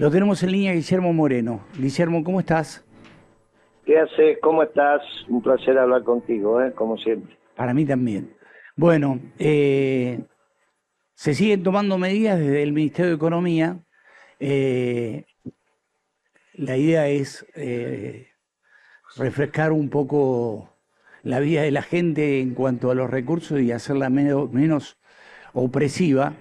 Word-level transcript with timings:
Lo 0.00 0.10
tenemos 0.10 0.42
en 0.42 0.52
línea 0.52 0.72
Guillermo 0.72 1.12
Moreno. 1.12 1.60
Guillermo, 1.78 2.24
¿cómo 2.24 2.40
estás? 2.40 2.82
¿Qué 3.84 3.98
haces? 3.98 4.38
¿Cómo 4.40 4.62
estás? 4.62 5.02
Un 5.28 5.42
placer 5.42 5.76
hablar 5.76 6.04
contigo, 6.04 6.62
¿eh? 6.62 6.72
como 6.72 6.96
siempre. 6.96 7.36
Para 7.54 7.74
mí 7.74 7.84
también. 7.84 8.34
Bueno, 8.76 9.20
eh, 9.38 10.20
se 11.12 11.34
siguen 11.34 11.62
tomando 11.62 11.98
medidas 11.98 12.38
desde 12.38 12.62
el 12.62 12.72
Ministerio 12.72 13.10
de 13.10 13.16
Economía. 13.16 13.76
Eh, 14.38 15.26
la 16.54 16.78
idea 16.78 17.06
es 17.08 17.44
eh, 17.54 18.28
refrescar 19.16 19.70
un 19.70 19.90
poco 19.90 20.78
la 21.22 21.40
vida 21.40 21.60
de 21.60 21.72
la 21.72 21.82
gente 21.82 22.40
en 22.40 22.54
cuanto 22.54 22.90
a 22.90 22.94
los 22.94 23.10
recursos 23.10 23.60
y 23.60 23.70
hacerla 23.70 24.08
menos, 24.08 24.50
menos 24.50 24.98
opresiva. 25.52 26.32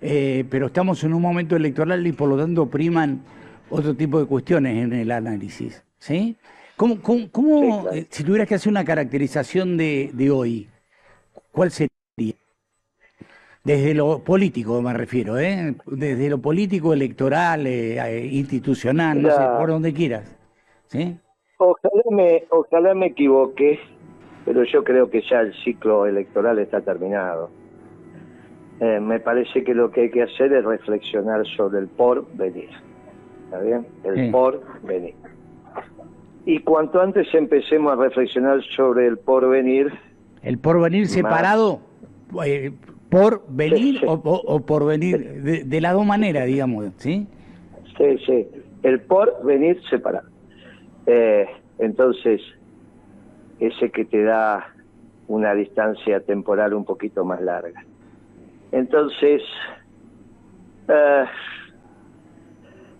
Eh, 0.00 0.44
pero 0.50 0.66
estamos 0.66 1.02
en 1.04 1.12
un 1.14 1.22
momento 1.22 1.56
electoral 1.56 2.06
y 2.06 2.12
por 2.12 2.28
lo 2.28 2.36
tanto 2.36 2.66
priman 2.66 3.22
otro 3.70 3.94
tipo 3.94 4.20
de 4.20 4.26
cuestiones 4.26 4.84
en 4.84 4.92
el 4.92 5.10
análisis. 5.10 5.84
¿sí? 5.98 6.36
¿Cómo, 6.76 7.00
cómo, 7.02 7.30
cómo, 7.30 7.60
Sí, 7.60 7.82
claro. 7.82 7.92
eh, 7.92 8.06
si 8.10 8.24
tuvieras 8.24 8.48
que 8.48 8.54
hacer 8.54 8.70
una 8.70 8.84
caracterización 8.84 9.76
de, 9.76 10.10
de 10.12 10.30
hoy, 10.30 10.68
cuál 11.50 11.70
sería? 11.70 11.88
Desde 13.64 13.92
lo 13.92 14.20
político 14.24 14.80
me 14.80 14.94
refiero, 14.94 15.38
¿eh? 15.38 15.74
Desde 15.86 16.30
lo 16.30 16.38
político, 16.38 16.92
electoral, 16.94 17.66
eh, 17.66 17.98
eh, 17.98 18.26
institucional, 18.26 19.20
no 19.20 19.30
sé, 19.30 19.42
por 19.58 19.68
donde 19.68 19.92
quieras. 19.92 20.34
¿Sí? 20.86 21.18
Ojalá 21.58 22.02
me, 22.10 22.44
ojalá 22.50 22.94
me 22.94 23.06
equivoque, 23.08 23.78
pero 24.44 24.64
yo 24.64 24.84
creo 24.84 25.10
que 25.10 25.20
ya 25.28 25.40
el 25.40 25.52
ciclo 25.64 26.06
electoral 26.06 26.58
está 26.60 26.80
terminado. 26.80 27.50
Eh, 28.80 29.00
me 29.00 29.18
parece 29.20 29.64
que 29.64 29.74
lo 29.74 29.90
que 29.90 30.02
hay 30.02 30.10
que 30.10 30.22
hacer 30.22 30.52
es 30.52 30.64
reflexionar 30.64 31.44
sobre 31.56 31.80
el 31.80 31.88
porvenir. 31.88 32.68
¿Está 33.44 33.60
bien? 33.60 33.86
El 34.04 34.26
Sí. 34.26 34.30
porvenir. 34.30 35.14
Y 36.44 36.60
cuanto 36.60 37.00
antes 37.00 37.26
empecemos 37.34 37.92
a 37.92 37.96
reflexionar 37.96 38.62
sobre 38.76 39.06
el 39.06 39.18
porvenir, 39.18 39.92
El 40.42 40.58
porvenir 40.58 41.02
Más. 41.02 41.10
separado, 41.12 41.80
eh, 42.46 42.70
por 43.10 43.42
venir 43.48 43.94
Sí, 43.94 43.98
sí. 44.00 44.06
O, 44.06 44.12
o- 44.12 44.54
o 44.54 44.60
por 44.64 44.86
venir, 44.86 45.42
de, 45.42 45.64
de 45.64 45.80
las 45.80 45.94
dos 45.94 46.06
maneras, 46.06 46.46
digamos, 46.46 46.92
¿sí? 46.98 47.26
Sí, 47.96 48.18
sí. 48.24 48.46
El 48.84 49.00
porvenir 49.00 49.80
separado. 49.90 50.28
Eh, 51.06 51.46
entonces, 51.80 52.40
ese 53.58 53.90
que 53.90 54.04
te 54.04 54.22
da 54.22 54.64
una 55.26 55.52
distancia 55.54 56.20
temporal 56.20 56.72
un 56.74 56.84
poquito 56.84 57.24
más 57.24 57.40
larga. 57.42 57.82
Entonces, 58.72 59.42
eh, 60.88 61.24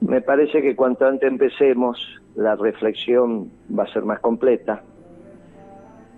me 0.01 0.21
parece 0.21 0.63
que 0.63 0.75
cuanto 0.77 1.07
antes 1.07 1.29
empecemos, 1.31 1.99
la 2.35 2.55
reflexión 2.57 3.51
va 3.77 3.85
a 3.85 3.93
ser 3.93 4.05
más 4.05 4.21
completa 4.21 4.83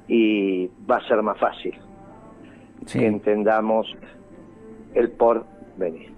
y 0.06 0.68
va 0.90 0.96
a 0.96 1.08
ser 1.08 1.22
más 1.22 1.38
fácil 1.38 1.74
Sí. 2.86 2.98
que 2.98 3.06
entendamos 3.06 3.86
el 4.94 5.10
porvenir. 5.12 6.10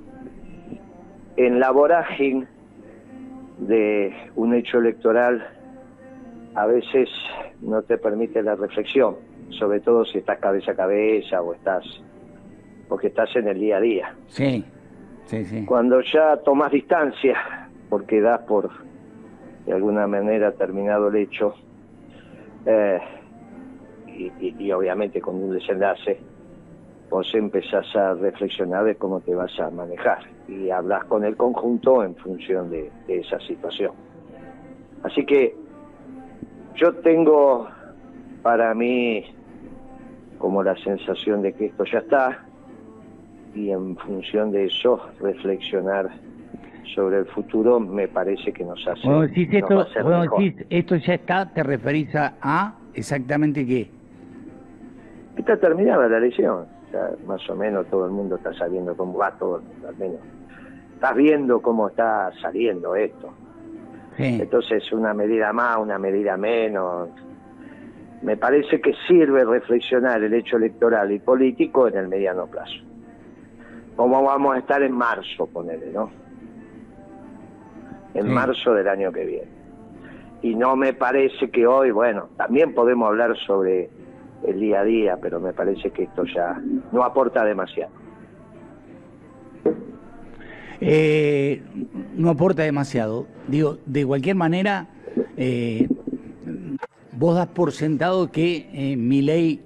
En 1.37 1.61
la 1.61 1.71
vorágine 1.71 2.47
de 3.59 4.15
un 4.37 4.55
hecho 4.55 4.79
electoral, 4.79 5.47
a 6.55 6.67
veces 6.67 7.09
no 7.61 7.83
te 7.83 7.97
permite 7.99 8.43
la 8.43 8.55
reflexión, 8.57 9.17
sobre 9.51 9.81
todo 9.81 10.05
si 10.05 10.19
estás 10.19 10.39
cabeza 10.39 10.73
a 10.73 10.75
cabeza 10.77 11.41
o 11.43 11.55
estás 11.55 11.85
porque 12.93 13.07
estás 13.07 13.35
en 13.37 13.49
el 13.49 13.59
día 13.59 13.79
a 13.79 13.81
día. 13.81 14.15
Sí, 14.27 14.63
sí, 15.25 15.47
sí. 15.47 15.65
Cuando 15.65 16.03
ya 16.03 16.37
tomas 16.45 16.71
distancia, 16.71 17.39
porque 17.89 18.21
das 18.21 18.43
por 18.47 18.71
de 19.65 19.73
alguna 19.73 20.07
manera 20.07 20.53
terminado 20.53 21.09
el 21.09 21.17
hecho, 21.17 21.55
eh, 22.67 23.01
y, 24.09 24.27
y- 24.39 24.57
y 24.59 24.73
obviamente 24.73 25.23
con 25.23 25.37
un 25.37 25.55
desenlace, 25.55 26.21
vos 27.09 27.35
empezás 27.35 27.87
a 27.97 28.13
reflexionar 28.13 28.85
de 28.85 28.97
cómo 28.97 29.23
te 29.23 29.35
vas 29.35 29.59
a 29.59 29.71
manejar 29.71 30.19
y 30.47 30.69
hablas 30.69 31.05
con 31.07 31.25
el 31.25 31.35
conjunto 31.39 32.05
en 32.05 32.15
función 32.17 32.69
de, 32.69 32.93
de 33.07 33.21
esa 33.21 33.41
situación. 33.41 33.93
Así 35.03 35.25
que 35.25 35.57
yo 36.75 36.93
tengo 36.97 37.71
para 38.43 38.75
mí 38.75 39.25
como 40.37 40.63
la 40.63 40.77
sensación 40.77 41.41
de 41.41 41.55
que 41.55 41.67
esto 41.67 41.85
ya 41.91 42.01
está 42.01 42.52
y 43.55 43.71
en 43.71 43.97
función 43.97 44.51
de 44.51 44.67
eso 44.67 45.01
reflexionar 45.21 46.11
sobre 46.95 47.19
el 47.19 47.27
futuro 47.27 47.81
me 47.81 48.09
parece 48.09 48.53
que 48.53 48.65
nos 48.65 48.87
hace 48.87 49.03
Cuando 49.03 49.23
decís 49.23 49.49
nos 49.69 49.89
va 50.07 50.27
esto, 50.71 50.97
ya 50.97 51.15
está, 51.15 51.53
te 51.53 51.63
referís 51.63 52.15
a, 52.15 52.35
a 52.41 52.75
exactamente 52.95 53.67
qué. 53.67 53.89
Está 55.37 55.57
terminada 55.57 56.09
la 56.09 56.19
elección. 56.19 56.67
Ya 56.93 57.11
más 57.27 57.49
o 57.49 57.57
menos 57.57 57.87
todo 57.87 58.05
el 58.05 58.11
mundo 58.11 58.37
está 58.37 58.53
sabiendo 58.55 58.95
cómo 58.97 59.17
va 59.19 59.31
todo, 59.39 59.59
el 59.59 59.63
mundo, 59.63 59.89
al 59.89 59.97
menos. 59.97 60.21
Estás 60.95 61.17
viendo 61.17 61.61
cómo 61.63 61.89
está 61.89 62.31
saliendo 62.41 62.95
esto. 62.95 63.33
Sí. 64.17 64.39
Entonces, 64.43 64.93
una 64.93 65.15
medida 65.15 65.53
más, 65.53 65.79
una 65.79 65.99
medida 65.99 66.37
menos. 66.37 67.09
Me 68.21 68.37
parece 68.37 68.81
que 68.81 68.93
sirve 69.09 69.45
reflexionar 69.45 70.23
el 70.23 70.35
hecho 70.35 70.59
electoral 70.59 71.11
y 71.11 71.19
político 71.19 71.89
en 71.89 71.97
el 71.97 72.09
mediano 72.09 72.47
plazo. 72.47 72.92
Como 73.97 74.23
vamos 74.23 74.57
a 74.57 74.59
estar 74.59 74.83
en 74.83 74.93
marzo, 74.93 75.47
ponele, 75.47 75.91
¿no? 75.93 76.11
En 78.15 78.25
Sí. 78.25 78.29
marzo 78.29 78.75
del 78.75 78.89
año 78.89 79.13
que 79.13 79.25
viene. 79.25 79.49
Y 80.43 80.55
no 80.55 80.77
me 80.77 80.93
parece 80.93 81.51
que 81.51 81.67
hoy, 81.67 81.91
bueno, 81.93 82.29
también 82.37 82.75
podemos 82.75 83.09
hablar 83.09 83.37
sobre 83.47 83.91
el 84.47 84.59
día 84.59 84.81
a 84.81 84.85
día, 84.85 85.19
pero 85.23 85.39
me 85.41 85.53
parece 85.53 85.91
que 85.91 86.05
esto 86.05 86.25
ya 86.25 86.61
no 86.91 87.05
aporta 87.05 87.45
demasiado. 87.45 87.93
Eh, 90.81 91.63
no 92.17 92.31
aporta 92.31 92.63
demasiado. 92.63 93.27
Digo, 93.47 93.79
de 93.87 94.05
cualquier 94.05 94.35
manera, 94.35 94.89
eh, 95.37 95.87
vos 97.13 97.37
das 97.37 97.47
por 97.49 97.71
sentado 97.71 98.33
que 98.33 98.69
eh, 98.73 98.97
Milei 98.97 99.61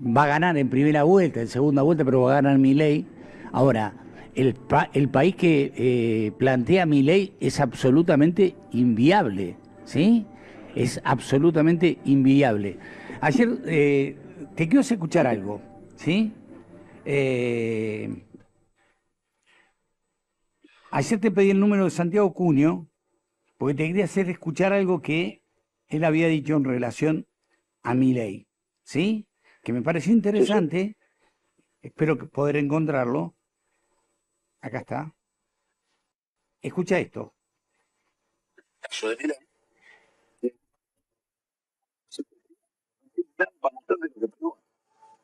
va 0.00 0.24
a 0.24 0.26
ganar 0.28 0.56
en 0.56 0.70
primera 0.70 1.02
vuelta, 1.02 1.40
en 1.40 1.48
segunda 1.48 1.82
vuelta, 1.82 2.04
pero 2.04 2.22
va 2.22 2.32
a 2.32 2.34
ganar 2.36 2.58
Milei. 2.58 3.04
Ahora, 3.52 3.94
el, 4.34 4.54
pa- 4.54 4.90
el 4.92 5.08
país 5.08 5.34
que 5.36 5.72
eh, 5.76 6.32
plantea 6.38 6.86
Milei 6.86 7.34
es 7.40 7.60
absolutamente 7.60 8.54
inviable, 8.72 9.56
¿sí? 9.84 10.26
Es 10.74 11.00
absolutamente 11.04 11.98
inviable. 12.04 12.78
Ayer 13.20 13.48
eh, 13.66 14.16
te 14.54 14.68
quiero 14.68 14.80
escuchar 14.82 15.26
algo, 15.26 15.60
¿sí? 15.96 16.32
Eh, 17.04 18.10
Ayer 20.90 21.20
te 21.20 21.30
pedí 21.30 21.50
el 21.50 21.60
número 21.60 21.84
de 21.84 21.90
Santiago 21.90 22.32
Cuño, 22.32 22.88
porque 23.58 23.74
te 23.74 23.86
quería 23.88 24.04
hacer 24.04 24.30
escuchar 24.30 24.72
algo 24.72 25.02
que 25.02 25.42
él 25.88 26.04
había 26.04 26.28
dicho 26.28 26.56
en 26.56 26.64
relación 26.64 27.26
a 27.82 27.94
mi 27.94 28.14
ley, 28.14 28.48
¿sí? 28.84 29.28
Que 29.62 29.72
me 29.72 29.82
pareció 29.82 30.12
interesante, 30.12 30.96
espero 31.82 32.18
poder 32.30 32.56
encontrarlo. 32.56 33.36
Acá 34.60 34.78
está. 34.80 35.14
Escucha 36.60 36.98
esto. 36.98 37.34
caso 38.82 39.08
de 39.08 39.16
prueba. 44.28 44.54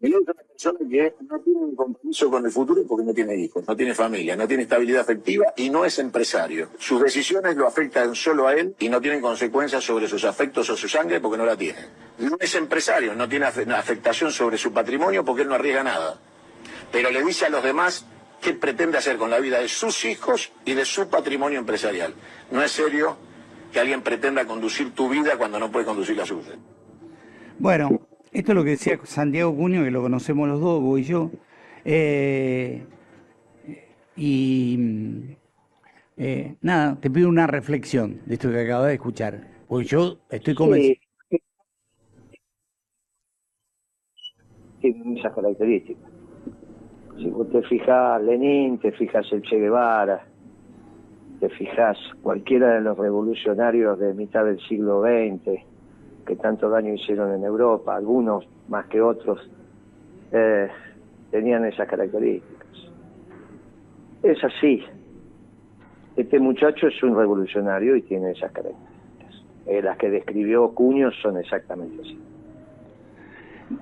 Milei 0.01 0.19
es 0.21 0.29
una 0.29 0.35
persona 0.35 0.79
que 0.91 1.15
no 1.29 1.41
tiene 1.41 1.75
compromiso 1.75 2.31
con 2.31 2.45
el 2.45 2.53
futuro 2.53 2.83
porque 2.87 3.05
no 3.07 3.15
tiene 3.15 3.37
hijos, 3.37 3.67
no 3.67 3.75
tiene 3.75 3.95
familia, 3.95 4.37
no 4.37 4.47
tiene 4.47 4.65
estabilidad 4.65 5.01
afectiva 5.01 5.47
y 5.57 5.71
no 5.71 5.85
es 5.85 5.99
empresario. 5.99 6.69
Sus 6.79 7.01
decisiones 7.03 7.57
lo 7.57 7.67
afectan 7.67 8.15
solo 8.15 8.47
a 8.47 8.55
él 8.55 8.75
y 8.79 8.89
no 8.91 9.01
tienen 9.01 9.23
consecuencias 9.23 9.83
sobre 9.83 10.07
sus 10.07 10.25
afectos 10.25 10.69
o 10.69 10.77
su 10.77 10.89
sangre 10.89 11.21
porque 11.21 11.39
no 11.39 11.47
la 11.47 11.57
tiene. 11.57 11.79
No 12.19 12.37
es 12.39 12.55
empresario, 12.55 13.15
no 13.15 13.27
tiene 13.29 13.47
afe- 13.47 13.73
afectación 13.75 14.31
sobre 14.31 14.59
su 14.59 14.73
patrimonio 14.75 15.25
porque 15.25 15.43
él 15.43 15.49
no 15.49 15.55
arriesga 15.55 15.83
nada. 15.83 16.21
Pero 16.93 17.11
le 17.11 17.25
dice 17.25 17.47
a 17.47 17.49
los 17.49 17.63
demás 17.65 18.05
qué 18.45 18.53
pretende 18.53 18.99
hacer 18.99 19.17
con 19.17 19.31
la 19.31 19.41
vida 19.41 19.59
de 19.59 19.69
sus 19.69 20.05
hijos 20.05 20.53
y 20.67 20.75
de 20.75 20.85
su 20.85 21.09
patrimonio 21.09 21.59
empresarial. 21.59 22.13
No 22.53 22.63
es 22.63 22.71
serio 22.71 23.17
que 23.73 23.81
alguien 23.81 24.03
pretenda 24.03 24.45
conducir 24.45 24.95
tu 24.95 25.09
vida 25.09 25.39
cuando 25.39 25.59
no 25.59 25.73
puede 25.73 25.87
conducir 25.87 26.17
la 26.17 26.27
suya. 26.27 26.53
Bueno, 27.59 28.07
esto 28.33 28.53
es 28.53 28.57
lo 28.57 28.63
que 28.63 28.71
decía 28.71 29.01
Santiago 29.05 29.57
Cuño, 29.57 29.83
que 29.83 29.91
lo 29.91 30.03
conocemos 30.03 30.47
los 30.47 30.61
dos, 30.61 30.83
vos 30.83 31.01
y 31.01 31.05
yo. 31.05 31.31
Eh, 31.87 32.85
y 34.15 34.79
eh, 36.19 36.55
nada, 36.61 37.01
te 37.01 37.11
pido 37.11 37.29
una 37.31 37.47
reflexión 37.47 38.21
de 38.27 38.35
esto 38.35 38.51
que 38.51 38.61
acabas 38.61 38.89
de 38.89 38.95
escuchar. 38.95 39.49
Porque 39.67 39.87
yo 39.87 40.19
estoy 40.29 40.55
convencido. 40.55 41.01
Sí. 41.31 41.43
Tienen 47.17 48.79
esas 48.79 50.23
te 51.41 51.49
fijas, 51.51 51.99
cualquiera 52.23 52.75
de 52.75 52.81
los 52.81 52.97
revolucionarios 52.97 53.99
de 53.99 54.15
mitad 54.15 54.45
del 54.45 54.61
siglo 54.61 55.03
XX, 55.03 55.61
que 56.27 56.37
tanto 56.37 56.71
daño 56.71 56.95
hicieron 56.95 57.35
en 57.35 57.45
Europa, 57.45 57.95
algunos 57.95 58.49
más 58.69 58.87
que 58.87 59.01
otros, 59.01 59.39
eh, 60.33 60.69
tenían 61.31 61.65
esas 61.67 61.89
características. 61.89 62.69
Es 64.23 64.43
así. 64.43 64.83
Este 66.17 66.39
muchacho 66.39 66.87
es 66.89 67.03
un 67.03 67.17
revolucionario 67.17 67.97
y 67.97 68.03
tiene 68.03 68.31
esas 68.31 68.53
características. 68.53 68.95
Eh, 69.67 69.83
las 69.83 69.97
que 69.99 70.11
describió 70.11 70.75
Cuño 70.75 71.11
son 71.23 71.39
exactamente 71.39 72.01
así. 72.01 72.19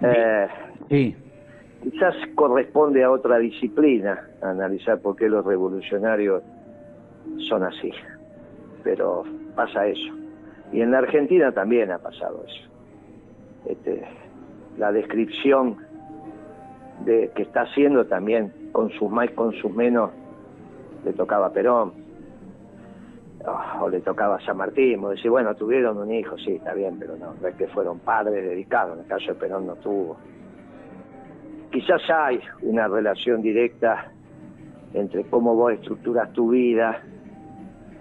Eh, 0.02 0.46
sí. 0.88 1.16
Quizás 1.82 2.14
corresponde 2.36 3.02
a 3.02 3.10
otra 3.10 3.38
disciplina 3.38 4.28
analizar 4.40 5.00
por 5.00 5.16
qué 5.16 5.28
los 5.28 5.44
revolucionarios 5.44 6.42
son 7.48 7.64
así. 7.64 7.90
Pero 8.84 9.24
pasa 9.54 9.86
eso. 9.86 10.14
Y 10.72 10.80
en 10.80 10.92
la 10.92 10.98
Argentina 10.98 11.52
también 11.52 11.90
ha 11.90 11.98
pasado 11.98 12.44
eso. 12.46 12.68
Este, 13.66 14.04
la 14.78 14.92
descripción 14.92 15.76
de 17.04 17.30
que 17.34 17.42
está 17.42 17.62
haciendo 17.62 18.06
también 18.06 18.52
con 18.72 18.90
sus 18.90 19.10
más 19.10 19.30
con 19.32 19.52
sus 19.54 19.72
menos 19.72 20.10
le 21.04 21.12
tocaba 21.12 21.46
a 21.46 21.52
Perón 21.52 21.92
o 23.80 23.88
le 23.88 24.00
tocaba 24.00 24.36
a 24.36 24.40
San 24.40 24.56
Martín, 24.56 25.02
decir, 25.10 25.30
bueno, 25.30 25.54
tuvieron 25.56 25.98
un 25.98 26.12
hijo, 26.12 26.38
sí, 26.38 26.52
está 26.52 26.74
bien, 26.74 26.96
pero 27.00 27.16
no, 27.16 27.34
no 27.40 27.48
es 27.48 27.56
que 27.56 27.66
fueron 27.66 27.98
padres 27.98 28.44
dedicados, 28.44 28.94
en 28.94 29.02
el 29.02 29.08
caso 29.08 29.26
de 29.26 29.34
Perón 29.34 29.66
no 29.66 29.74
tuvo. 29.76 30.16
Quizás 31.72 32.02
hay 32.10 32.38
una 32.60 32.86
relación 32.86 33.40
directa 33.40 34.12
entre 34.92 35.24
cómo 35.24 35.54
vos 35.56 35.72
estructuras 35.72 36.30
tu 36.34 36.50
vida 36.50 37.02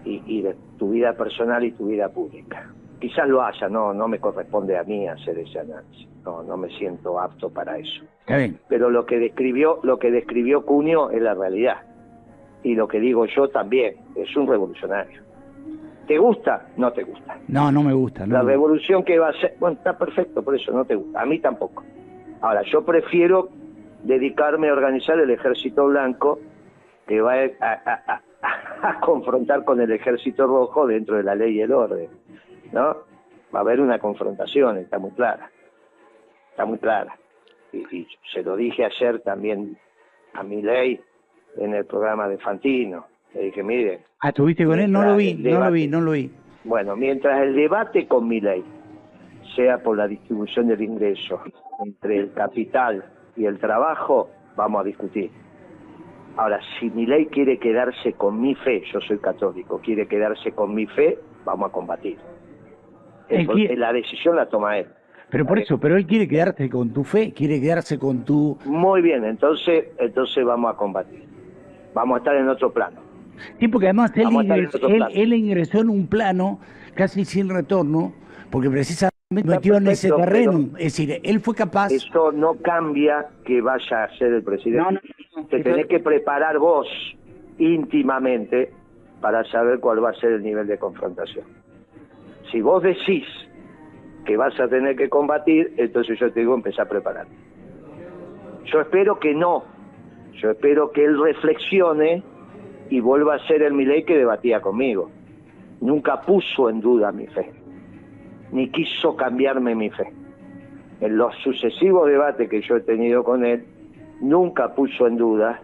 y, 0.03 0.41
de 0.41 0.56
tu 0.77 0.89
vida 0.89 1.13
personal 1.13 1.63
y 1.63 1.71
tu 1.71 1.88
vida 1.88 2.09
pública. 2.09 2.69
Quizás 3.00 3.29
lo 3.29 3.41
haya, 3.41 3.69
no, 3.69 3.94
no 3.94 4.09
me 4.09 4.19
corresponde 4.19 4.77
a 4.77 4.83
mí 4.83 5.07
hacer 5.07 5.39
ese 5.39 5.59
análisis, 5.59 6.07
no, 6.25 6.44
no 6.44 6.57
me 6.57 6.69
siento 6.77 7.19
apto 7.19 7.50
para 7.50 7.77
eso. 7.77 8.03
Pero 8.68 8.89
lo 8.89 9.06
que 9.06 9.19
describió, 9.19 9.79
lo 9.83 9.97
que 9.97 10.12
describió 10.12 10.65
Cunio 10.65 11.09
es 11.09 11.21
la 11.21 11.33
realidad. 11.33 11.77
Y 12.63 12.75
lo 12.75 12.88
que 12.88 13.00
digo 13.00 13.25
yo 13.25 13.50
también, 13.50 13.95
es 14.15 14.35
un 14.35 14.47
revolucionario. 14.47 15.21
¿Te 16.07 16.18
gusta? 16.18 16.68
No 16.77 16.91
te 16.91 17.03
gusta. 17.03 17.38
No, 17.47 17.71
no 17.71 17.83
me 17.83 17.94
gusta. 17.94 18.27
la 18.27 18.41
revolución 18.41 19.03
que 19.03 19.18
va 19.18 19.29
a 19.29 19.33
ser, 19.33 19.56
bueno, 19.59 19.77
está 19.77 19.97
perfecto, 19.97 20.44
por 20.44 20.56
eso 20.56 20.71
no 20.73 20.83
te 20.83 20.95
gusta. 20.95 21.21
A 21.21 21.25
mí 21.25 21.39
tampoco. 21.39 21.83
Ahora, 22.41 22.63
yo 22.63 22.83
prefiero 22.83 23.50
dedicarme 24.03 24.69
a 24.69 24.74
organizar 24.74 25.19
el 25.19 25.30
ejército 25.30 25.86
blanco 25.86 26.39
que 27.07 27.21
va 27.21 27.36
a, 27.59 28.21
a, 28.81 29.00
confrontar 29.00 29.63
con 29.63 29.80
el 29.81 29.92
ejército 29.92 30.48
rojo 30.48 30.88
dentro 30.88 31.18
de 31.18 31.24
la 31.24 31.36
ley 31.36 31.57
y 31.57 31.62
el 31.62 31.71
orden, 31.71 32.09
¿no? 32.71 32.98
Va 33.53 33.59
a 33.59 33.62
haber 33.62 33.81
una 33.81 34.00
confrontación, 34.00 34.77
está 34.77 34.98
muy 34.98 35.12
clara, 35.12 35.51
está 36.51 36.65
muy 36.65 36.77
clara. 36.77 37.15
Y, 37.74 38.07
se 38.33 38.44
lo 38.44 38.56
dije 38.56 38.86
ayer 38.86 39.19
también 39.21 39.77
a 40.33 40.44
mi 40.44 40.62
ley 40.62 41.00
en 41.57 41.74
el 41.74 41.86
programa 41.86 42.27
de 42.27 42.38
Fantino. 42.38 43.06
Le 43.33 43.44
dije, 43.44 43.63
mire. 43.63 44.06
Ah, 44.19 44.30
¿estuviste 44.30 44.65
con 44.65 44.80
él? 44.80 44.92
No 44.92 45.04
lo 45.04 45.15
vi, 45.15 45.33
no 45.36 45.59
lo 45.59 45.71
vi, 45.71 45.88
no 45.88 46.01
lo 46.01 46.12
vi. 46.12 46.31
Bueno, 46.63 46.95
mientras 46.95 47.42
el 47.42 47.56
debate 47.56 48.07
con 48.07 48.27
mi 48.27 48.39
ley 48.39 48.63
sea 49.56 49.80
por 49.80 49.97
la 49.97 50.07
distribución 50.07 50.68
del 50.68 50.81
ingreso 50.81 51.42
entre 51.83 52.18
el 52.18 52.33
capital 52.33 53.04
y 53.36 53.45
el 53.45 53.60
trabajo, 53.60 54.30
vamos 54.56 54.81
a 54.81 54.83
discutir. 54.83 55.31
Ahora, 56.38 56.60
si 56.80 56.89
mi 56.89 57.06
ley 57.06 57.25
quiere 57.28 57.60
quedarse 57.60 58.13
con 58.13 58.39
mi 58.42 58.56
fe, 58.56 58.83
yo 58.92 59.01
soy 59.01 59.18
católico, 59.19 59.80
quiere 59.83 60.07
quedarse 60.07 60.51
con 60.54 60.74
mi 60.74 60.86
fe, 60.88 61.19
vamos 61.45 61.69
a 61.69 61.72
combatir. 61.74 62.18
la 63.30 63.94
decisión 63.94 64.36
la 64.36 64.48
toma 64.48 64.78
él. 64.78 64.88
Pero 65.30 65.45
por 65.45 65.60
eso, 65.60 65.80
pero 65.80 65.95
él 65.95 66.06
quiere 66.06 66.28
quedarse 66.28 66.69
con 66.69 66.92
tu 66.92 67.04
fe, 67.06 67.31
quiere 67.33 67.62
quedarse 67.62 67.98
con 67.98 68.25
tu... 68.25 68.57
Muy 68.66 69.01
bien, 69.01 69.24
entonces, 69.24 69.86
entonces 69.98 70.44
vamos 70.44 70.74
a 70.74 70.78
combatir. 70.78 71.24
Vamos 71.94 72.16
a 72.16 72.18
estar 72.19 72.36
en 72.36 72.50
otro 72.50 72.72
plano. 72.74 73.00
Sí, 73.60 73.68
porque 73.69 73.88
además 73.88 74.12
él 74.16 74.28
él, 75.13 75.33
ingresó 75.33 75.80
en 75.80 75.89
un 75.89 76.07
plano 76.07 76.60
casi 76.95 77.24
sin 77.24 77.50
retorno, 77.50 78.13
porque 78.50 78.69
precisamente 78.69 79.11
metió 79.31 79.78
en 79.78 79.88
ese 79.88 80.12
terreno. 80.12 80.69
Es 80.78 80.98
decir, 80.98 81.19
él 81.24 81.39
fue 81.39 81.56
capaz. 81.56 81.92
Eso 81.92 82.31
no 82.31 82.56
cambia 82.56 83.28
que 83.45 83.62
vaya 83.62 84.04
a 84.04 84.18
ser 84.18 84.33
el 84.33 84.44
presidente. 84.44 85.01
Te 85.50 85.63
tenés 85.63 85.88
que 85.88 86.00
preparar 86.00 86.60
vos 86.60 86.88
íntimamente 87.57 88.72
para 89.22 89.44
saber 89.45 89.80
cuál 89.80 90.04
va 90.04 90.10
a 90.10 90.13
ser 90.16 90.33
el 90.33 90.44
nivel 90.44 90.68
de 90.68 90.78
confrontación. 90.78 91.45
Si 92.51 92.62
vos 92.62 92.83
decís 92.83 93.25
que 94.25 94.36
vas 94.36 94.60
a 94.60 94.68
tener 94.68 94.95
que 94.95 95.10
combatir, 95.10 95.74
entonces 95.78 96.19
yo 96.19 96.31
te 96.31 96.42
digo, 96.42 96.54
empezar 96.54 96.86
a 96.88 96.89
preparar. 96.89 97.28
Yo 98.66 98.81
espero 98.81 99.19
que 99.19 99.33
no. 99.33 99.63
Yo 100.33 100.51
espero 100.51 100.92
que 100.92 101.06
él 101.06 101.22
reflexione 101.22 102.24
y 102.89 103.00
vuelva 103.00 103.36
a 103.36 103.48
ser 103.48 103.62
el 103.62 103.74
Milei 103.74 104.04
que 104.04 104.18
debatía 104.18 104.60
conmigo. 104.60 105.10
Nunca 105.80 106.22
puso 106.22 106.69
en 106.69 106.81
duda 106.81 107.12
mi 107.12 107.28
fe 107.28 107.61
ni 108.51 108.69
quiso 108.69 109.15
cambiarme 109.15 109.75
mi 109.75 109.89
fe. 109.89 110.12
En 111.00 111.18
los 111.18 111.36
sucesivos 111.38 112.07
debates 112.07 112.50
que 112.50 112.62
yo 112.62 112.75
he 112.77 112.81
tenido 112.81 113.24
con 113.24 113.45
él, 113.45 113.65
nunca 114.21 114.75
puso 114.75 115.07
en 115.07 115.18
duda 115.18 115.59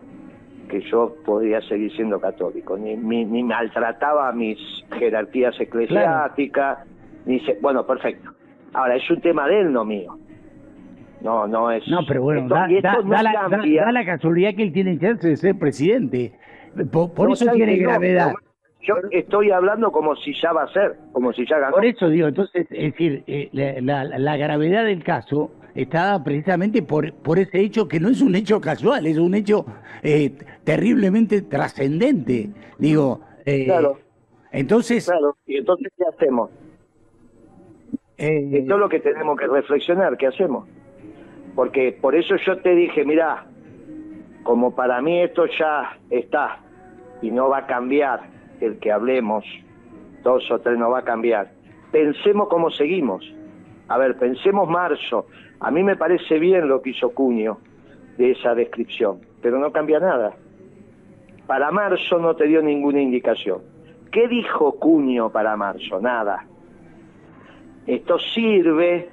que 0.67 0.81
yo 0.81 1.15
podía 1.25 1.61
seguir 1.61 1.91
siendo 1.95 2.19
católico, 2.19 2.77
ni, 2.77 2.95
ni, 2.95 3.43
maltrataba 3.43 4.31
mis 4.33 4.57
jerarquías 4.97 5.59
eclesiásticas, 5.59 6.79
ni 7.25 7.41
bueno, 7.61 7.85
perfecto. 7.85 8.31
Ahora, 8.73 8.95
es 8.95 9.09
un 9.09 9.21
tema 9.21 9.47
de 9.47 9.61
él, 9.61 9.71
no 9.71 9.85
mío. 9.85 10.17
No, 11.21 11.47
no 11.47 11.71
es... 11.71 11.87
No, 11.87 11.99
pero 12.07 12.21
bueno, 12.21 12.47
da, 12.47 12.67
la, 12.67 14.05
casualidad 14.05 14.53
que 14.55 14.63
él 14.63 14.73
tiene 14.73 14.99
chance 14.99 15.27
de 15.27 15.35
ser 15.35 15.57
presidente. 15.57 16.33
Por, 16.91 17.31
eso 17.31 17.49
tiene 17.53 17.77
gravedad. 17.77 18.33
Yo 18.87 18.95
estoy 19.11 19.51
hablando 19.51 19.91
como 19.91 20.15
si 20.15 20.33
ya 20.33 20.53
va 20.53 20.63
a 20.63 20.71
ser, 20.71 20.95
como 21.11 21.33
si 21.33 21.45
ya 21.45 21.59
ganó. 21.59 21.73
Por 21.73 21.85
eso 21.85 22.07
digo, 22.07 22.29
entonces, 22.29 22.67
es 22.69 22.93
decir, 22.93 23.21
eh, 23.27 23.49
la, 23.51 24.37
gravedad 24.37 24.85
del 24.85 25.03
caso 25.03 25.51
está 25.75 26.23
precisamente 26.23 26.81
por, 26.81 27.13
por 27.15 27.37
ese 27.37 27.59
hecho 27.59 27.89
que 27.89 27.99
no 27.99 28.07
es 28.07 28.21
un 28.21 28.35
hecho 28.35 28.61
casual, 28.61 29.05
es 29.05 29.17
un 29.17 29.35
hecho 29.35 29.65
eh, 30.03 30.31
terriblemente 30.63 31.41
trascendente. 31.41 32.49
Digo, 32.77 33.19
eh, 33.45 33.65
claro. 33.65 33.97
Entonces. 34.53 35.05
Claro, 35.05 35.35
y 35.45 35.57
entonces, 35.57 35.91
¿qué 35.97 36.05
hacemos? 36.05 36.49
Esto 38.15 38.73
es 38.73 38.79
lo 38.79 38.87
que 38.87 39.01
tenemos 39.01 39.37
que 39.37 39.47
reflexionar, 39.47 40.15
¿qué 40.15 40.27
hacemos? 40.27 40.65
Porque 41.55 41.91
por 41.91 42.15
eso 42.15 42.35
yo 42.37 42.57
te 42.61 42.73
dije, 42.73 43.03
mira, 43.03 43.47
como 44.43 44.73
para 44.73 45.01
mí 45.01 45.21
esto 45.21 45.45
ya 45.59 45.97
está 46.09 46.59
y 47.21 47.31
no 47.31 47.49
va 47.49 47.59
a 47.59 47.67
cambiar 47.67 48.36
el 48.61 48.79
que 48.79 48.91
hablemos, 48.91 49.45
dos 50.23 50.49
o 50.51 50.59
tres 50.59 50.77
no 50.77 50.89
va 50.89 50.99
a 50.99 51.03
cambiar. 51.03 51.51
Pensemos 51.91 52.47
cómo 52.49 52.69
seguimos. 52.69 53.23
A 53.87 53.97
ver, 53.97 54.17
pensemos 54.17 54.69
marzo. 54.69 55.27
A 55.59 55.71
mí 55.71 55.83
me 55.83 55.95
parece 55.95 56.39
bien 56.39 56.67
lo 56.67 56.81
que 56.81 56.91
hizo 56.91 57.09
Cuño 57.13 57.57
de 58.17 58.31
esa 58.31 58.55
descripción, 58.55 59.19
pero 59.41 59.59
no 59.59 59.71
cambia 59.71 59.99
nada. 59.99 60.35
Para 61.45 61.71
marzo 61.71 62.19
no 62.19 62.35
te 62.35 62.45
dio 62.45 62.61
ninguna 62.61 63.01
indicación. 63.01 63.61
¿Qué 64.11 64.27
dijo 64.27 64.73
Cuño 64.79 65.31
para 65.31 65.55
marzo? 65.55 66.01
Nada. 66.01 66.45
Esto 67.85 68.19
sirve 68.19 69.09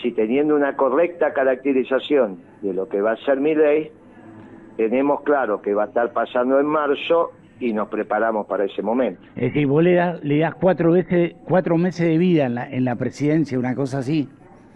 si 0.00 0.12
teniendo 0.12 0.54
una 0.54 0.76
correcta 0.76 1.32
caracterización 1.32 2.40
de 2.62 2.74
lo 2.74 2.88
que 2.88 3.00
va 3.00 3.12
a 3.12 3.16
ser 3.16 3.40
mi 3.40 3.54
ley, 3.54 3.90
tenemos 4.76 5.22
claro 5.22 5.62
que 5.62 5.74
va 5.74 5.84
a 5.84 5.86
estar 5.86 6.12
pasando 6.12 6.58
en 6.60 6.66
marzo 6.66 7.32
y 7.64 7.72
nos 7.72 7.88
preparamos 7.88 8.46
para 8.46 8.64
ese 8.64 8.82
momento. 8.82 9.22
Es 9.36 9.52
decir, 9.52 9.66
vos 9.66 9.82
le 9.82 9.94
das, 9.94 10.22
le 10.22 10.38
das 10.38 10.54
cuatro, 10.54 10.92
veces, 10.92 11.34
cuatro 11.48 11.78
meses 11.78 12.06
de 12.06 12.18
vida 12.18 12.46
en 12.46 12.54
la, 12.54 12.70
en 12.70 12.84
la 12.84 12.96
presidencia, 12.96 13.58
una 13.58 13.74
cosa 13.74 13.98
así, 13.98 14.28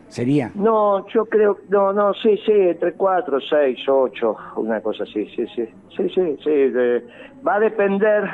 sería. 0.08 0.50
No, 0.54 1.06
yo 1.08 1.26
creo, 1.26 1.58
no, 1.68 1.92
no, 1.92 2.14
sí, 2.14 2.38
sí, 2.46 2.52
entre 2.52 2.94
cuatro, 2.94 3.38
seis, 3.40 3.78
ocho, 3.86 4.36
una 4.56 4.80
cosa 4.80 5.04
así, 5.04 5.26
sí, 5.36 5.46
sí, 5.54 5.66
sí, 5.96 6.08
sí, 6.14 6.36
sí, 6.42 6.72
va 7.46 7.56
a 7.56 7.60
depender 7.60 8.24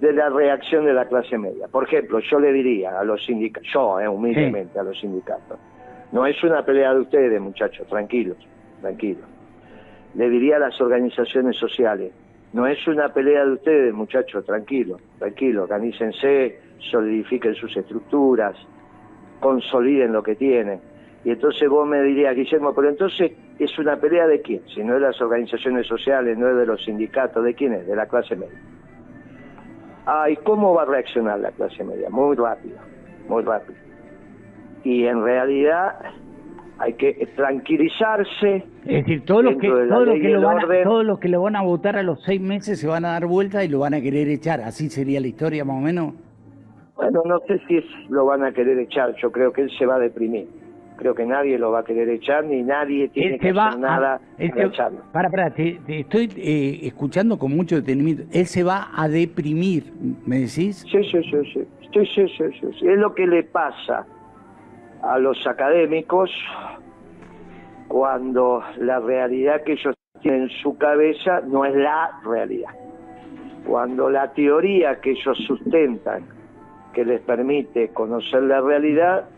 de 0.00 0.12
la 0.12 0.28
reacción 0.30 0.84
de 0.84 0.92
la 0.92 1.06
clase 1.06 1.38
media. 1.38 1.68
Por 1.68 1.84
ejemplo, 1.84 2.18
yo 2.18 2.40
le 2.40 2.52
diría 2.52 2.98
a 2.98 3.04
los 3.04 3.24
sindicatos, 3.24 3.70
yo, 3.72 4.00
eh, 4.00 4.08
humildemente 4.08 4.78
a 4.78 4.82
los 4.82 4.98
sindicatos, 5.00 5.58
no 6.12 6.26
es 6.26 6.42
una 6.42 6.64
pelea 6.64 6.92
de 6.92 7.00
ustedes, 7.00 7.40
muchachos, 7.40 7.86
tranquilos, 7.88 8.36
tranquilos. 8.80 9.24
Le 10.14 10.28
diría 10.28 10.56
a 10.56 10.58
las 10.58 10.80
organizaciones 10.80 11.56
sociales, 11.56 12.12
no 12.56 12.66
es 12.66 12.88
una 12.88 13.10
pelea 13.10 13.44
de 13.44 13.52
ustedes, 13.52 13.92
muchachos, 13.92 14.42
tranquilo, 14.46 14.96
tranquilo, 15.18 15.64
organícense, 15.64 16.58
solidifiquen 16.90 17.54
sus 17.54 17.76
estructuras, 17.76 18.56
consoliden 19.40 20.14
lo 20.14 20.22
que 20.22 20.36
tienen. 20.36 20.80
Y 21.22 21.32
entonces 21.32 21.68
vos 21.68 21.86
me 21.86 22.00
dirías, 22.02 22.34
Guillermo, 22.34 22.74
pero 22.74 22.88
entonces 22.88 23.32
es 23.58 23.78
una 23.78 23.96
pelea 23.96 24.26
de 24.26 24.40
quién? 24.40 24.62
Si 24.74 24.82
no 24.82 24.94
es 24.94 25.02
de 25.02 25.06
las 25.06 25.20
organizaciones 25.20 25.86
sociales, 25.86 26.38
no 26.38 26.48
es 26.48 26.56
de 26.56 26.64
los 26.64 26.82
sindicatos, 26.82 27.44
¿de 27.44 27.52
quién 27.52 27.74
es? 27.74 27.86
De 27.86 27.94
la 27.94 28.06
clase 28.06 28.34
media. 28.34 28.58
Ay, 30.06 30.36
¿cómo 30.36 30.72
va 30.72 30.84
a 30.84 30.86
reaccionar 30.86 31.38
la 31.38 31.50
clase 31.50 31.84
media? 31.84 32.08
Muy 32.08 32.36
rápido, 32.36 32.78
muy 33.28 33.42
rápido. 33.42 33.78
Y 34.82 35.04
en 35.04 35.22
realidad 35.22 35.98
hay 36.78 36.92
que 36.94 37.28
tranquilizarse. 37.36 38.64
Es 38.84 39.04
decir, 39.04 39.24
todos 39.24 39.44
los 39.44 39.56
que, 39.56 39.68
todos 39.68 40.06
los 40.06 40.20
que, 40.20 40.28
lo 40.28 40.42
van 40.42 40.58
a, 40.58 40.82
todos 40.84 41.04
los 41.04 41.18
que 41.18 41.28
lo 41.28 41.42
van 41.42 41.56
a 41.56 41.62
votar 41.62 41.96
a 41.96 42.02
los 42.02 42.22
seis 42.22 42.40
meses 42.40 42.80
se 42.80 42.86
van 42.86 43.04
a 43.04 43.12
dar 43.12 43.26
vuelta 43.26 43.64
y 43.64 43.68
lo 43.68 43.80
van 43.80 43.94
a 43.94 44.00
querer 44.00 44.28
echar. 44.28 44.60
¿Así 44.60 44.90
sería 44.90 45.20
la 45.20 45.26
historia 45.26 45.64
más 45.64 45.76
o 45.76 45.80
menos? 45.80 46.14
Bueno, 46.96 47.22
no 47.24 47.40
sé 47.46 47.60
si 47.66 47.78
es, 47.78 47.84
lo 48.08 48.26
van 48.26 48.44
a 48.44 48.52
querer 48.52 48.78
echar. 48.78 49.14
Yo 49.16 49.30
creo 49.30 49.52
que 49.52 49.62
él 49.62 49.70
se 49.78 49.86
va 49.86 49.96
a 49.96 49.98
deprimir. 49.98 50.48
Creo 50.96 51.14
que 51.14 51.26
nadie 51.26 51.58
lo 51.58 51.70
va 51.70 51.80
a 51.80 51.84
querer 51.84 52.08
echar, 52.08 52.44
ni 52.44 52.62
nadie 52.62 53.08
tiene 53.08 53.38
que 53.38 53.50
hacer 53.50 53.78
nada 53.78 54.18
para 54.38 54.66
echarlo. 54.66 55.00
Para, 55.12 55.28
para, 55.28 55.50
te, 55.50 55.78
estoy 55.86 56.30
eh, 56.38 56.80
escuchando 56.84 57.38
con 57.38 57.54
mucho 57.54 57.76
detenimiento. 57.76 58.22
Él 58.32 58.46
se 58.46 58.62
va 58.62 58.88
a 58.96 59.06
deprimir, 59.06 59.92
¿me 60.24 60.36
decís? 60.36 60.86
Sí, 60.90 61.04
sí, 61.04 61.22
sí, 61.22 61.52
sí. 61.52 61.66
sí, 61.92 62.06
sí, 62.14 62.28
sí, 62.38 62.68
sí. 62.80 62.88
Es 62.88 62.98
lo 62.98 63.14
que 63.14 63.26
le 63.26 63.42
pasa 63.42 64.06
a 65.08 65.18
los 65.18 65.46
académicos 65.46 66.30
cuando 67.88 68.62
la 68.78 68.98
realidad 69.00 69.62
que 69.62 69.72
ellos 69.72 69.94
tienen 70.20 70.42
en 70.42 70.50
su 70.62 70.76
cabeza 70.76 71.40
no 71.42 71.64
es 71.64 71.74
la 71.74 72.20
realidad. 72.24 72.70
Cuando 73.66 74.10
la 74.10 74.32
teoría 74.32 75.00
que 75.00 75.12
ellos 75.12 75.38
sustentan, 75.46 76.24
que 76.92 77.04
les 77.04 77.20
permite 77.20 77.88
conocer 77.88 78.42
la 78.42 78.60
realidad, 78.60 79.28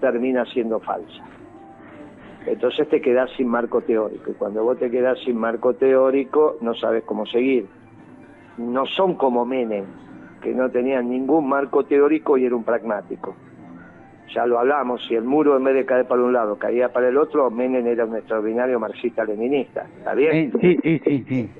termina 0.00 0.44
siendo 0.46 0.80
falsa. 0.80 1.24
Entonces 2.46 2.88
te 2.88 3.00
quedas 3.00 3.30
sin 3.36 3.48
marco 3.48 3.82
teórico 3.82 4.30
y 4.32 4.34
cuando 4.34 4.64
vos 4.64 4.78
te 4.78 4.90
quedás 4.90 5.18
sin 5.20 5.38
marco 5.38 5.74
teórico 5.74 6.56
no 6.60 6.74
sabes 6.74 7.04
cómo 7.04 7.24
seguir. 7.26 7.66
No 8.58 8.84
son 8.84 9.14
como 9.14 9.46
Menem, 9.46 9.84
que 10.42 10.52
no 10.52 10.70
tenían 10.70 11.08
ningún 11.08 11.48
marco 11.48 11.84
teórico 11.84 12.36
y 12.36 12.46
era 12.46 12.56
un 12.56 12.64
pragmático 12.64 13.36
ya 14.28 14.46
lo 14.46 14.58
hablamos, 14.58 15.04
si 15.06 15.14
el 15.14 15.24
muro 15.24 15.56
en 15.56 15.64
vez 15.64 15.74
de 15.74 15.84
caer 15.84 16.06
para 16.06 16.22
un 16.22 16.32
lado 16.32 16.56
caía 16.58 16.92
para 16.92 17.08
el 17.08 17.16
otro, 17.16 17.50
Menem 17.50 17.86
era 17.86 18.04
un 18.04 18.16
extraordinario 18.16 18.78
marxista-leninista, 18.78 19.86
¿está 19.98 20.14
bien? 20.14 20.52
Sí, 20.60 20.78
sí, 20.82 21.00
sí, 21.04 21.24
sí. 21.28 21.50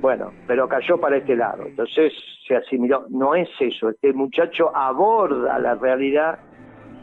Bueno, 0.00 0.32
pero 0.46 0.66
cayó 0.66 0.98
para 0.98 1.18
este 1.18 1.36
lado, 1.36 1.64
entonces 1.66 2.12
se 2.46 2.56
asimiló. 2.56 3.04
No 3.10 3.34
es 3.34 3.48
eso, 3.60 3.90
este 3.90 4.12
muchacho 4.12 4.74
aborda 4.74 5.58
la 5.58 5.74
realidad 5.74 6.38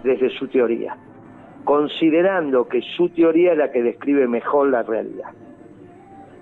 desde 0.04 0.30
su 0.32 0.48
teoría, 0.48 0.98
considerando 1.64 2.68
que 2.68 2.82
su 2.82 3.10
teoría 3.10 3.52
es 3.52 3.58
la 3.58 3.72
que 3.72 3.84
describe 3.84 4.28
mejor 4.28 4.70
la 4.70 4.82
realidad. 4.82 5.30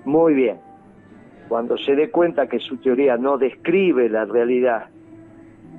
Muy 0.06 0.34
bien, 0.34 0.60
cuando 1.50 1.78
se 1.78 1.96
dé 1.96 2.10
cuenta 2.10 2.48
que 2.48 2.60
su 2.60 2.78
teoría 2.78 3.18
no 3.18 3.38
describe 3.38 4.08
la 4.08 4.24
realidad, 4.24 4.86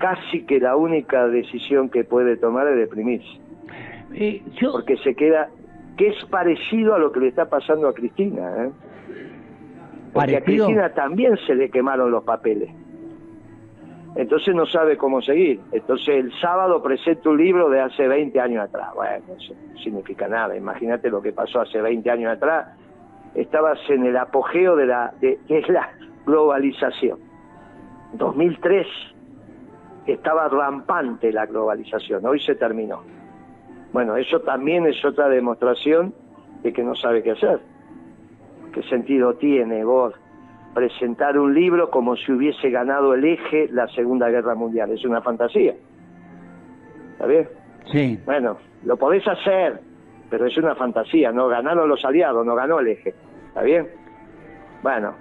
casi 0.00 0.44
que 0.46 0.58
la 0.58 0.74
única 0.76 1.28
decisión 1.28 1.90
que 1.90 2.02
puede 2.02 2.36
tomar 2.36 2.66
es 2.68 2.76
deprimirse. 2.76 3.38
Eh, 4.14 4.42
Porque 4.72 4.96
se 4.96 5.14
queda, 5.14 5.48
que 5.96 6.08
es 6.08 6.24
parecido 6.24 6.94
a 6.94 6.98
lo 6.98 7.12
que 7.12 7.20
le 7.20 7.28
está 7.28 7.48
pasando 7.48 7.86
a 7.86 7.94
Cristina. 7.94 8.64
¿eh? 8.64 8.70
Porque 10.12 10.38
a 10.38 10.40
Cristina 10.40 10.92
también 10.94 11.36
se 11.46 11.54
le 11.54 11.70
quemaron 11.70 12.10
los 12.10 12.24
papeles. 12.24 12.70
Entonces 14.16 14.54
no 14.54 14.66
sabe 14.66 14.96
cómo 14.96 15.22
seguir. 15.22 15.60
Entonces 15.70 16.08
el 16.08 16.32
sábado 16.40 16.82
presenta 16.82 17.28
un 17.28 17.36
libro 17.36 17.68
de 17.68 17.80
hace 17.80 18.08
20 18.08 18.40
años 18.40 18.64
atrás. 18.64 18.88
Bueno, 18.94 19.22
eso 19.38 19.54
no 19.54 19.78
significa 19.78 20.26
nada. 20.26 20.56
Imagínate 20.56 21.10
lo 21.10 21.22
que 21.22 21.32
pasó 21.32 21.60
hace 21.60 21.80
20 21.80 22.10
años 22.10 22.32
atrás. 22.32 22.76
Estabas 23.34 23.78
en 23.88 24.06
el 24.06 24.16
apogeo 24.16 24.74
de 24.74 24.86
la, 24.86 25.12
de, 25.20 25.38
de 25.46 25.60
la 25.68 25.90
globalización. 26.26 27.20
2003 28.14 28.86
estaba 30.06 30.48
rampante 30.48 31.32
la 31.32 31.46
globalización, 31.46 32.24
hoy 32.26 32.40
se 32.40 32.54
terminó. 32.54 33.02
Bueno, 33.92 34.16
eso 34.16 34.40
también 34.40 34.86
es 34.86 35.04
otra 35.04 35.28
demostración 35.28 36.14
de 36.62 36.72
que 36.72 36.82
no 36.82 36.94
sabe 36.94 37.22
qué 37.22 37.32
hacer. 37.32 37.60
¿Qué 38.72 38.82
sentido 38.84 39.34
tiene 39.34 39.84
vos 39.84 40.14
presentar 40.74 41.36
un 41.36 41.52
libro 41.52 41.90
como 41.90 42.16
si 42.16 42.30
hubiese 42.30 42.70
ganado 42.70 43.14
el 43.14 43.24
eje 43.24 43.68
la 43.72 43.88
Segunda 43.88 44.28
Guerra 44.28 44.54
Mundial? 44.54 44.92
Es 44.92 45.04
una 45.04 45.20
fantasía. 45.20 45.74
¿Está 47.12 47.26
bien? 47.26 47.48
Sí. 47.90 48.20
Bueno, 48.24 48.58
lo 48.84 48.96
podés 48.96 49.26
hacer, 49.26 49.80
pero 50.30 50.46
es 50.46 50.56
una 50.56 50.76
fantasía, 50.76 51.32
no 51.32 51.48
ganaron 51.48 51.88
los 51.88 52.04
aliados, 52.04 52.46
no 52.46 52.54
ganó 52.54 52.78
el 52.78 52.88
eje. 52.88 53.14
¿Está 53.48 53.62
bien? 53.62 53.88
Bueno, 54.82 55.14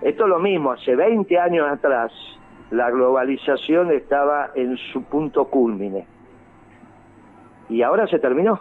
esto 0.00 0.22
es 0.24 0.28
lo 0.28 0.38
mismo, 0.38 0.72
hace 0.72 0.94
20 0.94 1.38
años 1.38 1.66
atrás 1.68 2.12
la 2.72 2.90
globalización 2.90 3.92
estaba 3.92 4.50
en 4.54 4.78
su 4.78 5.04
punto 5.04 5.44
culmine. 5.44 6.06
Y 7.68 7.82
ahora 7.82 8.06
se 8.06 8.18
terminó. 8.18 8.60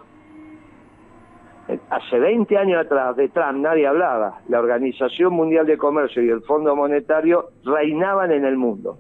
Hace 1.90 2.20
20 2.20 2.58
años 2.58 2.86
atrás 2.86 3.16
de 3.16 3.30
Trump 3.30 3.60
nadie 3.60 3.88
hablaba. 3.88 4.40
La 4.50 4.60
Organización 4.60 5.34
Mundial 5.34 5.66
de 5.66 5.78
Comercio 5.78 6.22
y 6.22 6.30
el 6.30 6.42
Fondo 6.42 6.76
Monetario 6.76 7.52
reinaban 7.64 8.34
en 8.34 8.44
el 8.44 8.58
mundo. 8.58 8.98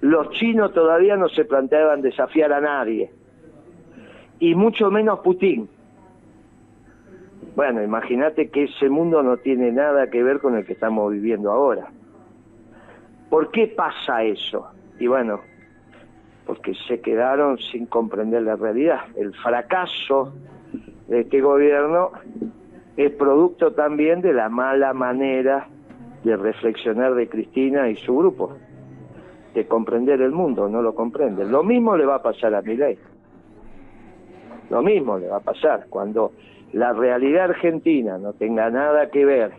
Los 0.00 0.30
chinos 0.30 0.72
todavía 0.72 1.16
no 1.16 1.28
se 1.28 1.44
planteaban 1.44 2.02
desafiar 2.02 2.52
a 2.52 2.60
nadie. 2.60 3.12
Y 4.40 4.56
mucho 4.56 4.90
menos 4.90 5.20
Putin. 5.20 5.68
Bueno, 7.54 7.84
imagínate 7.84 8.50
que 8.50 8.64
ese 8.64 8.88
mundo 8.88 9.22
no 9.22 9.36
tiene 9.36 9.70
nada 9.70 10.10
que 10.10 10.24
ver 10.24 10.40
con 10.40 10.56
el 10.56 10.66
que 10.66 10.72
estamos 10.72 11.12
viviendo 11.12 11.52
ahora. 11.52 11.92
¿Por 13.30 13.50
qué 13.50 13.66
pasa 13.68 14.22
eso? 14.22 14.68
Y 14.98 15.06
bueno, 15.06 15.40
porque 16.46 16.74
se 16.86 17.00
quedaron 17.00 17.58
sin 17.58 17.86
comprender 17.86 18.42
la 18.42 18.56
realidad. 18.56 19.00
El 19.16 19.34
fracaso 19.34 20.32
de 21.08 21.20
este 21.20 21.40
gobierno 21.40 22.10
es 22.96 23.12
producto 23.12 23.72
también 23.72 24.22
de 24.22 24.32
la 24.32 24.48
mala 24.48 24.94
manera 24.94 25.68
de 26.24 26.36
reflexionar 26.36 27.14
de 27.14 27.28
Cristina 27.28 27.88
y 27.88 27.96
su 27.96 28.16
grupo, 28.16 28.56
de 29.54 29.66
comprender 29.66 30.20
el 30.20 30.32
mundo, 30.32 30.68
no 30.68 30.82
lo 30.82 30.94
comprenden. 30.94 31.52
Lo 31.52 31.62
mismo 31.62 31.96
le 31.96 32.06
va 32.06 32.16
a 32.16 32.22
pasar 32.22 32.54
a 32.54 32.62
Milei. 32.62 32.98
Lo 34.70 34.82
mismo 34.82 35.18
le 35.18 35.28
va 35.28 35.36
a 35.36 35.40
pasar 35.40 35.86
cuando 35.88 36.32
la 36.72 36.92
realidad 36.92 37.44
argentina 37.44 38.18
no 38.18 38.32
tenga 38.32 38.68
nada 38.70 39.10
que 39.10 39.24
ver 39.24 39.52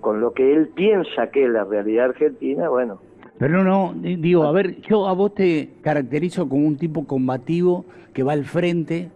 con 0.00 0.20
lo 0.20 0.32
que 0.32 0.54
él 0.54 0.68
piensa 0.68 1.30
que 1.30 1.44
es 1.44 1.50
la 1.50 1.64
realidad 1.64 2.06
argentina, 2.06 2.68
bueno. 2.68 3.00
Pero 3.38 3.62
no, 3.62 3.94
digo, 3.94 4.44
a 4.44 4.52
ver, 4.52 4.80
yo 4.82 5.06
a 5.06 5.12
vos 5.12 5.34
te 5.34 5.70
caracterizo 5.82 6.48
como 6.48 6.66
un 6.66 6.76
tipo 6.76 7.06
combativo 7.06 7.84
que 8.12 8.22
va 8.24 8.32
al 8.32 8.44
frente, 8.44 9.10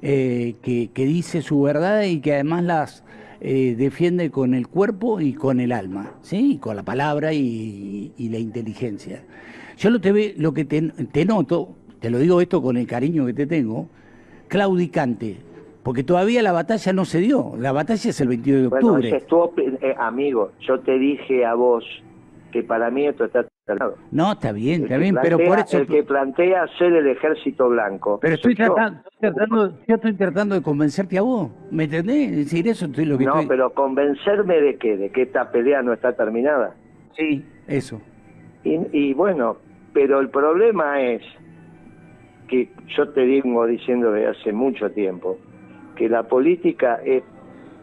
eh, 0.00 0.54
que, 0.62 0.90
que, 0.94 1.04
dice 1.04 1.42
su 1.42 1.60
verdad 1.60 2.04
y 2.04 2.20
que 2.20 2.32
además 2.32 2.64
las 2.64 3.04
eh, 3.42 3.74
defiende 3.74 4.30
con 4.30 4.52
el 4.52 4.68
cuerpo 4.68 5.18
y 5.18 5.32
con 5.32 5.60
el 5.60 5.72
alma, 5.72 6.12
¿sí? 6.20 6.58
con 6.60 6.76
la 6.76 6.82
palabra 6.82 7.32
y, 7.32 8.12
la 8.18 8.38
inteligencia. 8.38 9.22
Yo 9.78 9.88
lo, 9.88 9.98
te 9.98 10.12
ve, 10.12 10.34
lo 10.36 10.52
que 10.52 10.66
te, 10.66 10.82
te 10.82 11.24
noto, 11.24 11.74
te 12.00 12.10
lo 12.10 12.18
digo 12.18 12.42
esto 12.42 12.60
con 12.60 12.76
el 12.76 12.86
cariño 12.86 13.24
que 13.24 13.32
te 13.32 13.46
tengo, 13.46 13.88
claudicante, 14.48 15.38
porque 15.82 16.04
todavía 16.04 16.42
la 16.42 16.52
batalla 16.52 16.92
no 16.92 17.04
se 17.04 17.20
dio. 17.20 17.52
La 17.58 17.72
batalla 17.72 18.10
es 18.10 18.20
el 18.20 18.28
22 18.28 18.60
de 18.60 18.66
octubre. 18.68 19.24
Bueno, 19.30 19.78
eh, 19.80 19.94
amigo, 19.98 20.52
yo 20.60 20.80
te 20.80 20.98
dije 20.98 21.44
a 21.44 21.54
vos 21.54 21.84
que 22.52 22.62
para 22.62 22.90
mí 22.90 23.06
esto 23.06 23.24
está 23.24 23.46
terminado. 23.64 23.96
No, 24.10 24.32
está 24.32 24.52
bien, 24.52 24.82
está 24.82 24.98
bien, 24.98 25.16
pero 25.22 25.38
por 25.38 25.58
eso... 25.58 25.78
El 25.78 25.86
que 25.86 26.02
plantea 26.02 26.66
ser 26.78 26.92
el 26.92 27.06
ejército 27.06 27.68
blanco. 27.68 28.18
Pero 28.20 28.34
estoy 28.34 28.54
tratando, 28.54 29.02
yo. 29.86 29.94
estoy 29.94 30.14
tratando 30.14 30.54
de 30.56 30.62
convencerte 30.62 31.16
a 31.16 31.22
vos, 31.22 31.50
¿me 31.70 31.84
entendés? 31.84 32.36
decir, 32.36 32.66
eso 32.68 32.86
estoy 32.86 33.04
lo 33.04 33.16
que 33.16 33.24
No, 33.24 33.46
pero 33.46 33.72
convencerme 33.72 34.60
de 34.60 34.76
qué, 34.76 34.96
de 34.96 35.10
que 35.10 35.22
esta 35.22 35.50
pelea 35.50 35.82
no 35.82 35.92
está 35.92 36.12
terminada. 36.12 36.74
Sí, 37.16 37.44
eso. 37.68 38.00
Y, 38.64 38.80
y 38.92 39.14
bueno, 39.14 39.56
pero 39.92 40.20
el 40.20 40.28
problema 40.28 41.00
es 41.00 41.22
que 42.48 42.68
yo 42.96 43.08
te 43.10 43.20
digo 43.22 43.66
diciendo 43.66 44.10
desde 44.10 44.28
hace 44.28 44.52
mucho 44.52 44.90
tiempo, 44.90 45.38
que 46.00 46.08
la 46.08 46.22
política 46.22 46.98
es 47.04 47.22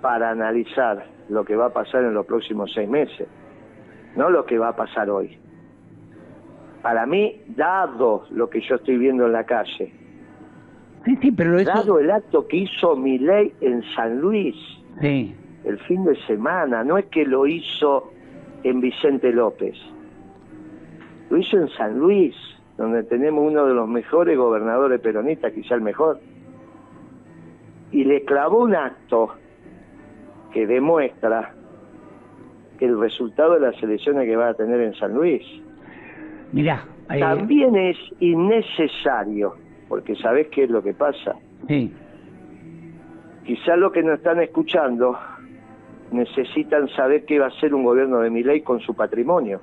para 0.02 0.32
analizar 0.32 1.06
lo 1.30 1.46
que 1.46 1.56
va 1.56 1.68
a 1.68 1.70
pasar 1.70 2.04
en 2.04 2.16
los 2.16 2.26
próximos 2.26 2.72
seis 2.74 2.90
meses, 2.90 3.28
no 4.16 4.32
lo 4.32 4.44
que 4.44 4.58
va 4.58 4.70
a 4.70 4.76
pasar 4.76 5.08
hoy. 5.12 5.38
Para 6.82 7.06
mí, 7.06 7.44
dado 7.50 8.24
lo 8.32 8.50
que 8.50 8.60
yo 8.62 8.78
estoy 8.78 8.98
viendo 8.98 9.28
en 9.28 9.34
la 9.34 9.44
calle, 9.44 9.94
sí, 11.06 11.16
sí, 11.22 11.32
pero 11.32 11.64
dado 11.64 12.00
el 12.00 12.10
acto 12.10 12.48
que 12.48 12.58
hizo 12.58 12.96
mi 12.96 13.20
ley 13.20 13.54
en 13.62 13.84
San 13.94 14.20
Luis 14.20 14.56
sí. 15.00 15.36
el 15.64 15.78
fin 15.82 16.04
de 16.04 16.16
semana, 16.26 16.84
no 16.84 16.98
es 16.98 17.06
que 17.06 17.24
lo 17.24 17.46
hizo 17.46 18.12
en 18.64 18.82
Vicente 18.82 19.32
López, 19.32 19.76
lo 21.30 21.38
hizo 21.38 21.56
en 21.56 21.70
San 21.70 22.00
Luis, 22.00 22.36
donde 22.78 23.04
tenemos 23.04 23.46
uno 23.46 23.68
de 23.68 23.76
los 23.76 23.88
mejores 23.88 24.36
gobernadores 24.36 25.00
peronistas, 25.02 25.54
quizá 25.54 25.76
el 25.76 25.82
mejor 25.82 26.20
y 27.92 28.04
le 28.04 28.24
clavó 28.26 28.64
un 28.64 28.76
acto 28.76 29.34
que 30.54 30.68
demuestra 30.68 31.54
que 32.78 32.86
el 32.86 33.00
resultado 33.00 33.54
de 33.56 33.60
las 33.62 33.82
elecciones 33.82 34.26
que 34.26 34.36
va 34.36 34.50
a 34.50 34.54
tener 34.54 34.82
en 34.82 34.94
San 34.96 35.14
Luis 35.14 35.44
Mirá. 36.52 36.86
eh, 37.12 37.20
También 37.20 37.76
es 37.76 37.98
innecesario, 38.20 39.56
porque 39.90 40.16
¿sabés 40.16 40.48
qué 40.48 40.64
es 40.64 40.70
lo 40.70 40.82
que 40.84 40.94
pasa? 40.94 41.36
Sí. 41.68 41.94
Quizá 43.46 43.76
lo 43.76 43.92
que 43.92 44.04
nos 44.04 44.18
están 44.18 44.42
escuchando 44.42 45.18
necesitan 46.12 46.88
saber 46.90 47.26
qué 47.26 47.40
va 47.40 47.46
a 47.46 47.50
hacer 47.50 47.74
un 47.74 47.84
gobierno 47.84 48.20
de 48.20 48.30
mi 48.30 48.44
ley 48.44 48.62
con 48.62 48.80
su 48.80 48.94
patrimonio. 48.94 49.62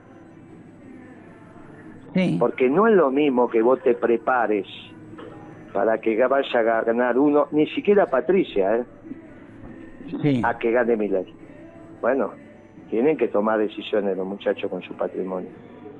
Sí. 2.14 2.37
Porque 2.38 2.69
no 2.69 2.87
es 2.87 2.95
lo 2.95 3.11
mismo 3.11 3.49
que 3.49 3.62
vos 3.62 3.81
te 3.83 3.95
prepares 3.95 4.66
para 5.75 5.99
que 5.99 6.16
vaya 6.25 6.61
a 6.61 6.83
ganar 6.85 7.19
uno, 7.19 7.49
ni 7.50 7.66
siquiera 7.66 8.07
Patricia, 8.07 8.76
¿eh? 8.76 8.85
Sí. 10.23 10.40
a 10.45 10.57
que 10.57 10.71
gane 10.71 10.97
mi 10.97 11.09
ley. 11.09 11.26
Bueno, 12.00 12.31
tienen 12.90 13.16
que 13.16 13.26
tomar 13.26 13.59
decisiones 13.59 14.16
los 14.16 14.25
muchachos 14.25 14.71
con 14.71 14.81
su 14.83 14.95
patrimonio, 14.95 15.50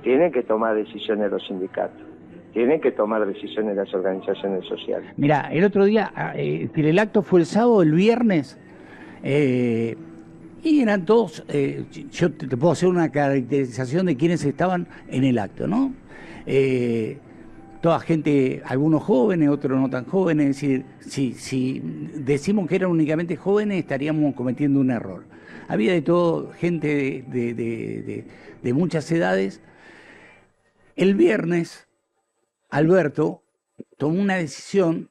tienen 0.05 0.31
que 0.31 0.45
tomar 0.45 0.77
decisiones 0.77 1.29
los 1.29 1.45
sindicatos, 1.45 2.01
tienen 2.53 2.81
que 2.81 2.93
tomar 2.93 3.27
decisiones 3.27 3.75
las 3.75 3.93
organizaciones 3.93 4.65
sociales. 4.65 5.11
Mira, 5.17 5.49
el 5.51 5.65
otro 5.65 5.85
día, 5.85 6.13
ah, 6.15 6.35
eh, 6.37 6.71
el 6.73 6.99
acto 7.01 7.23
fue 7.23 7.41
el 7.41 7.47
sábado, 7.47 7.83
el 7.83 7.95
viernes, 7.95 8.57
eh, 9.25 9.97
y 10.63 10.83
eran 10.83 11.05
todos, 11.05 11.45
eh, 11.49 11.85
yo 12.13 12.31
te, 12.31 12.47
te, 12.47 12.57
puedo 12.57 12.73
hacer 12.75 12.89
una 12.89 13.11
caracterización 13.11 14.07
de 14.07 14.17
quienes 14.17 14.45
estaban 14.45 14.87
en 15.09 15.25
el 15.25 15.37
acto, 15.37 15.67
¿no? 15.67 15.93
Eh, 16.47 17.19
toda 17.85 18.01
gente, 18.01 18.63
algunos 18.65 19.03
jóvenes, 19.03 19.51
otros 19.51 19.79
no 19.79 19.91
tan 19.91 20.07
jóvenes, 20.07 20.63
es 20.63 20.85
decir, 21.05 21.35
si, 21.37 21.83
decimos 22.15 22.67
que 22.67 22.77
eran 22.77 22.91
únicamente 22.91 23.37
jóvenes 23.37 23.79
estaríamos 23.79 24.35
cometiendo 24.35 24.81
un 24.81 24.91
error. 24.91 25.27
Había 25.69 25.93
de 25.93 26.01
todo, 26.01 26.51
gente 26.53 27.23
de 27.29 28.73
muchas 28.73 29.13
edades. 29.13 29.61
El 30.97 31.15
viernes, 31.15 31.87
Alberto 32.71 33.43
tomó 33.99 34.19
una 34.19 34.37
decisión 34.37 35.11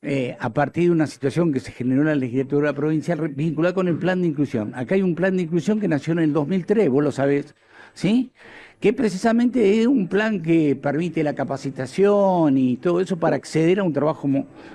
eh, 0.00 0.38
a 0.40 0.54
partir 0.54 0.84
de 0.84 0.92
una 0.92 1.06
situación 1.06 1.52
que 1.52 1.60
se 1.60 1.70
generó 1.70 2.00
en 2.00 2.08
la 2.08 2.14
legislatura 2.14 2.72
provincial 2.72 3.28
vinculada 3.28 3.74
con 3.74 3.88
el 3.88 3.98
plan 3.98 4.22
de 4.22 4.28
inclusión. 4.28 4.74
Acá 4.74 4.94
hay 4.94 5.02
un 5.02 5.14
plan 5.14 5.36
de 5.36 5.42
inclusión 5.42 5.80
que 5.80 5.88
nació 5.88 6.14
en 6.14 6.20
el 6.20 6.32
2003, 6.32 6.88
vos 6.88 7.04
lo 7.04 7.12
sabés, 7.12 7.54
¿sí? 7.92 8.32
Que 8.80 8.92
precisamente 8.92 9.80
es 9.80 9.86
un 9.86 10.06
plan 10.06 10.42
que 10.42 10.76
permite 10.76 11.22
la 11.22 11.34
capacitación 11.34 12.58
y 12.58 12.76
todo 12.76 13.00
eso 13.00 13.16
para 13.16 13.36
acceder 13.36 13.80
a 13.80 13.82
un 13.82 13.92
trabajo 13.92 14.28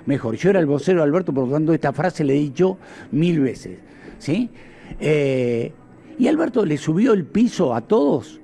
mejor. 0.06 0.36
Yo 0.36 0.50
era 0.50 0.58
el 0.58 0.66
vocero 0.66 0.98
de 0.98 1.04
Alberto, 1.04 1.32
por 1.32 1.46
lo 1.46 1.54
tanto 1.54 1.72
esta 1.72 1.92
frase 1.92 2.24
le 2.24 2.34
he 2.34 2.40
dicho 2.40 2.78
mil 3.12 3.40
veces. 3.40 3.78
¿sí? 4.18 4.50
Eh, 4.98 5.72
y 6.18 6.26
Alberto 6.26 6.64
le 6.64 6.76
subió 6.78 7.12
el 7.12 7.24
piso 7.24 7.74
a 7.74 7.82
todos 7.82 8.40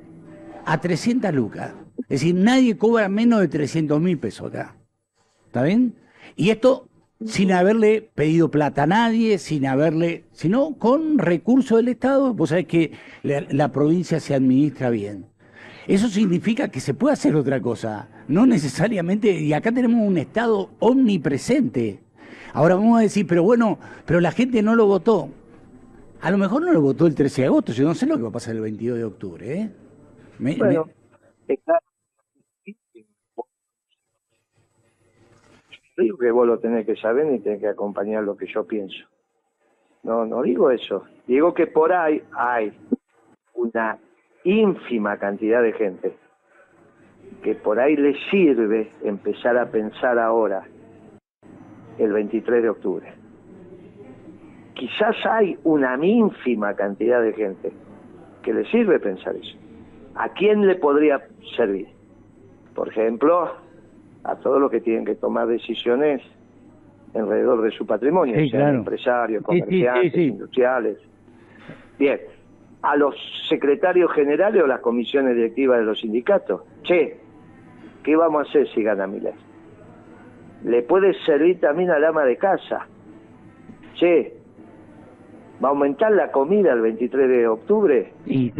a 0.64 0.80
300 0.80 1.34
lucas. 1.34 1.72
Es 2.02 2.20
decir, 2.20 2.34
nadie 2.34 2.76
cobra 2.76 3.08
menos 3.08 3.40
de 3.40 3.48
300 3.48 4.00
mil 4.00 4.18
pesos 4.18 4.48
acá. 4.48 4.76
¿Está 5.46 5.62
bien? 5.62 5.94
Y 6.36 6.50
esto 6.50 6.88
sin 7.24 7.50
haberle 7.50 8.10
pedido 8.14 8.50
plata 8.50 8.84
a 8.84 8.86
nadie, 8.86 9.38
sin 9.38 9.66
haberle, 9.66 10.24
sino 10.32 10.76
con 10.78 11.18
recursos 11.18 11.78
del 11.78 11.88
Estado. 11.88 12.32
Vos 12.32 12.50
sabés 12.50 12.66
que 12.66 12.92
la, 13.24 13.44
la 13.50 13.72
provincia 13.72 14.20
se 14.20 14.34
administra 14.34 14.90
bien. 14.90 15.26
Eso 15.88 16.08
significa 16.08 16.68
que 16.68 16.80
se 16.80 16.92
puede 16.92 17.14
hacer 17.14 17.34
otra 17.34 17.62
cosa, 17.62 18.10
no 18.28 18.44
necesariamente, 18.44 19.30
y 19.30 19.54
acá 19.54 19.72
tenemos 19.72 20.06
un 20.06 20.18
Estado 20.18 20.68
omnipresente. 20.80 22.00
Ahora 22.52 22.74
vamos 22.74 22.98
a 22.98 23.02
decir, 23.02 23.26
pero 23.26 23.42
bueno, 23.42 23.78
pero 24.04 24.20
la 24.20 24.30
gente 24.30 24.60
no 24.62 24.76
lo 24.76 24.84
votó. 24.84 25.30
A 26.20 26.30
lo 26.30 26.36
mejor 26.36 26.60
no 26.60 26.74
lo 26.74 26.82
votó 26.82 27.06
el 27.06 27.14
13 27.14 27.40
de 27.40 27.46
agosto, 27.46 27.72
yo 27.72 27.84
no 27.84 27.94
sé 27.94 28.04
lo 28.04 28.16
que 28.18 28.22
va 28.22 28.28
a 28.28 28.32
pasar 28.32 28.54
el 28.54 28.60
22 28.60 28.98
de 28.98 29.04
octubre. 29.04 29.60
¿eh? 29.60 29.70
Me, 30.38 30.56
bueno, 30.56 30.90
me... 31.46 31.54
Está... 31.54 31.80
Yo 32.66 32.74
digo 35.96 36.18
que 36.18 36.30
vos 36.30 36.46
lo 36.46 36.58
tenés 36.58 36.84
que 36.84 36.96
saber 36.96 37.24
ni 37.24 37.38
tenés 37.38 37.60
que 37.60 37.68
acompañar 37.68 38.24
lo 38.24 38.36
que 38.36 38.46
yo 38.46 38.66
pienso. 38.66 39.06
No, 40.02 40.26
no 40.26 40.42
digo 40.42 40.70
eso. 40.70 41.06
Digo 41.26 41.54
que 41.54 41.66
por 41.66 41.94
ahí 41.94 42.22
hay 42.36 42.76
una 43.54 43.98
ínfima 44.44 45.16
cantidad 45.18 45.62
de 45.62 45.72
gente 45.72 46.16
que 47.42 47.54
por 47.54 47.78
ahí 47.78 47.96
le 47.96 48.14
sirve 48.30 48.90
empezar 49.02 49.56
a 49.56 49.66
pensar 49.66 50.18
ahora 50.18 50.64
el 51.98 52.12
23 52.12 52.62
de 52.62 52.68
octubre. 52.68 53.12
Quizás 54.74 55.16
hay 55.26 55.58
una 55.64 55.98
ínfima 56.04 56.74
cantidad 56.74 57.20
de 57.20 57.32
gente 57.32 57.72
que 58.42 58.54
le 58.54 58.64
sirve 58.66 59.00
pensar 59.00 59.34
eso. 59.36 59.56
¿A 60.14 60.28
quién 60.30 60.66
le 60.66 60.76
podría 60.76 61.20
servir? 61.56 61.88
Por 62.74 62.88
ejemplo, 62.88 63.52
a 64.24 64.36
todos 64.36 64.60
los 64.60 64.70
que 64.70 64.80
tienen 64.80 65.04
que 65.04 65.16
tomar 65.16 65.48
decisiones 65.48 66.22
alrededor 67.14 67.62
de 67.62 67.70
su 67.72 67.86
patrimonio, 67.86 68.36
sí, 68.36 68.50
sean 68.50 68.62
claro. 68.62 68.78
empresarios, 68.78 69.42
comerciantes, 69.42 70.12
sí, 70.12 70.18
sí, 70.18 70.26
industriales. 70.26 70.98
Bien, 71.98 72.20
a 72.82 72.96
los 72.96 73.14
secretarios 73.48 74.12
generales 74.12 74.62
o 74.62 74.66
las 74.66 74.80
comisiones 74.80 75.34
directivas 75.34 75.78
de 75.78 75.84
los 75.84 76.00
sindicatos. 76.00 76.62
Che, 76.82 77.18
¿qué 78.02 78.16
vamos 78.16 78.46
a 78.46 78.50
hacer 78.50 78.68
si 78.68 78.82
gana 78.82 79.06
Milei? 79.06 79.34
Le 80.64 80.82
puede 80.82 81.14
servir 81.24 81.60
también 81.60 81.90
al 81.90 82.04
ama 82.04 82.24
de 82.24 82.36
casa. 82.36 82.86
Che, 83.94 84.32
¿va 85.62 85.68
a 85.68 85.70
aumentar 85.70 86.12
la 86.12 86.30
comida 86.30 86.72
el 86.72 86.80
23 86.80 87.28
de 87.28 87.48
octubre? 87.48 88.12
Y, 88.26 88.52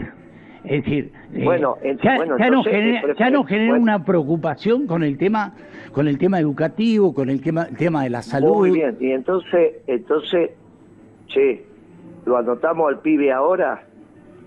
es 0.65 0.85
decir, 0.85 1.13
bueno, 1.45 1.77
eh, 1.83 1.91
ent 1.91 2.03
ya, 2.03 2.17
bueno, 2.17 2.37
ya, 2.39 2.47
entonces, 2.47 2.73
genera, 2.73 3.15
ya 3.15 3.31
nos 3.31 3.47
genera 3.47 3.71
bueno. 3.71 3.83
una 3.85 4.05
preocupación 4.05 4.87
con 4.87 5.03
el 5.03 5.17
tema 5.17 5.55
con 5.93 6.07
el 6.07 6.19
tema 6.19 6.39
educativo, 6.39 7.15
con 7.15 7.31
el 7.31 7.41
tema, 7.41 7.65
el 7.65 7.77
tema 7.77 8.05
de 8.05 8.11
la 8.11 8.23
salud. 8.23 8.57
Muy 8.57 8.71
bien, 8.71 8.97
y 9.01 9.11
entonces, 9.13 9.77
entonces, 9.87 10.51
che, 11.29 11.65
lo 12.27 12.37
anotamos 12.37 12.89
al 12.89 13.01
pibe 13.01 13.33
ahora 13.33 13.88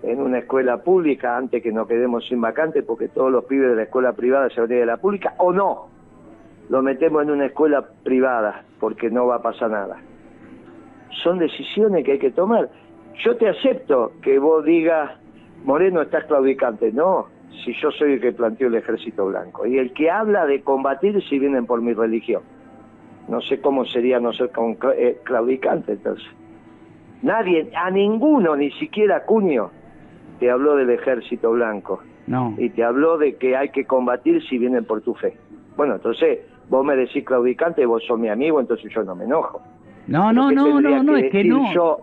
en 0.04 0.22
una 0.22 0.40
escuela 0.40 0.78
pública 0.78 1.38
antes 1.38 1.62
que 1.62 1.72
nos 1.72 1.88
quedemos 1.88 2.26
sin 2.28 2.42
vacante 2.42 2.84
porque 2.84 3.08
todos 3.08 3.32
los 3.32 3.46
pibes 3.46 3.70
de 3.70 3.76
la 3.76 3.84
escuela 3.84 4.14
privada 4.14 4.50
se 4.50 4.62
van 4.62 4.72
a 4.72 4.74
ir 4.74 4.80
de 4.80 4.86
la 4.86 4.98
pública 4.98 5.36
o 5.38 5.52
no 5.52 5.88
lo 6.70 6.82
metemos 6.82 7.24
en 7.24 7.32
una 7.32 7.48
escuela 7.48 7.86
privada 8.04 8.64
porque 8.80 9.10
no 9.10 9.28
va 9.28 9.36
a 9.36 9.42
pasar 9.42 9.72
nada. 9.72 9.98
Son 11.22 11.38
decisiones 11.38 12.06
que 12.06 12.14
hay 12.14 12.20
que 12.20 12.32
tomar. 12.32 12.70
Yo 13.24 13.36
te 13.36 13.50
acepto 13.50 14.14
que 14.22 14.40
vos 14.40 14.64
digas 14.64 15.12
Moreno 15.66 16.02
estás 16.02 16.26
claudicante 16.26 16.92
no 16.94 17.28
si 17.66 17.74
yo 17.74 17.92
soy 17.92 18.14
el 18.14 18.22
que 18.22 18.32
planteó 18.32 18.68
el 18.68 18.76
ejército 18.76 19.26
blanco. 19.28 19.66
Y 19.66 19.78
el 19.78 19.94
que 19.94 20.10
habla 20.10 20.46
de 20.46 20.62
combatir 20.62 21.22
si 21.28 21.38
vienen 21.38 21.66
por 21.66 21.82
mi 21.82 21.94
religión. 21.94 22.42
No 23.28 23.42
sé 23.42 23.60
cómo 23.60 23.86
sería 23.86 24.20
no 24.20 24.32
ser 24.32 24.50
eh, 24.96 25.20
claudicante 25.24 25.92
entonces. 25.92 26.28
Nadie 27.22 27.70
a 27.76 27.92
ninguno 27.92 28.56
ni 28.56 28.72
siquiera 28.72 29.26
Cunio 29.26 29.72
te 30.42 30.50
habló 30.50 30.76
del 30.76 30.90
ejército 30.90 31.52
blanco 31.52 32.02
no. 32.26 32.56
y 32.58 32.72
te 32.72 32.84
habló 32.84 33.20
de 33.20 33.36
que 33.36 33.56
hay 33.56 33.70
que 33.70 33.86
combatir 33.86 34.42
si 34.50 34.58
vienen 34.58 34.86
por 34.86 35.02
tu 35.02 35.14
fe. 35.14 35.38
Bueno, 35.78 35.96
entonces 35.96 36.40
vos 36.68 36.84
me 36.84 36.96
decís 36.96 37.24
claudicante, 37.24 37.86
vos 37.86 38.04
sos 38.08 38.18
mi 38.18 38.28
amigo, 38.28 38.60
entonces 38.60 38.92
yo 38.92 39.04
no 39.04 39.16
me 39.16 39.26
enojo. 39.26 39.62
No, 40.08 40.34
no, 40.34 40.50
que 40.50 40.56
no, 40.56 40.82
no, 40.82 41.04
no, 41.04 41.16
es 41.16 41.32
que 41.32 41.44
no. 41.44 41.72
Yo, 41.76 42.00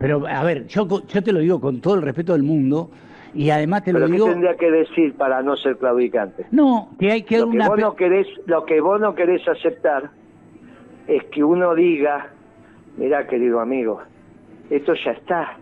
Pero, 0.00 0.26
a 0.26 0.42
ver, 0.42 0.66
yo, 0.66 0.88
yo 1.06 1.22
te 1.22 1.32
lo 1.32 1.38
digo 1.38 1.60
con 1.60 1.80
todo 1.80 1.94
el 1.94 2.02
respeto 2.02 2.32
del 2.32 2.42
mundo 2.42 2.90
y 3.32 3.50
además 3.50 3.84
te 3.84 3.92
lo 3.92 4.00
pero 4.00 4.06
¿qué 4.08 4.12
digo... 4.14 4.26
tendría 4.26 4.56
que 4.56 4.70
decir 4.72 5.14
para 5.14 5.40
no 5.40 5.56
ser 5.56 5.76
claudicante? 5.76 6.46
No, 6.50 6.88
que 6.98 7.12
hay 7.12 7.22
que 7.22 7.38
Lo 7.38 7.48
que, 7.48 7.56
una... 7.58 7.68
vos 7.68 7.76
pe- 7.76 7.82
no 7.82 7.94
querés, 7.94 8.26
lo 8.46 8.64
que 8.64 8.80
vos 8.80 9.00
no 9.00 9.14
querés 9.14 9.46
aceptar 9.46 10.10
es 11.06 11.22
que 11.26 11.44
uno 11.44 11.76
diga, 11.76 12.26
mirá 12.96 13.24
querido 13.28 13.60
amigo, 13.60 14.00
esto 14.68 14.94
ya 14.94 15.12
está. 15.12 15.56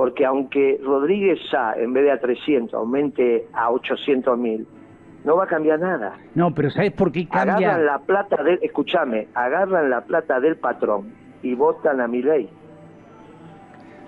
Porque 0.00 0.24
aunque 0.24 0.80
Rodríguez 0.82 1.38
Sá, 1.50 1.74
en 1.76 1.92
vez 1.92 2.04
de 2.04 2.10
a 2.12 2.18
300, 2.18 2.72
aumente 2.72 3.46
a 3.52 3.70
800 3.70 4.38
mil, 4.38 4.66
no 5.24 5.36
va 5.36 5.44
a 5.44 5.46
cambiar 5.46 5.78
nada. 5.78 6.14
No, 6.34 6.54
pero 6.54 6.70
¿sabes 6.70 6.92
por 6.92 7.12
qué 7.12 7.28
cambia? 7.28 7.56
Agarran 7.74 7.84
la 7.84 7.98
plata 7.98 8.42
del, 8.42 8.58
escúchame, 8.62 9.28
agarran 9.34 9.90
la 9.90 10.00
plata 10.06 10.40
del 10.40 10.56
patrón 10.56 11.12
y 11.42 11.54
votan 11.54 12.00
a 12.00 12.08
mi 12.08 12.22
ley. 12.22 12.48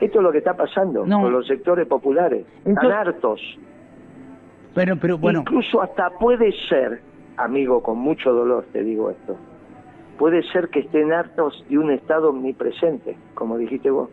Esto 0.01 0.19
es 0.21 0.23
lo 0.25 0.33
que 0.33 0.39
está 0.39 0.57
pasando 0.57 1.05
No. 1.05 1.21
con 1.21 1.31
los 1.31 1.47
sectores 1.47 1.87
populares. 1.87 2.47
Están 2.61 2.71
Entonces- 2.73 2.99
hartos. 2.99 3.41
Bueno, 4.75 4.97
pero 4.99 5.19
bueno, 5.19 5.41
Incluso 5.41 5.83
hasta 5.83 6.09
puede 6.19 6.53
ser, 6.71 7.03
amigo, 7.37 7.83
con 7.83 7.99
mucho 7.99 8.33
dolor 8.33 8.65
te 8.73 8.83
digo 8.83 9.11
esto, 9.11 9.37
puede 10.17 10.43
ser 10.53 10.71
que 10.71 10.81
estén 10.81 11.13
hartos 11.13 11.63
de 11.69 11.77
un 11.77 11.91
Estado 11.91 12.31
omnipresente, 12.31 13.15
como 13.35 13.59
dijiste 13.59 13.91
vos. 13.91 14.09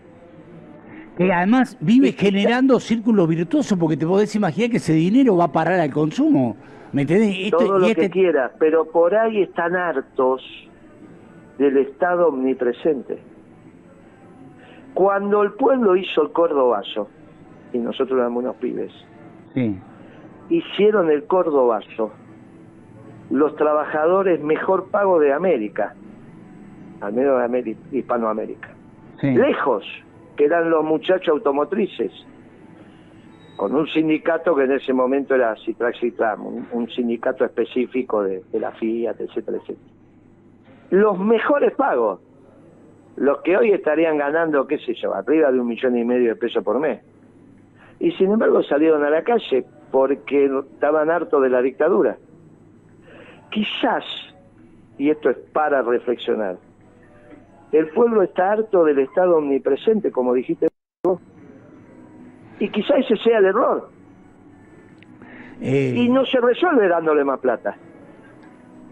Que 1.20 1.34
además 1.34 1.78
vive 1.82 2.14
generando 2.14 2.80
círculos 2.80 3.28
virtuosos 3.28 3.78
porque 3.78 3.98
te 3.98 4.08
podés 4.08 4.34
imaginar 4.38 4.70
que 4.70 4.78
ese 4.78 4.94
dinero 4.94 5.36
va 5.36 5.46
a 5.46 5.52
parar 5.52 5.78
al 5.78 5.92
consumo. 5.92 6.56
¿Me 6.94 7.02
entendés? 7.02 7.36
Este- 7.38 7.52
Todo 7.52 7.78
lo 7.78 7.90
y 7.90 7.94
que 7.94 8.06
este- 8.06 8.10
quiera, 8.10 8.54
pero 8.58 8.86
por 8.86 9.14
ahí 9.14 9.42
están 9.42 9.76
hartos 9.76 10.42
del 11.58 11.76
Estado 11.76 12.30
omnipresente. 12.30 13.20
Cuando 14.94 15.44
el 15.44 15.52
pueblo 15.52 15.98
hizo 15.98 16.22
el 16.22 16.32
cordobazo, 16.32 17.10
y 17.74 17.80
nosotros 17.80 18.18
éramos 18.18 18.42
unos 18.44 18.56
pibes, 18.56 18.92
Sí, 19.54 19.78
hicieron 20.50 21.12
el 21.12 21.26
Cordobazo 21.26 22.12
los 23.30 23.56
trabajadores 23.58 24.42
mejor 24.42 24.88
pagos 24.90 25.20
de 25.22 25.34
América, 25.34 25.96
al 27.02 27.12
menos 27.14 27.40
de 27.40 27.44
América, 27.46 27.80
Hispanoamérica. 27.92 28.70
Lejos, 29.22 29.84
que 30.39 30.45
eran 30.45 30.69
los 30.69 30.86
muchachos 30.86 31.28
automotrices, 31.28 32.13
con 33.58 33.75
un 33.75 33.86
sindicato 33.89 34.56
que 34.56 34.63
en 34.63 34.71
ese 34.71 34.93
momento 34.93 35.36
era 35.36 35.54
Citraxitram, 35.65 36.45
un, 36.45 36.65
un 36.71 36.89
sindicato 36.89 37.43
específico 37.43 38.23
de, 38.23 38.41
de 38.49 38.60
la 38.62 38.71
Fiat, 38.71 39.19
etcétera, 39.19 39.58
etcétera. 39.58 39.91
Los 40.91 41.19
mejores 41.19 41.73
pagos, 41.73 42.21
los 43.17 43.41
que 43.41 43.58
hoy 43.58 43.71
estarían 43.71 44.17
ganando, 44.17 44.65
qué 44.65 44.78
sé 44.78 44.93
yo, 44.93 45.13
arriba 45.13 45.52
de 45.52 45.60
un 45.60 45.67
millón 45.67 45.97
y 45.97 46.06
medio 46.06 46.30
de 46.30 46.36
pesos 46.38 46.63
por 46.63 46.80
mes. 46.80 47.02
Y 47.99 48.13
sin 48.13 48.32
embargo 48.32 48.63
salieron 48.63 49.04
a 49.04 49.10
la 49.10 49.23
calle 49.23 49.65
porque 49.91 50.45
estaban 50.45 51.10
hartos 51.10 51.43
de 51.43 51.49
la 51.49 51.62
dictadura. 51.62 52.15
Quizás, 53.52 54.06
y 54.97 55.10
esto 55.10 55.32
es 55.32 55.38
para 55.52 55.82
reflexionar, 55.82 56.56
el 57.72 57.90
pueblo 57.90 58.24
está 58.24 58.54
harto 58.54 58.84
del 58.84 59.00
Estado 59.00 59.38
omnipresente, 59.38 60.12
como 60.12 60.34
dijiste 60.34 60.68
vos, 61.04 61.20
y 62.60 62.70
quizás 62.70 62.98
ese 63.00 63.16
sea 63.18 63.38
el 63.40 63.46
error. 63.46 63.90
Eh, 65.62 65.94
Y 65.98 66.10
no 66.10 66.26
se 66.26 66.40
resuelve 66.40 66.88
dándole 66.88 67.24
más 67.24 67.40
plata. 67.40 67.76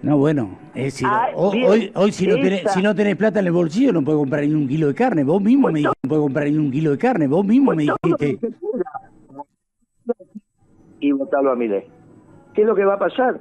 No, 0.04 0.18
bueno, 0.18 0.58
es 0.76 0.84
decir, 0.86 1.08
Ah, 1.12 1.30
hoy, 1.34 1.92
hoy 1.96 2.12
si, 2.12 2.28
no 2.28 2.36
tenés, 2.36 2.62
esa- 2.62 2.70
si 2.70 2.82
no 2.84 2.94
tenés 2.94 3.16
plata 3.16 3.40
en 3.40 3.48
el 3.48 3.52
bolsillo 3.52 3.92
no 3.94 4.04
puedes 4.04 4.20
comprar 4.20 4.44
ni 4.44 4.54
un 4.54 4.68
kilo 4.68 4.88
de 4.88 4.94
carne. 4.96 5.24
Vos 5.24 5.42
mismo 5.42 5.70
me 5.70 5.80
dijiste 5.80 5.98
no 6.04 6.10
puedes 6.10 6.24
comprar 6.24 6.46
ni 6.48 6.58
un 6.58 6.72
kilo 6.72 6.92
de 6.92 6.98
carne. 7.00 7.28
Vos 7.28 7.44
mismo 7.46 7.74
me 7.74 7.84
dijiste. 7.84 8.40
Y 11.00 11.12
votarlo 11.12 11.52
a 11.52 11.56
Milei. 11.56 11.86
¿Qué 12.54 12.62
es 12.62 12.68
lo 12.68 12.76
que 12.76 12.86
va 12.86 12.94
a 12.96 13.00
pasar? 13.00 13.40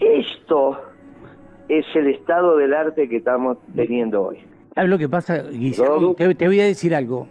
Esto 0.00 0.78
es 1.68 1.84
el 1.94 2.08
estado 2.08 2.56
del 2.56 2.74
arte 2.74 3.08
que 3.08 3.16
estamos 3.16 3.58
teniendo 3.74 4.22
hoy. 4.22 4.38
¿Sabes 4.74 4.90
lo 4.90 4.98
que 4.98 5.08
pasa, 5.08 5.42
Guillermo? 5.42 6.14
Te, 6.14 6.34
te 6.34 6.46
voy 6.46 6.60
a 6.60 6.64
decir 6.64 6.94
algo. 6.94 7.26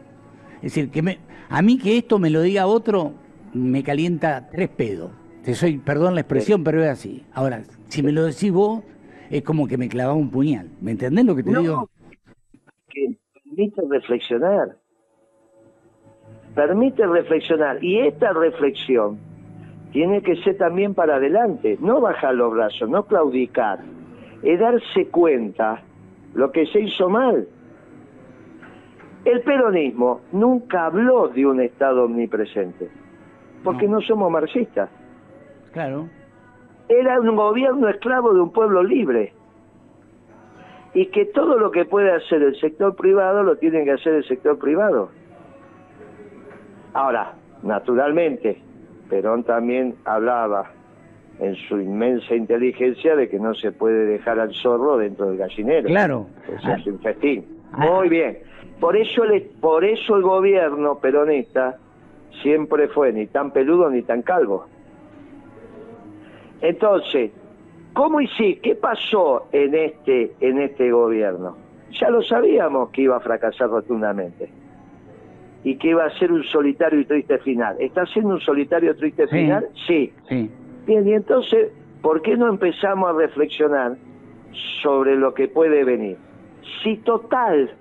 Es 0.58 0.74
decir, 0.74 0.91
que 0.91 1.02
me, 1.02 1.20
a 1.50 1.62
mí 1.62 1.78
que 1.78 1.98
esto 1.98 2.20
me 2.20 2.30
lo 2.30 2.41
diga 2.41 2.67
otro 2.67 3.13
me 3.54 3.84
calienta 3.84 4.48
tres 4.50 4.70
pedos. 4.70 5.12
Te 5.44 5.54
soy, 5.56 5.78
perdón 5.80 6.15
la 6.15 6.22
expresión, 6.22 6.63
pero 6.63 6.84
es 6.84 6.89
así. 6.89 7.26
Ahora, 7.34 7.63
si 7.88 8.04
me 8.04 8.12
lo 8.12 8.24
decís 8.26 8.52
vos, 8.52 8.84
es 9.30 9.41
como 9.44 9.67
que 9.67 9.78
me 9.78 9.89
clavaba 9.89 10.15
un 10.15 10.30
puñal. 10.30 10.70
¿Me 10.82 10.91
entendés 10.91 11.26
lo 11.26 11.36
que 11.36 11.44
te 11.44 11.52
No, 11.52 11.62
digo? 11.62 11.89
que 12.89 13.17
permite 13.44 13.82
reflexionar. 13.89 14.78
Permite 16.54 17.08
reflexionar. 17.08 17.84
Y 17.84 18.00
esta 18.00 18.34
reflexión 18.34 19.17
tiene 19.91 20.22
que 20.22 20.36
ser 20.44 20.58
también 20.58 20.94
para 20.94 21.15
adelante. 21.15 21.78
No 21.82 22.02
bajar 22.02 22.36
los 22.36 22.54
brazos, 22.54 22.89
no 22.89 23.06
claudicar. 23.06 23.80
Es 24.43 24.60
darse 24.60 25.08
cuenta 25.08 25.82
lo 26.34 26.51
que 26.51 26.65
se 26.67 26.80
hizo 26.82 27.10
mal. 27.10 27.47
El 29.25 29.41
peronismo 29.41 30.21
nunca 30.32 30.86
habló 30.88 31.27
de 31.27 31.45
un 31.45 31.62
Estado 31.62 32.06
omnipresente, 32.06 32.89
porque 33.63 33.88
No. 33.88 33.95
no 33.95 34.01
somos 34.01 34.32
marxistas. 34.32 34.89
Claro. 35.73 36.10
era 36.89 37.19
un 37.21 37.36
gobierno 37.38 37.88
esclavo 37.88 38.34
de 38.34 38.41
un 38.41 38.51
pueblo 38.51 38.84
libre. 38.84 39.34
Y 40.93 41.06
que 41.06 41.23
todo 41.27 41.58
lo 41.58 41.71
que 41.71 41.86
puede 41.86 42.12
hacer 42.12 42.41
el 42.43 42.60
sector 42.60 42.95
privado 42.97 43.43
lo 43.43 43.56
tiene 43.56 43.86
que 43.86 43.91
hacer 43.91 44.15
el 44.15 44.25
sector 44.25 44.58
privado. 44.60 45.10
Ahora, 46.93 47.34
naturalmente, 47.63 48.62
Perón 49.10 49.43
también 49.45 49.95
hablaba 50.04 50.71
en 51.41 51.56
su 51.67 51.80
inmensa 51.82 52.36
inteligencia 52.36 53.15
de 53.15 53.27
que 53.27 53.39
no 53.39 53.54
se 53.56 53.71
puede 53.71 54.06
dejar 54.06 54.39
al 54.39 54.54
zorro 54.54 54.97
dentro 54.97 55.25
del 55.27 55.38
gallinero. 55.38 55.88
Claro. 55.88 56.27
Eso 56.47 56.71
es 56.71 56.86
un 56.88 56.99
festín. 56.99 57.45
Ah. 57.73 57.88
Muy 57.91 58.10
bien. 58.10 58.38
Por 58.80 58.95
eso, 58.95 59.25
le, 59.25 59.41
por 59.41 59.84
eso 59.84 60.15
el 60.15 60.21
gobierno 60.21 60.99
peronista 60.99 61.77
siempre 62.43 62.88
fue 62.89 63.12
ni 63.12 63.25
tan 63.27 63.51
peludo 63.51 63.89
ni 63.89 64.04
tan 64.04 64.21
calvo. 64.21 64.65
Entonces, 66.62 67.32
¿cómo 67.93 68.21
y 68.21 68.27
sí? 68.30 68.60
¿Qué 68.62 68.75
pasó 68.75 69.47
en 69.51 69.73
este, 69.75 70.34
en 70.41 70.60
este 70.62 70.91
gobierno? 70.91 71.58
Ya 71.99 72.10
lo 72.10 72.21
sabíamos 72.21 72.89
que 72.91 73.01
iba 73.04 73.17
a 73.17 73.19
fracasar 73.19 73.69
rotundamente 73.69 74.49
y 75.63 75.75
que 75.77 75.89
iba 75.89 76.06
a 76.06 76.12
ser 76.17 76.32
un 76.32 76.43
solitario 76.43 76.99
y 76.99 77.06
triste 77.06 77.38
final. 77.39 77.75
¿Está 77.80 78.06
siendo 78.06 78.36
un 78.36 78.41
solitario 78.41 78.91
y 78.91 78.95
triste 78.95 79.23
Sí. 79.27 79.30
final? 79.32 79.67
Sí. 79.88 80.13
Sí. 80.30 80.49
Bien, 80.86 81.08
y 81.08 81.13
entonces, 81.13 81.72
¿por 82.02 82.22
qué 82.22 82.36
no 82.36 82.48
empezamos 82.50 83.10
a 83.10 83.13
reflexionar 83.13 83.96
sobre 84.82 85.15
lo 85.15 85.34
que 85.34 85.48
puede 85.48 85.84
venir? 85.84 86.17
Si 86.84 86.98
total, 86.98 87.72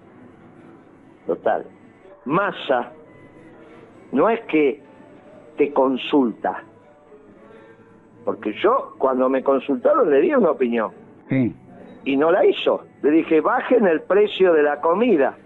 total, 1.27 1.65
masa 2.25 2.93
no 4.13 4.29
es 4.29 4.41
que 4.43 4.83
te 5.57 5.73
consulta, 5.73 6.63
porque 8.25 8.53
yo 8.63 8.95
cuando 8.99 9.29
me 9.29 9.43
consultaron 9.43 10.11
le 10.11 10.21
di 10.21 10.35
una 10.35 10.51
opinión 10.51 10.91
Sí. 11.29 11.55
y 12.05 12.17
no 12.17 12.31
la 12.31 12.45
hizo. 12.45 12.85
Le 13.03 13.11
dije, 13.11 13.41
bajen 13.41 13.87
el 13.87 14.03
precio 14.03 14.53
de 14.53 14.63
la 14.63 14.81
comida. 14.81 15.37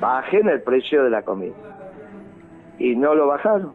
Bajen 0.00 0.48
el 0.48 0.62
precio 0.62 1.02
de 1.04 1.10
la 1.10 1.22
comida. 1.22 1.54
Y 2.78 2.94
no 2.94 3.14
lo 3.14 3.26
bajaron. 3.26 3.72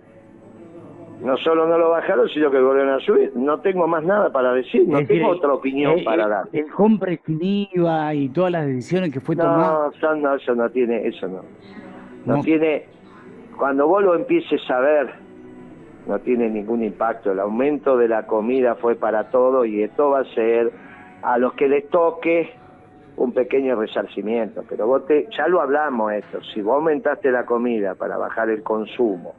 No 1.22 1.38
solo 1.38 1.68
no 1.68 1.78
lo 1.78 1.90
bajaron, 1.92 2.28
sino 2.30 2.52
que 2.52 2.60
volvieron 2.60 2.94
a 2.96 3.00
subir. 3.00 3.32
No 3.36 3.60
tengo 3.62 3.88
más 3.88 4.04
nada 4.04 4.32
para 4.32 4.54
decir, 4.54 4.88
no 4.88 5.00
Es 5.00 5.08
decir, 5.08 5.22
tengo 5.22 5.36
otra 5.38 5.54
opinión 5.54 6.04
para 6.04 6.28
dar. 6.28 6.46
El 6.52 6.68
compra 6.72 7.16
sin 7.26 7.40
IVA 7.42 8.14
y 8.14 8.30
todas 8.30 8.52
las 8.52 8.66
decisiones 8.66 9.12
que 9.14 9.22
fue. 9.22 9.36
No, 9.36 9.90
eso 9.90 10.16
no, 10.16 10.36
eso 10.36 10.54
no 10.56 10.70
tiene, 10.70 11.08
eso 11.08 11.28
no. 11.28 11.42
No, 12.26 12.38
No. 12.38 12.42
tiene, 12.44 12.86
cuando 13.58 13.88
vos 13.88 14.04
lo 14.04 14.16
empieces 14.16 14.62
a 14.70 14.80
ver, 14.80 15.14
no 16.08 16.20
tiene 16.20 16.50
ningún 16.50 16.84
impacto. 16.84 17.32
El 17.32 17.40
aumento 17.40 17.98
de 17.98 18.10
la 18.10 18.26
comida 18.26 18.76
fue 18.76 18.96
para 18.96 19.30
todo 19.30 19.64
y 19.64 19.82
esto 19.84 20.10
va 20.10 20.20
a 20.22 20.26
ser 20.34 20.72
a 21.22 21.38
los 21.38 21.54
que 21.54 21.70
les 21.70 21.88
toque 21.90 22.52
un 23.16 23.32
pequeño 23.32 23.76
resarcimiento. 23.80 24.64
Pero 24.68 24.88
vos 24.88 25.06
te, 25.06 25.28
ya 25.38 25.48
lo 25.48 25.62
hablamos 25.62 26.12
esto, 26.12 26.42
si 26.54 26.62
vos 26.62 26.76
aumentaste 26.76 27.32
la 27.32 27.46
comida 27.46 27.96
para 27.96 28.18
bajar 28.18 28.50
el 28.50 28.64
consumo, 28.64 29.36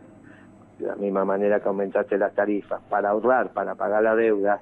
de 0.79 0.87
la 0.87 0.97
misma 0.97 1.25
manera 1.25 1.61
que 1.61 1.69
aumentaste 1.69 2.19
las 2.19 2.35
tarifas, 2.35 2.81
para 2.89 3.11
ahorrar, 3.11 3.53
para 3.53 3.75
pagar 3.75 4.03
la 4.03 4.15
deuda, 4.15 4.61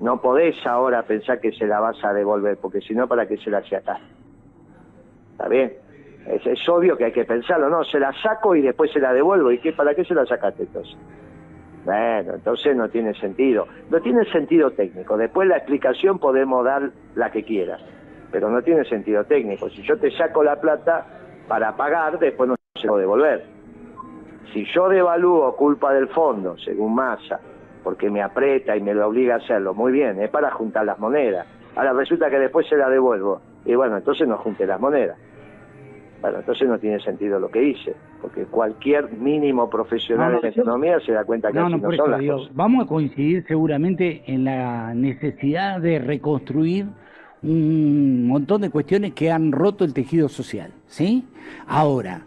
no 0.00 0.20
podés 0.20 0.54
ahora 0.66 1.02
pensar 1.02 1.40
que 1.40 1.52
se 1.52 1.66
la 1.66 1.80
vas 1.80 2.02
a 2.04 2.12
devolver, 2.12 2.58
porque 2.58 2.80
si 2.80 2.94
no, 2.94 3.06
¿para 3.08 3.26
qué 3.26 3.36
se 3.38 3.50
la 3.50 3.62
sacás? 3.62 4.00
¿Está 5.32 5.48
bien? 5.48 5.72
Es, 6.26 6.44
es 6.46 6.68
obvio 6.68 6.96
que 6.96 7.04
hay 7.04 7.12
que 7.12 7.24
pensarlo, 7.24 7.68
no, 7.68 7.84
se 7.84 7.98
la 7.98 8.12
saco 8.22 8.54
y 8.54 8.62
después 8.62 8.90
se 8.92 9.00
la 9.00 9.12
devuelvo. 9.12 9.52
¿Y 9.52 9.58
qué, 9.58 9.72
para 9.72 9.94
qué 9.94 10.04
se 10.04 10.14
la 10.14 10.26
sacaste 10.26 10.64
entonces? 10.64 10.96
Bueno, 11.84 12.34
entonces 12.34 12.76
no 12.76 12.88
tiene 12.88 13.14
sentido. 13.14 13.68
No 13.90 14.00
tiene 14.00 14.24
sentido 14.32 14.72
técnico. 14.72 15.16
Después 15.16 15.48
la 15.48 15.58
explicación 15.58 16.18
podemos 16.18 16.64
dar 16.64 16.90
la 17.14 17.30
que 17.30 17.44
quieras, 17.44 17.80
pero 18.32 18.50
no 18.50 18.60
tiene 18.62 18.84
sentido 18.84 19.24
técnico. 19.24 19.70
Si 19.70 19.82
yo 19.82 19.96
te 19.98 20.10
saco 20.10 20.42
la 20.42 20.60
plata 20.60 21.06
para 21.46 21.76
pagar, 21.76 22.18
después 22.18 22.48
no 22.48 22.56
se 22.74 22.88
lo 22.88 22.96
devolver. 22.96 23.55
Si 24.52 24.64
yo 24.74 24.88
devalúo 24.88 25.54
culpa 25.56 25.92
del 25.92 26.08
fondo, 26.08 26.56
según 26.58 26.94
Massa, 26.94 27.40
porque 27.82 28.10
me 28.10 28.22
aprieta 28.22 28.76
y 28.76 28.80
me 28.80 28.94
lo 28.94 29.08
obliga 29.08 29.34
a 29.34 29.38
hacerlo, 29.38 29.74
muy 29.74 29.92
bien, 29.92 30.20
es 30.20 30.30
para 30.30 30.50
juntar 30.50 30.84
las 30.86 30.98
monedas. 30.98 31.46
Ahora 31.76 31.92
resulta 31.92 32.30
que 32.30 32.38
después 32.38 32.66
se 32.68 32.76
la 32.76 32.88
devuelvo. 32.88 33.40
Y 33.64 33.74
bueno, 33.74 33.96
entonces 33.96 34.26
no 34.26 34.36
junte 34.38 34.66
las 34.66 34.80
monedas. 34.80 35.18
Bueno, 36.22 36.38
entonces 36.38 36.66
no 36.68 36.78
tiene 36.78 36.98
sentido 37.00 37.38
lo 37.38 37.50
que 37.50 37.62
hice, 37.62 37.94
porque 38.22 38.44
cualquier 38.44 39.12
mínimo 39.12 39.68
profesional 39.68 40.32
No, 40.32 40.40
no, 40.40 40.46
en 40.48 40.54
yo- 40.54 40.62
economía 40.62 40.98
se 41.00 41.12
da 41.12 41.24
cuenta 41.24 41.48
que 41.52 41.58
No, 41.58 41.66
así 41.66 41.72
no, 41.72 41.76
no, 41.78 41.84
por 41.84 41.94
eso 41.94 42.02
son 42.04 42.10
las 42.12 42.20
digo, 42.20 42.36
cosas. 42.38 42.56
vamos 42.56 42.84
a 42.84 42.88
coincidir 42.88 43.44
seguramente 43.46 44.22
en 44.26 44.44
la 44.44 44.94
necesidad 44.94 45.78
de 45.80 45.98
reconstruir 45.98 46.86
un 47.42 48.26
montón 48.26 48.62
de 48.62 48.70
cuestiones 48.70 49.12
que 49.12 49.30
han 49.30 49.52
roto 49.52 49.84
el 49.84 49.92
tejido 49.92 50.28
social, 50.28 50.70
¿sí? 50.86 51.24
Ahora, 51.68 52.22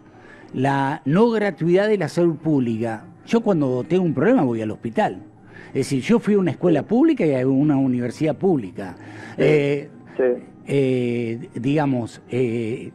la 0.54 1.02
no 1.04 1.30
gratuidad 1.30 1.88
de 1.88 1.98
la 1.98 2.08
salud 2.08 2.36
pública. 2.36 3.04
Yo 3.26 3.40
cuando 3.40 3.84
tengo 3.84 4.02
un 4.04 4.14
problema 4.14 4.42
voy 4.42 4.60
al 4.62 4.70
hospital. 4.70 5.22
Es 5.68 5.74
decir, 5.74 6.02
yo 6.02 6.18
fui 6.18 6.34
a 6.34 6.38
una 6.38 6.50
escuela 6.50 6.82
pública 6.82 7.24
y 7.24 7.34
a 7.34 7.46
una 7.46 7.76
universidad 7.76 8.36
pública. 8.36 8.96
Eh, 9.38 9.88
Sí. 10.16 10.24
eh, 10.66 11.48
digamos, 11.54 12.20
eh, 12.30 12.90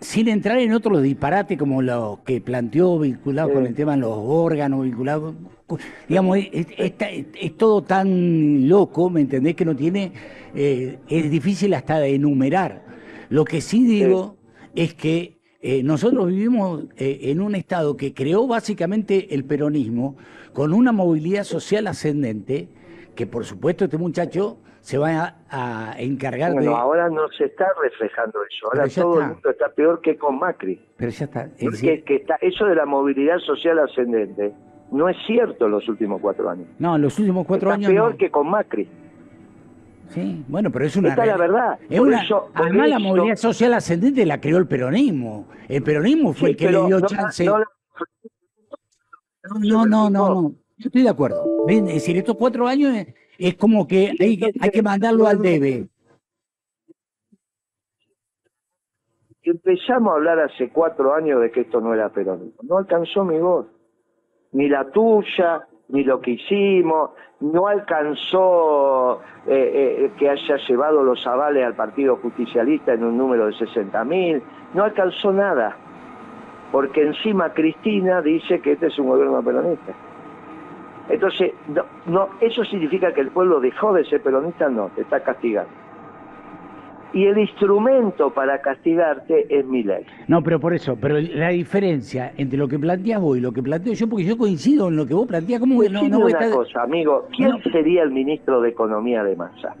sin 0.00 0.28
entrar 0.28 0.58
en 0.58 0.72
otros 0.72 1.02
disparates 1.02 1.56
como 1.58 1.82
lo 1.82 2.20
que 2.24 2.40
planteó 2.40 2.98
vinculado 2.98 3.48
Sí. 3.48 3.54
con 3.54 3.66
el 3.66 3.74
tema 3.74 3.92
de 3.94 3.98
los 4.00 4.14
órganos, 4.16 4.82
vinculado, 4.84 5.34
con- 5.66 5.78
digamos, 6.08 6.38
es, 6.38 6.48
es- 6.52 6.66
está- 6.78 7.10
es- 7.10 7.26
es 7.40 7.56
todo 7.56 7.82
tan 7.82 8.68
loco, 8.68 9.08
¿me 9.10 9.20
entendés? 9.20 9.54
Que 9.54 9.64
no 9.64 9.76
tiene, 9.76 10.12
eh, 10.54 10.98
es 11.08 11.30
difícil 11.30 11.74
hasta 11.74 11.98
de 12.00 12.14
enumerar. 12.14 12.84
Lo 13.28 13.44
que 13.44 13.60
sí 13.60 13.84
digo 13.86 14.36
es 14.74 14.94
que 14.94 15.35
eh, 15.60 15.82
nosotros 15.82 16.28
vivimos 16.28 16.84
eh, 16.96 17.18
en 17.22 17.40
un 17.40 17.54
estado 17.54 17.96
que 17.96 18.12
creó 18.12 18.46
básicamente 18.46 19.34
el 19.34 19.44
peronismo 19.44 20.16
con 20.52 20.72
una 20.72 20.92
movilidad 20.92 21.44
social 21.44 21.86
ascendente, 21.86 22.68
que 23.14 23.26
por 23.26 23.44
supuesto 23.44 23.84
este 23.84 23.98
muchacho 23.98 24.58
se 24.80 24.98
va 24.98 25.36
a, 25.50 25.94
encargar 25.98 26.52
bueno, 26.52 26.70
de... 26.70 26.76
ahora 26.76 27.08
no 27.08 27.28
se 27.36 27.46
está 27.46 27.66
reflejando 27.82 28.38
eso, 28.48 28.66
ahora 28.66 28.88
todo 28.88 29.20
el 29.20 29.28
mundo 29.28 29.50
está 29.50 29.68
peor 29.70 30.00
que 30.00 30.16
con 30.16 30.38
Macri. 30.38 30.80
Pero 30.96 31.10
ya 31.10 31.24
está. 31.24 31.50
que 31.56 32.04
está, 32.06 32.36
eso 32.40 32.66
de 32.66 32.74
la 32.76 32.86
movilidad 32.86 33.38
social 33.38 33.80
ascendente 33.80 34.52
no 34.92 35.08
es 35.08 35.16
cierto 35.26 35.66
en 35.66 35.72
los 35.72 35.88
últimos 35.88 36.20
cuatro 36.20 36.48
años. 36.48 36.68
No, 36.78 36.96
en 36.96 37.02
los 37.02 37.18
últimos 37.18 37.46
cuatro 37.46 37.70
está 37.70 37.74
años... 37.74 37.90
peor 37.90 38.16
que 38.16 38.30
con 38.30 38.48
Macri. 38.48 38.88
Sí, 40.10 40.44
bueno, 40.48 40.70
pero 40.70 40.84
es 40.84 40.96
una. 40.96 41.10
Esta 41.10 41.22
es 41.22 41.28
la 41.28 41.36
verdad. 41.36 41.78
Es 41.88 42.00
una, 42.00 42.22
además, 42.54 42.88
la 42.88 42.98
movilidad 42.98 43.36
social 43.36 43.74
ascendente 43.74 44.24
la 44.24 44.40
creó 44.40 44.58
el 44.58 44.66
peronismo. 44.66 45.48
El 45.68 45.82
peronismo 45.82 46.32
fue 46.32 46.50
el 46.50 46.56
que 46.56 46.70
le 46.70 46.86
dio 46.86 47.00
chance. 47.00 47.44
No, 47.44 47.64
no, 49.60 49.86
no, 49.86 50.10
no, 50.10 50.54
Yo 50.76 50.86
estoy 50.86 51.02
de 51.02 51.08
acuerdo. 51.08 51.66
Es 51.68 51.86
decir, 51.86 52.16
estos 52.16 52.36
cuatro 52.36 52.66
años 52.66 52.94
es, 53.38 53.54
como 53.56 53.86
que 53.86 54.12
hay, 54.18 54.40
hay 54.60 54.70
que 54.70 54.82
mandarlo 54.82 55.26
al 55.26 55.40
debe. 55.40 55.88
Empezamos 59.42 60.12
a 60.12 60.16
hablar 60.16 60.40
hace 60.40 60.70
cuatro 60.70 61.14
años 61.14 61.40
de 61.40 61.52
que 61.52 61.60
esto 61.60 61.80
no 61.80 61.94
era 61.94 62.12
peronismo. 62.12 62.60
No 62.62 62.78
alcanzó 62.78 63.24
mi 63.24 63.38
voz. 63.38 63.66
Ni 64.52 64.68
la 64.68 64.90
tuya, 64.90 65.68
ni 65.88 66.04
lo 66.04 66.20
que 66.20 66.32
hicimos, 66.32 67.10
no 67.40 67.66
alcanzó 67.66 69.20
eh, 69.46 70.06
eh, 70.06 70.10
que 70.18 70.28
haya 70.28 70.56
llevado 70.68 71.02
los 71.02 71.26
avales 71.26 71.64
al 71.64 71.74
Partido 71.74 72.16
Justicialista 72.16 72.94
en 72.94 73.04
un 73.04 73.16
número 73.16 73.46
de 73.46 73.52
60.000, 73.52 74.42
no 74.74 74.84
alcanzó 74.84 75.32
nada, 75.32 75.76
porque 76.72 77.02
encima 77.02 77.52
Cristina 77.52 78.20
dice 78.22 78.60
que 78.60 78.72
este 78.72 78.86
es 78.86 78.98
un 78.98 79.08
gobierno 79.08 79.42
peronista. 79.42 79.92
Entonces, 81.08 81.52
no, 82.06 82.28
¿eso 82.40 82.64
significa 82.64 83.12
que 83.12 83.20
el 83.20 83.30
pueblo 83.30 83.60
dejó 83.60 83.92
de 83.92 84.04
ser 84.04 84.22
peronista? 84.22 84.68
No, 84.68 84.90
te 84.94 85.02
está 85.02 85.20
castigando 85.20 85.85
y 87.16 87.24
el 87.24 87.38
instrumento 87.38 88.28
para 88.28 88.60
castigarte 88.60 89.46
es 89.48 89.64
mi 89.64 89.82
ley. 89.82 90.04
No, 90.28 90.42
pero 90.42 90.60
por 90.60 90.74
eso, 90.74 90.98
pero 91.00 91.18
la 91.18 91.48
diferencia 91.48 92.32
entre 92.36 92.58
lo 92.58 92.68
que 92.68 92.78
planteas 92.78 93.22
vos 93.22 93.38
y 93.38 93.40
lo 93.40 93.52
que 93.52 93.62
planteo 93.62 93.94
yo, 93.94 94.06
porque 94.06 94.26
yo 94.26 94.36
coincido 94.36 94.88
en 94.88 94.96
lo 94.96 95.06
que 95.06 95.14
vos 95.14 95.26
planteas, 95.26 95.60
¿cómo 95.60 95.82
no, 95.82 96.08
no 96.10 96.20
voy 96.20 96.34
una 96.34 96.50
cosa, 96.50 96.82
amigo, 96.82 97.26
¿quién 97.34 97.52
sería 97.72 98.02
el 98.02 98.10
ministro 98.10 98.60
de 98.60 98.68
Economía 98.68 99.24
de 99.24 99.34
Massa? 99.34 99.74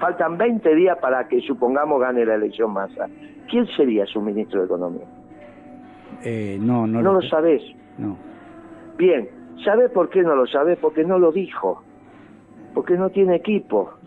Faltan 0.00 0.36
20 0.36 0.74
días 0.74 0.98
para 0.98 1.28
que 1.28 1.40
supongamos 1.42 2.00
gane 2.00 2.26
la 2.26 2.34
elección 2.34 2.72
Massa. 2.72 3.06
¿Quién 3.48 3.64
sería 3.76 4.04
su 4.06 4.20
ministro 4.20 4.58
de 4.58 4.66
Economía? 4.66 5.06
Eh, 6.24 6.58
no, 6.60 6.88
no, 6.88 7.00
no 7.00 7.12
lo, 7.12 7.22
sabés. 7.22 7.62
No. 7.98 8.16
Bien, 8.96 9.28
¿sabés 9.64 9.92
por 9.92 10.10
qué 10.10 10.22
no 10.22 10.34
lo 10.34 10.48
sabés? 10.48 10.76
Porque 10.80 11.04
no 11.04 11.20
lo 11.20 11.30
dijo. 11.30 11.84
Porque 12.74 12.96
no 12.96 13.10
tiene 13.10 13.36
equipo 13.36 13.97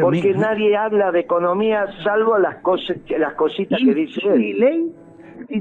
porque 0.00 0.34
nadie 0.34 0.76
habla 0.76 1.12
de 1.12 1.20
economía 1.20 1.86
salvo 2.02 2.38
las 2.38 2.56
cosas, 2.56 2.96
las 3.18 3.34
cositas 3.34 3.78
que 3.84 3.94
dice 3.94 4.20
él. 4.32 4.92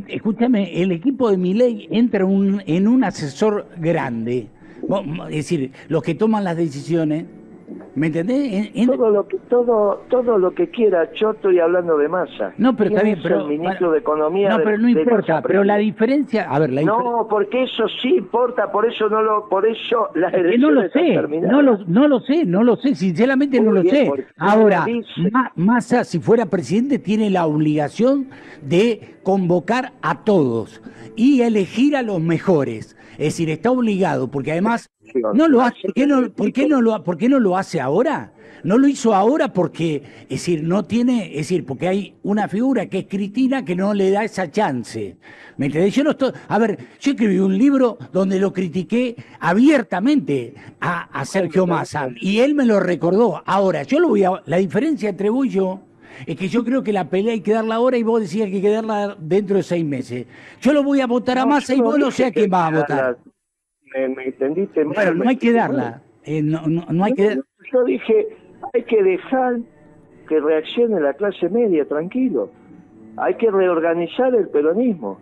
escúchame, 0.08 0.82
el 0.82 0.92
equipo 0.92 1.30
de 1.30 1.38
Miley 1.38 1.88
entra 1.92 2.26
un, 2.26 2.62
en 2.66 2.88
un 2.88 3.04
asesor 3.04 3.68
grande. 3.78 4.48
Es 5.30 5.36
decir, 5.36 5.72
los 5.88 6.04
que 6.04 6.16
toman 6.16 6.44
las 6.44 6.58
decisiones 6.58 7.26
¿Me 7.96 8.08
entendés? 8.08 8.72
Todo 8.86 9.10
lo 9.10 9.28
que 9.28 9.38
todo 9.50 10.04
todo 10.10 10.38
lo 10.38 10.54
que 10.54 10.70
quiera, 10.70 11.12
yo 11.14 11.32
estoy 11.32 11.60
hablando 11.60 11.98
de 11.98 12.08
masa. 12.08 12.54
No, 12.58 12.76
pero 12.76 12.90
está 12.90 13.04
bien, 13.04 13.20
pero 13.24 13.42
el 13.42 13.48
ministro 13.48 13.92
de 13.92 14.00
economía. 14.00 14.50
No, 14.50 14.58
pero 14.64 14.78
no 14.78 14.90
importa, 14.90 15.42
pero 15.42 15.64
la 15.64 15.78
diferencia, 15.78 16.50
a 16.50 16.60
ver, 16.60 16.72
la 16.72 16.82
No, 16.84 17.26
porque 17.30 17.64
eso 17.64 17.88
sí 18.02 18.18
importa, 18.18 18.72
por 18.72 18.86
eso 18.86 19.10
no 19.10 19.22
lo 19.22 19.48
por 19.50 19.66
eso 19.66 20.10
la 20.14 20.30
no 20.30 20.72
lo 20.72 20.90
sé, 20.90 21.16
no 21.16 21.62
lo 21.62 21.78
no 21.86 22.08
lo 22.08 22.20
sé, 22.20 22.46
no 22.46 22.64
lo 22.64 22.76
sé, 22.76 22.96
sinceramente 22.96 23.60
no 23.60 23.72
lo 23.72 23.84
sé. 23.84 24.12
Ahora, 24.38 24.86
Massa 25.56 26.04
si 26.04 26.20
fuera 26.20 26.46
presidente 26.48 27.00
tiene 27.00 27.30
la 27.30 27.48
obligación 27.48 28.28
de 28.62 29.16
convocar 29.24 29.94
a 30.02 30.24
todos 30.24 30.82
y 31.16 31.42
elegir 31.42 31.96
a 31.96 32.02
los 32.02 32.20
mejores. 32.20 32.96
Es 33.14 33.28
decir, 33.28 33.50
está 33.50 33.72
obligado, 33.72 34.30
porque 34.30 34.52
además 34.52 34.90
no 35.34 35.48
lo 35.48 35.62
hace, 35.62 35.82
¿por 35.84 35.94
qué 35.94 36.08
no, 36.08 36.30
por 36.32 36.52
qué 36.52 36.68
no 36.68 36.82
lo, 36.82 37.04
por 37.04 37.18
qué 37.18 37.30
no 37.30 37.40
lo 37.40 37.58
hace 37.58 37.80
ahora? 37.80 38.32
No 38.64 38.80
lo 38.80 38.88
hizo 38.88 39.14
ahora 39.14 39.54
porque, 39.54 40.02
es 40.24 40.30
decir, 40.30 40.64
no 40.64 40.84
tiene, 40.84 41.28
es 41.28 41.50
decir, 41.50 41.66
porque 41.66 41.88
hay 41.88 42.16
una 42.24 42.48
figura 42.48 42.88
que 42.88 43.00
es 43.00 43.06
Cristina 43.08 43.64
que 43.64 43.76
no 43.76 43.94
le 43.94 44.10
da 44.10 44.24
esa 44.24 44.50
chance. 44.50 45.18
¿Me 45.58 45.68
entendés? 45.68 45.94
Yo 45.94 46.04
no 46.04 46.12
estoy, 46.12 46.32
a 46.48 46.58
ver, 46.58 46.80
yo 47.00 47.12
escribí 47.12 47.38
un 47.38 47.58
libro 47.58 47.98
donde 48.12 48.40
lo 48.40 48.52
critiqué 48.52 49.16
abiertamente 49.40 50.56
a, 50.80 51.04
a 51.04 51.26
Sergio 51.26 51.68
Massa 51.68 52.10
y 52.20 52.40
él 52.40 52.56
me 52.56 52.66
lo 52.66 52.80
recordó. 52.80 53.44
Ahora, 53.46 53.84
yo 53.84 54.00
lo 54.00 54.10
voy 54.10 54.24
a, 54.24 54.42
la 54.46 54.58
diferencia 54.58 55.10
entre 55.10 55.30
vos 55.30 55.46
y 55.46 55.50
yo 55.50 55.82
es 56.26 56.36
que 56.36 56.48
yo 56.48 56.64
creo 56.64 56.82
que 56.82 56.94
la 56.94 57.10
pelea 57.10 57.34
hay 57.34 57.42
que 57.42 57.52
darla 57.52 57.76
ahora 57.76 57.98
y 57.98 58.04
vos 58.04 58.22
decías 58.22 58.50
que 58.50 58.56
hay 58.56 58.62
que 58.62 58.72
darla 58.72 59.16
dentro 59.20 59.58
de 59.58 59.64
seis 59.64 59.86
meses. 59.86 60.26
Yo 60.62 60.74
lo 60.74 60.82
voy 60.82 61.02
a 61.02 61.08
votar 61.08 61.38
a 61.38 61.46
Massa 61.46 61.76
y 61.76 61.82
vos 61.82 62.00
no 62.00 62.10
sé 62.10 62.26
a 62.26 62.32
quién 62.32 62.52
va 62.52 62.68
a 62.68 62.72
votar 62.72 63.18
me, 63.96 64.26
entendiste 64.26 64.84
Bueno, 64.84 65.14
no 65.14 65.30
hay 65.30 65.38
que 65.38 65.54
darla. 65.54 66.02
Eh, 66.24 66.42
no, 66.42 66.62
no, 66.68 67.04
hay 67.04 67.14
que... 67.14 67.40
Yo 67.72 67.84
dije, 67.86 68.28
hay 68.74 68.84
que 68.84 69.04
dejar 69.04 69.58
que 70.28 70.40
reaccione 70.40 71.00
la 71.00 71.14
clase 71.14 71.50
media, 71.50 71.86
tranquilo. 71.86 72.50
Hay 73.18 73.36
que 73.36 73.50
reorganizar 73.50 74.34
el 74.36 74.50
peronismo. 74.50 75.20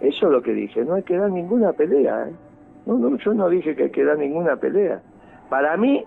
Eso 0.00 0.26
es 0.26 0.32
lo 0.32 0.42
que 0.42 0.52
dije, 0.52 0.84
no 0.84 0.94
hay 0.94 1.02
que 1.02 1.16
dar 1.16 1.30
ninguna 1.30 1.72
pelea. 1.72 2.28
¿eh? 2.28 2.32
No, 2.86 2.98
no, 2.98 3.16
yo 3.16 3.32
no 3.32 3.48
dije 3.48 3.74
que 3.74 3.84
hay 3.84 3.90
que 3.90 4.04
dar 4.04 4.18
ninguna 4.18 4.56
pelea. 4.56 5.00
Para 5.48 5.76
mí, 5.76 6.04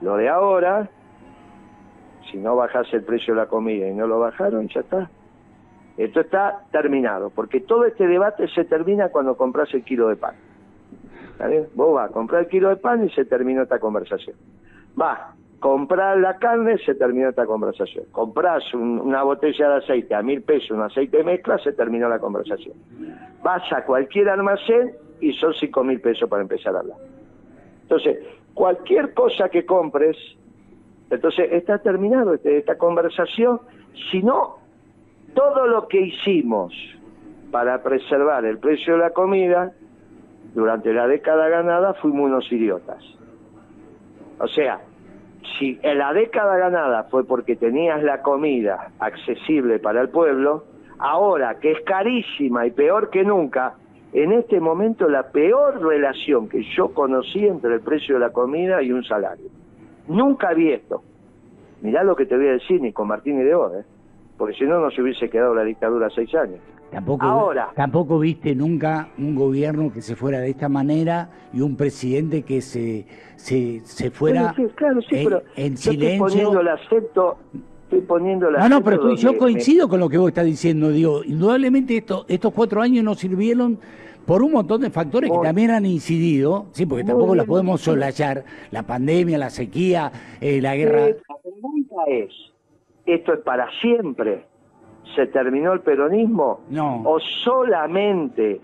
lo 0.00 0.16
de 0.16 0.28
ahora, 0.28 0.88
si 2.30 2.38
no 2.38 2.56
bajase 2.56 2.96
el 2.96 3.04
precio 3.04 3.34
de 3.34 3.40
la 3.40 3.46
comida 3.46 3.86
y 3.88 3.94
no 3.94 4.06
lo 4.06 4.18
bajaron, 4.18 4.68
ya 4.68 4.80
está. 4.80 5.10
Esto 5.96 6.20
está 6.20 6.64
terminado, 6.72 7.30
porque 7.30 7.60
todo 7.60 7.84
este 7.84 8.06
debate 8.06 8.48
se 8.48 8.64
termina 8.64 9.08
cuando 9.10 9.36
compras 9.36 9.72
el 9.72 9.82
kilo 9.82 10.08
de 10.08 10.16
pan. 10.16 10.34
Vos 11.74 11.94
vas 11.94 12.10
a 12.10 12.12
comprar 12.12 12.42
el 12.42 12.48
kilo 12.48 12.68
de 12.70 12.76
pan 12.76 13.04
y 13.04 13.10
se 13.10 13.24
terminó 13.24 13.62
esta 13.62 13.78
conversación. 13.78 14.36
Vas 14.94 15.18
a 15.18 15.34
comprar 15.60 16.18
la 16.18 16.38
carne, 16.38 16.78
se 16.78 16.94
terminó 16.94 17.28
esta 17.28 17.46
conversación. 17.46 18.04
Comprás 18.12 18.72
una 18.74 19.22
botella 19.22 19.68
de 19.68 19.76
aceite 19.76 20.14
a 20.14 20.22
mil 20.22 20.42
pesos, 20.42 20.70
un 20.70 20.82
aceite 20.82 21.18
de 21.18 21.24
mezcla, 21.24 21.58
se 21.58 21.72
terminó 21.72 22.08
la 22.08 22.18
conversación. 22.18 22.74
Vas 23.42 23.70
a 23.72 23.84
cualquier 23.84 24.28
almacén 24.28 24.92
y 25.20 25.32
son 25.34 25.52
cinco 25.54 25.84
mil 25.84 26.00
pesos 26.00 26.28
para 26.28 26.42
empezar 26.42 26.74
a 26.74 26.80
hablar. 26.80 26.98
Entonces, 27.82 28.18
cualquier 28.54 29.12
cosa 29.14 29.48
que 29.48 29.64
compres, 29.64 30.16
entonces 31.10 31.52
está 31.52 31.78
terminado 31.78 32.34
este, 32.34 32.58
esta 32.58 32.76
conversación, 32.78 33.60
si 34.10 34.22
no, 34.22 34.56
todo 35.34 35.66
lo 35.66 35.86
que 35.86 36.00
hicimos 36.00 36.72
para 37.50 37.82
preservar 37.82 38.44
el 38.44 38.58
precio 38.58 38.94
de 38.94 38.98
la 39.00 39.10
comida 39.10 39.72
durante 40.56 40.90
la 40.94 41.06
década 41.06 41.50
ganada 41.50 41.92
fuimos 41.92 42.30
unos 42.30 42.50
idiotas. 42.50 43.04
O 44.38 44.48
sea, 44.48 44.80
si 45.58 45.78
en 45.82 45.98
la 45.98 46.14
década 46.14 46.56
ganada 46.56 47.04
fue 47.04 47.26
porque 47.26 47.56
tenías 47.56 48.02
la 48.02 48.22
comida 48.22 48.90
accesible 48.98 49.78
para 49.80 50.00
el 50.00 50.08
pueblo, 50.08 50.64
ahora 50.98 51.56
que 51.60 51.72
es 51.72 51.80
carísima 51.82 52.66
y 52.66 52.70
peor 52.70 53.10
que 53.10 53.22
nunca, 53.22 53.74
en 54.14 54.32
este 54.32 54.58
momento 54.58 55.10
la 55.10 55.24
peor 55.24 55.84
relación 55.84 56.48
que 56.48 56.62
yo 56.74 56.94
conocí 56.94 57.46
entre 57.46 57.74
el 57.74 57.80
precio 57.82 58.14
de 58.14 58.20
la 58.22 58.30
comida 58.30 58.82
y 58.82 58.92
un 58.92 59.04
salario. 59.04 59.50
Nunca 60.08 60.54
vi 60.54 60.72
esto. 60.72 61.02
Mirá 61.82 62.02
lo 62.02 62.16
que 62.16 62.24
te 62.24 62.34
voy 62.34 62.48
a 62.48 62.52
decir, 62.52 62.80
ni 62.80 62.94
con 62.94 63.08
Martín 63.08 63.38
y 63.38 63.44
de 63.44 63.50
¿eh? 63.50 63.84
porque 64.38 64.56
si 64.56 64.64
no, 64.64 64.80
no 64.80 64.90
se 64.90 65.02
hubiese 65.02 65.28
quedado 65.28 65.54
la 65.54 65.64
dictadura 65.64 66.08
seis 66.08 66.34
años. 66.34 66.60
Tampoco, 66.90 67.26
Ahora, 67.26 67.70
tampoco 67.74 68.18
viste 68.18 68.54
nunca 68.54 69.08
un 69.18 69.34
gobierno 69.34 69.92
que 69.92 70.00
se 70.00 70.14
fuera 70.14 70.38
de 70.38 70.50
esta 70.50 70.68
manera 70.68 71.28
y 71.52 71.60
un 71.60 71.76
presidente 71.76 72.42
que 72.42 72.60
se, 72.60 73.06
se, 73.36 73.80
se 73.84 74.10
fuera 74.10 74.54
claro, 74.76 75.00
sí, 75.02 75.22
pero 75.24 75.42
en 75.56 75.76
silencio. 75.76 76.26
Estoy 76.26 76.40
poniendo 76.40 76.60
el 76.60 76.68
acento, 76.68 77.38
estoy 77.82 78.00
poniendo 78.02 78.50
No, 78.52 78.68
no, 78.68 78.84
pero 78.84 79.14
yo 79.14 79.36
coincido 79.36 79.88
con 79.88 80.00
lo 80.00 80.08
que 80.08 80.16
vos 80.16 80.28
estás 80.28 80.44
diciendo. 80.44 80.90
Digo, 80.90 81.24
indudablemente 81.24 81.96
esto, 81.96 82.24
estos 82.28 82.52
cuatro 82.52 82.80
años 82.80 83.04
nos 83.04 83.18
sirvieron 83.18 83.78
por 84.26 84.42
un 84.42 84.52
montón 84.52 84.80
de 84.80 84.90
factores 84.90 85.30
que 85.30 85.38
también 85.38 85.70
han 85.70 85.86
incidido, 85.86 86.66
sí, 86.72 86.84
porque 86.84 87.04
tampoco 87.04 87.34
las 87.34 87.46
podemos 87.46 87.80
solayar, 87.80 88.44
la 88.70 88.82
pandemia, 88.82 89.38
la 89.38 89.50
sequía, 89.50 90.10
eh, 90.40 90.60
la 90.60 90.74
guerra. 90.76 91.08
La 91.08 91.36
pregunta 91.42 91.96
es, 92.08 92.32
¿esto 93.06 93.34
es 93.34 93.40
para 93.40 93.68
siempre? 93.80 94.44
¿Se 95.14 95.26
terminó 95.28 95.72
el 95.72 95.80
peronismo? 95.80 96.60
No. 96.68 97.02
¿O 97.04 97.18
solamente 97.20 98.60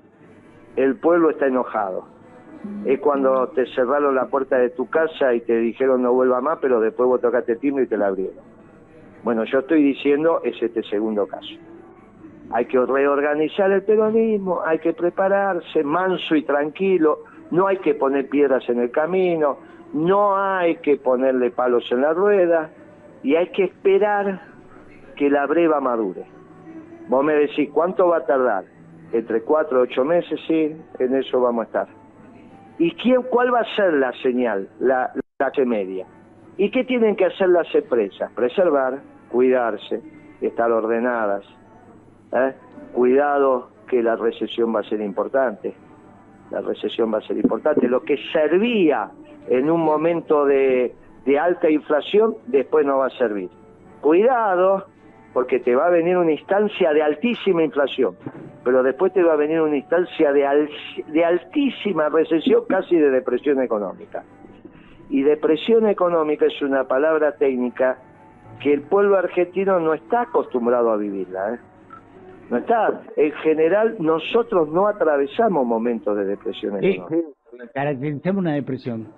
el 0.76 0.96
pueblo 0.96 1.30
está 1.30 1.46
enojado? 1.46 2.06
Es 2.84 3.00
cuando 3.00 3.48
te 3.48 3.66
cerraron 3.74 4.14
la 4.14 4.26
puerta 4.26 4.56
de 4.58 4.70
tu 4.70 4.88
casa 4.88 5.34
y 5.34 5.40
te 5.40 5.56
dijeron 5.56 6.02
no 6.02 6.12
vuelva 6.12 6.40
más, 6.40 6.58
pero 6.60 6.80
después 6.80 7.08
vos 7.08 7.20
tocaste 7.20 7.56
timbre 7.56 7.84
y 7.84 7.86
te 7.88 7.96
la 7.96 8.06
abrieron. 8.06 8.36
Bueno, 9.24 9.44
yo 9.44 9.60
estoy 9.60 9.82
diciendo 9.82 10.40
es 10.44 10.60
este 10.62 10.82
segundo 10.84 11.26
caso. 11.26 11.54
hay 12.50 12.66
que 12.66 12.78
reorganizar 12.84 13.70
el 13.72 13.82
peronismo, 13.82 14.60
hay 14.64 14.78
que 14.78 14.92
prepararse 14.92 15.82
manso 15.82 16.34
y 16.34 16.42
tranquilo, 16.42 17.20
no 17.50 17.66
hay 17.66 17.78
que 17.78 17.94
poner 17.94 18.28
piedras 18.28 18.68
en 18.68 18.80
el 18.80 18.90
camino, 18.90 19.58
no 19.92 20.36
hay 20.36 20.76
que 20.76 20.96
ponerle 20.96 21.50
palos 21.50 21.84
en 21.90 22.02
la 22.02 22.12
rueda 22.12 22.70
y 23.22 23.36
hay 23.36 23.48
que 23.48 23.64
esperar 23.64 24.51
que 25.22 25.30
la 25.30 25.46
breva 25.46 25.80
madure. 25.80 26.24
Vos 27.06 27.24
me 27.24 27.34
decís, 27.34 27.70
¿cuánto 27.72 28.08
va 28.08 28.16
a 28.16 28.26
tardar? 28.26 28.64
Entre 29.12 29.40
cuatro 29.42 29.78
y 29.78 29.82
ocho 29.84 30.04
meses, 30.04 30.40
sí, 30.48 30.76
en 30.98 31.14
eso 31.14 31.40
vamos 31.40 31.62
a 31.62 31.66
estar. 31.66 31.88
¿Y 32.80 32.90
quién, 32.96 33.22
cuál 33.30 33.54
va 33.54 33.60
a 33.60 33.76
ser 33.76 33.92
la 33.94 34.12
señal, 34.14 34.68
la, 34.80 35.12
clase 35.36 35.64
media? 35.64 36.08
¿Y 36.56 36.72
qué 36.72 36.82
tienen 36.82 37.14
que 37.14 37.26
hacer 37.26 37.50
las 37.50 37.72
empresas? 37.72 38.32
Preservar, 38.32 38.98
cuidarse, 39.30 40.02
estar 40.40 40.72
ordenadas. 40.72 41.44
¿eh? 42.32 42.54
Cuidado 42.92 43.68
que 43.86 44.02
la 44.02 44.16
recesión 44.16 44.74
va 44.74 44.80
a 44.80 44.88
ser 44.88 45.00
importante. 45.02 45.72
La 46.50 46.62
recesión 46.62 47.14
va 47.14 47.18
a 47.18 47.22
ser 47.22 47.36
importante. 47.36 47.86
Lo 47.86 48.02
que 48.02 48.16
servía 48.32 49.08
en 49.46 49.70
un 49.70 49.82
momento 49.82 50.44
de, 50.46 50.96
de 51.24 51.38
alta 51.38 51.70
inflación, 51.70 52.34
después 52.48 52.84
no 52.84 52.98
va 52.98 53.06
a 53.06 53.10
servir. 53.10 53.50
Cuidado, 54.00 54.86
porque 55.32 55.60
te 55.60 55.74
va 55.74 55.86
a 55.86 55.90
venir 55.90 56.16
una 56.16 56.32
instancia 56.32 56.92
de 56.92 57.02
altísima 57.02 57.62
inflación, 57.62 58.16
pero 58.64 58.82
después 58.82 59.12
te 59.12 59.22
va 59.22 59.32
a 59.32 59.36
venir 59.36 59.60
una 59.60 59.76
instancia 59.76 60.32
de, 60.32 60.68
de 61.08 61.24
altísima 61.24 62.08
recesión, 62.08 62.64
casi 62.68 62.96
de 62.96 63.10
depresión 63.10 63.62
económica. 63.62 64.24
Y 65.08 65.22
depresión 65.22 65.86
económica 65.86 66.46
es 66.46 66.60
una 66.62 66.84
palabra 66.84 67.32
técnica 67.32 67.98
que 68.60 68.72
el 68.72 68.82
pueblo 68.82 69.16
argentino 69.16 69.80
no 69.80 69.94
está 69.94 70.22
acostumbrado 70.22 70.90
a 70.90 70.96
vivirla. 70.96 71.54
¿eh? 71.54 71.58
No 72.50 72.58
está. 72.58 73.02
En 73.16 73.32
general, 73.32 73.96
nosotros 73.98 74.68
no 74.68 74.86
atravesamos 74.86 75.66
momentos 75.66 76.16
de 76.16 76.24
depresión 76.24 76.82
económica. 76.82 77.28
caracterizamos 77.74 78.40
una 78.40 78.54
depresión 78.54 79.08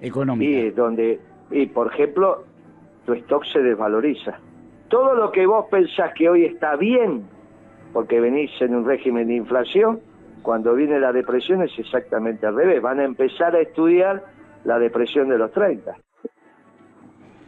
económica. 0.00 0.50
Y 0.50 0.70
donde, 0.70 1.20
y 1.50 1.66
por 1.66 1.92
ejemplo, 1.92 2.44
tu 3.06 3.12
stock 3.14 3.44
se 3.52 3.60
desvaloriza 3.60 4.38
todo 4.92 5.14
lo 5.14 5.32
que 5.32 5.46
vos 5.46 5.64
pensás 5.70 6.12
que 6.12 6.28
hoy 6.28 6.44
está 6.44 6.76
bien, 6.76 7.26
porque 7.94 8.20
venís 8.20 8.50
en 8.60 8.74
un 8.76 8.84
régimen 8.84 9.26
de 9.26 9.36
inflación, 9.36 10.00
cuando 10.42 10.74
viene 10.74 11.00
la 11.00 11.14
depresión 11.14 11.62
es 11.62 11.72
exactamente 11.78 12.46
al 12.46 12.54
revés. 12.54 12.82
Van 12.82 13.00
a 13.00 13.04
empezar 13.04 13.56
a 13.56 13.60
estudiar 13.60 14.22
la 14.64 14.78
depresión 14.78 15.30
de 15.30 15.38
los 15.38 15.50
30. 15.52 15.96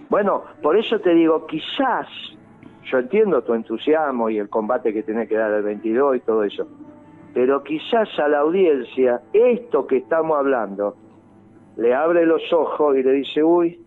Bueno, 0.09 0.45
por 0.63 0.79
eso 0.79 0.99
te 1.01 1.13
digo, 1.13 1.47
quizás, 1.47 2.09
yo 2.85 2.99
entiendo 2.99 3.43
tu 3.43 3.53
entusiasmo 3.53 4.31
y 4.31 4.39
el 4.39 4.49
combate 4.49 4.95
que 4.95 5.03
tenés 5.03 5.29
que 5.29 5.37
dar 5.37 5.53
el 5.53 5.65
22 5.65 6.17
y 6.17 6.21
todo 6.21 6.45
eso, 6.45 6.67
pero 7.35 7.63
quizás 7.63 8.09
a 8.21 8.27
la 8.27 8.39
audiencia 8.39 9.21
esto 9.35 9.87
que 9.87 9.99
estamos 9.99 10.39
hablando 10.39 10.97
le 11.77 11.93
abre 11.93 12.25
los 12.25 12.51
ojos 12.55 12.97
y 12.97 13.03
le 13.03 13.13
dice, 13.13 13.45
uy, 13.45 13.84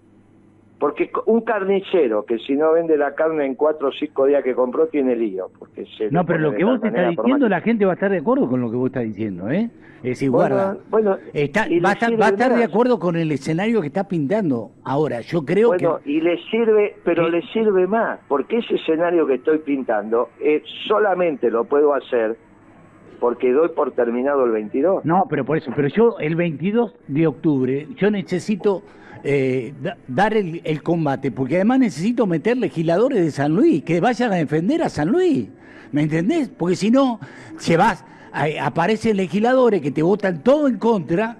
porque 0.80 1.10
un 1.26 1.42
carnicero 1.42 2.26
que 2.26 2.38
si 2.40 2.54
no 2.54 2.74
vende 2.74 2.98
la 2.98 3.16
carne 3.16 3.46
en 3.46 3.56
cuatro 3.56 3.88
o 3.88 3.92
cinco 3.92 4.26
días 4.26 4.44
que 4.44 4.54
compró 4.54 4.88
tiene 4.88 5.16
lío. 5.16 5.50
Porque 5.58 5.86
no, 6.12 6.26
pero 6.26 6.40
lo 6.40 6.54
que 6.54 6.63
vos 6.63 6.80
estás 6.84 7.10
diciendo, 7.10 7.50
la 7.50 7.62
gente 7.62 7.86
va 7.86 7.92
a 7.92 7.96
estar 7.96 8.12
de 8.12 8.20
acuerdo 8.20 8.48
con 8.48 8.62
lo 8.62 8.70
que 8.70 8.78
vos 8.78 8.88
estás 8.88 9.04
diciendo, 9.04 9.50
¿eh? 9.50 9.70
Es 9.98 10.04
decir, 10.04 10.30
guarda. 10.30 10.78
Bueno, 10.90 11.18
está, 11.34 11.68
va, 11.84 11.90
a 11.90 11.94
estar, 11.94 12.22
va 12.22 12.28
a 12.28 12.30
estar 12.30 12.56
de 12.56 12.63
acuerdo 12.63 13.00
con 13.00 13.16
el 13.16 13.32
escenario 13.32 13.82
que 13.82 13.88
está 13.88 14.08
pintando. 14.08 14.70
Ahora, 14.84 15.22
yo 15.22 15.44
creo 15.44 15.72
que. 15.72 15.88
Bueno, 15.88 16.00
y 16.06 16.22
le 16.22 16.38
sirve, 16.52 16.96
pero 17.04 17.28
le 17.28 17.42
sirve 17.48 17.88
más, 17.88 18.20
porque 18.28 18.58
ese 18.58 18.76
escenario 18.76 19.26
que 19.26 19.36
estoy 19.36 19.58
pintando 19.60 20.30
eh, 20.40 20.62
solamente 20.88 21.50
lo 21.50 21.66
puedo 21.66 21.96
hacer 21.96 22.38
porque 23.20 23.52
doy 23.52 23.70
por 23.70 23.94
terminado 23.94 24.46
el 24.46 24.52
22. 24.52 25.04
No, 25.04 25.26
pero 25.28 25.44
por 25.44 25.58
eso, 25.58 25.72
pero 25.76 25.88
yo 25.88 26.20
el 26.20 26.36
22 26.36 26.94
de 27.08 27.26
octubre, 27.26 27.88
yo 27.96 28.12
necesito 28.12 28.84
eh, 29.23 29.73
dar 30.08 30.34
el, 30.34 30.84
combate, 30.84 31.32
porque 31.32 31.56
además 31.56 31.80
necesito 31.80 32.25
meter 32.25 32.58
legisladores 32.58 33.23
de 33.23 33.32
San 33.32 33.56
Luis, 33.56 33.84
que 33.84 33.99
vayan 33.99 34.32
a 34.32 34.36
defender 34.36 34.84
a 34.84 34.89
San 34.89 35.10
Luis, 35.10 35.47
¿me 35.91 36.03
entendés? 36.03 36.49
Porque 36.49 36.75
si 36.75 36.91
no, 36.91 37.19
se 37.58 37.77
vas, 37.77 38.03
aparecen 38.62 39.17
legisladores 39.17 39.82
que 39.82 39.91
te 39.91 40.01
votan 40.01 40.43
todo 40.43 40.67
en 40.67 40.77
contra, 40.77 41.39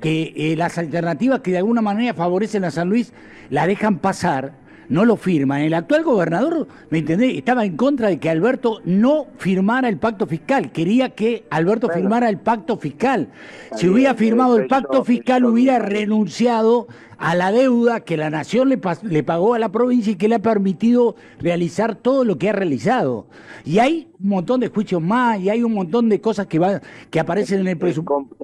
que 0.00 0.32
eh, 0.36 0.56
las 0.56 0.78
alternativas 0.78 1.40
que 1.40 1.52
de 1.52 1.58
alguna 1.58 1.82
manera 1.82 2.14
favorecen 2.14 2.64
a 2.64 2.70
San 2.70 2.88
Luis 2.88 3.12
la 3.50 3.66
dejan 3.66 3.98
pasar 3.98 4.52
no 4.88 5.04
lo 5.04 5.16
firma. 5.16 5.64
El 5.64 5.74
actual 5.74 6.02
gobernador, 6.02 6.66
¿me 6.90 6.98
entendés? 6.98 7.36
Estaba 7.36 7.64
en 7.64 7.76
contra 7.76 8.08
de 8.08 8.18
que 8.18 8.30
Alberto 8.30 8.80
no 8.84 9.26
firmara 9.38 9.88
el 9.88 9.98
pacto 9.98 10.26
fiscal. 10.26 10.72
Quería 10.72 11.10
que 11.10 11.44
Alberto 11.50 11.88
firmara 11.88 12.28
el 12.28 12.38
pacto 12.38 12.76
fiscal. 12.76 13.28
Si 13.76 13.88
hubiera 13.88 14.14
firmado 14.14 14.56
el 14.56 14.66
pacto 14.66 15.04
fiscal, 15.04 15.44
hubiera 15.44 15.78
renunciado 15.78 16.88
a 17.18 17.34
la 17.34 17.50
deuda 17.50 18.00
que 18.00 18.16
la 18.16 18.30
nación 18.30 18.68
le, 18.68 18.80
le 19.02 19.22
pagó 19.24 19.54
a 19.54 19.58
la 19.58 19.70
provincia 19.70 20.12
y 20.12 20.16
que 20.16 20.28
le 20.28 20.36
ha 20.36 20.42
permitido 20.42 21.16
realizar 21.40 21.96
todo 21.96 22.24
lo 22.24 22.38
que 22.38 22.48
ha 22.48 22.52
realizado. 22.52 23.26
Y 23.64 23.80
hay 23.80 24.08
un 24.20 24.28
montón 24.28 24.60
de 24.60 24.68
juicios 24.68 25.02
más 25.02 25.40
y 25.40 25.50
hay 25.50 25.62
un 25.62 25.74
montón 25.74 26.08
de 26.08 26.20
cosas 26.20 26.46
que, 26.46 26.58
va, 26.58 26.80
que 27.10 27.20
aparecen 27.20 27.60
en 27.60 27.68
el 27.68 27.78
presupuesto. 27.78 28.36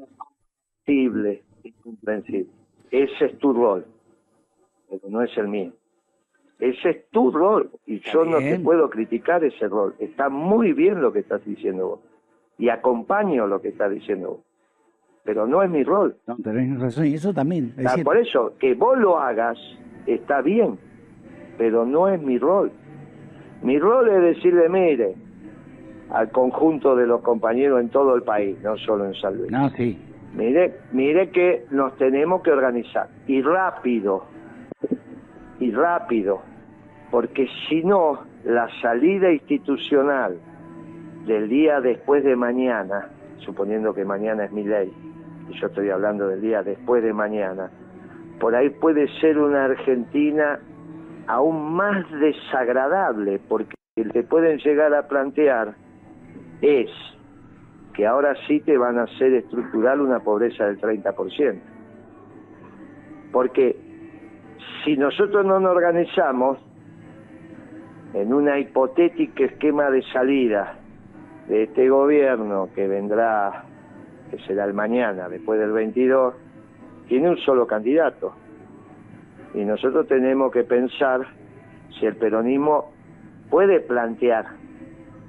Incomprensible, 0.86 1.42
incomprensible. 1.62 2.46
Ese 2.90 3.26
es 3.26 3.38
tu 3.38 3.52
rol, 3.52 3.86
pero 4.90 5.08
no 5.08 5.22
es 5.22 5.30
el 5.36 5.48
mío. 5.48 5.72
Ese 6.60 6.90
es 6.90 7.10
tu 7.10 7.30
rol 7.30 7.70
y 7.86 8.00
yo 8.00 8.24
no 8.24 8.38
te 8.38 8.58
puedo 8.58 8.88
criticar 8.88 9.44
ese 9.44 9.68
rol. 9.68 9.94
Está 9.98 10.28
muy 10.28 10.72
bien 10.72 11.00
lo 11.02 11.12
que 11.12 11.20
estás 11.20 11.44
diciendo 11.44 11.88
vos 11.88 12.00
y 12.58 12.68
acompaño 12.68 13.46
lo 13.46 13.60
que 13.60 13.68
estás 13.68 13.90
diciendo 13.90 14.28
vos. 14.28 14.40
Pero 15.24 15.46
no 15.46 15.62
es 15.62 15.70
mi 15.70 15.82
rol. 15.82 16.16
No, 16.26 16.36
tenés 16.36 16.78
razón, 16.78 17.06
y 17.06 17.14
eso 17.14 17.32
también. 17.32 17.74
Ah, 17.86 17.96
por 18.04 18.18
eso, 18.18 18.54
que 18.58 18.74
vos 18.74 18.98
lo 18.98 19.18
hagas 19.18 19.58
está 20.06 20.42
bien, 20.42 20.78
pero 21.56 21.86
no 21.86 22.08
es 22.08 22.20
mi 22.20 22.38
rol. 22.38 22.70
Mi 23.62 23.78
rol 23.78 24.08
es 24.10 24.36
decirle, 24.36 24.68
mire, 24.68 25.14
al 26.10 26.30
conjunto 26.30 26.94
de 26.94 27.06
los 27.06 27.22
compañeros 27.22 27.80
en 27.80 27.88
todo 27.88 28.14
el 28.14 28.22
país, 28.22 28.56
no 28.62 28.76
solo 28.76 29.06
en 29.06 29.14
San 29.14 29.38
Luis. 29.38 29.50
No, 29.50 29.70
sí. 29.70 29.98
Mire, 30.34 30.80
mire 30.92 31.30
que 31.30 31.64
nos 31.70 31.96
tenemos 31.96 32.42
que 32.42 32.50
organizar 32.50 33.08
y 33.26 33.40
rápido 33.40 34.24
rápido, 35.74 36.42
porque 37.10 37.48
si 37.68 37.82
no, 37.82 38.20
la 38.44 38.68
salida 38.80 39.30
institucional 39.30 40.38
del 41.26 41.48
día 41.48 41.80
después 41.80 42.24
de 42.24 42.36
mañana, 42.36 43.08
suponiendo 43.38 43.94
que 43.94 44.04
mañana 44.04 44.44
es 44.44 44.52
mi 44.52 44.64
ley, 44.64 44.92
y 45.48 45.60
yo 45.60 45.66
estoy 45.66 45.90
hablando 45.90 46.28
del 46.28 46.40
día 46.40 46.62
después 46.62 47.02
de 47.02 47.12
mañana, 47.12 47.70
por 48.40 48.54
ahí 48.54 48.70
puede 48.70 49.08
ser 49.20 49.38
una 49.38 49.66
Argentina 49.66 50.58
aún 51.26 51.74
más 51.74 52.04
desagradable, 52.20 53.40
porque 53.48 53.74
que 54.12 54.22
pueden 54.24 54.58
llegar 54.58 54.92
a 54.92 55.06
plantear 55.06 55.74
es 56.60 56.90
que 57.94 58.06
ahora 58.06 58.34
sí 58.46 58.60
te 58.60 58.76
van 58.76 58.98
a 58.98 59.04
hacer 59.04 59.32
estructural 59.34 60.00
una 60.00 60.18
pobreza 60.18 60.66
del 60.66 60.80
30%. 60.80 61.60
Porque 63.32 63.76
si 64.84 64.96
nosotros 64.96 65.44
no 65.44 65.60
nos 65.60 65.72
organizamos 65.72 66.58
en 68.12 68.32
una 68.32 68.58
hipotética 68.58 69.44
esquema 69.44 69.90
de 69.90 70.02
salida 70.12 70.78
de 71.48 71.64
este 71.64 71.88
gobierno 71.88 72.68
que 72.74 72.86
vendrá, 72.86 73.64
que 74.30 74.38
será 74.40 74.64
el 74.64 74.74
mañana, 74.74 75.28
después 75.28 75.58
del 75.58 75.72
22, 75.72 76.34
tiene 77.08 77.30
un 77.30 77.38
solo 77.38 77.66
candidato. 77.66 78.34
Y 79.52 79.64
nosotros 79.64 80.06
tenemos 80.06 80.52
que 80.52 80.64
pensar 80.64 81.20
si 81.98 82.06
el 82.06 82.16
peronismo 82.16 82.92
puede 83.50 83.80
plantear 83.80 84.46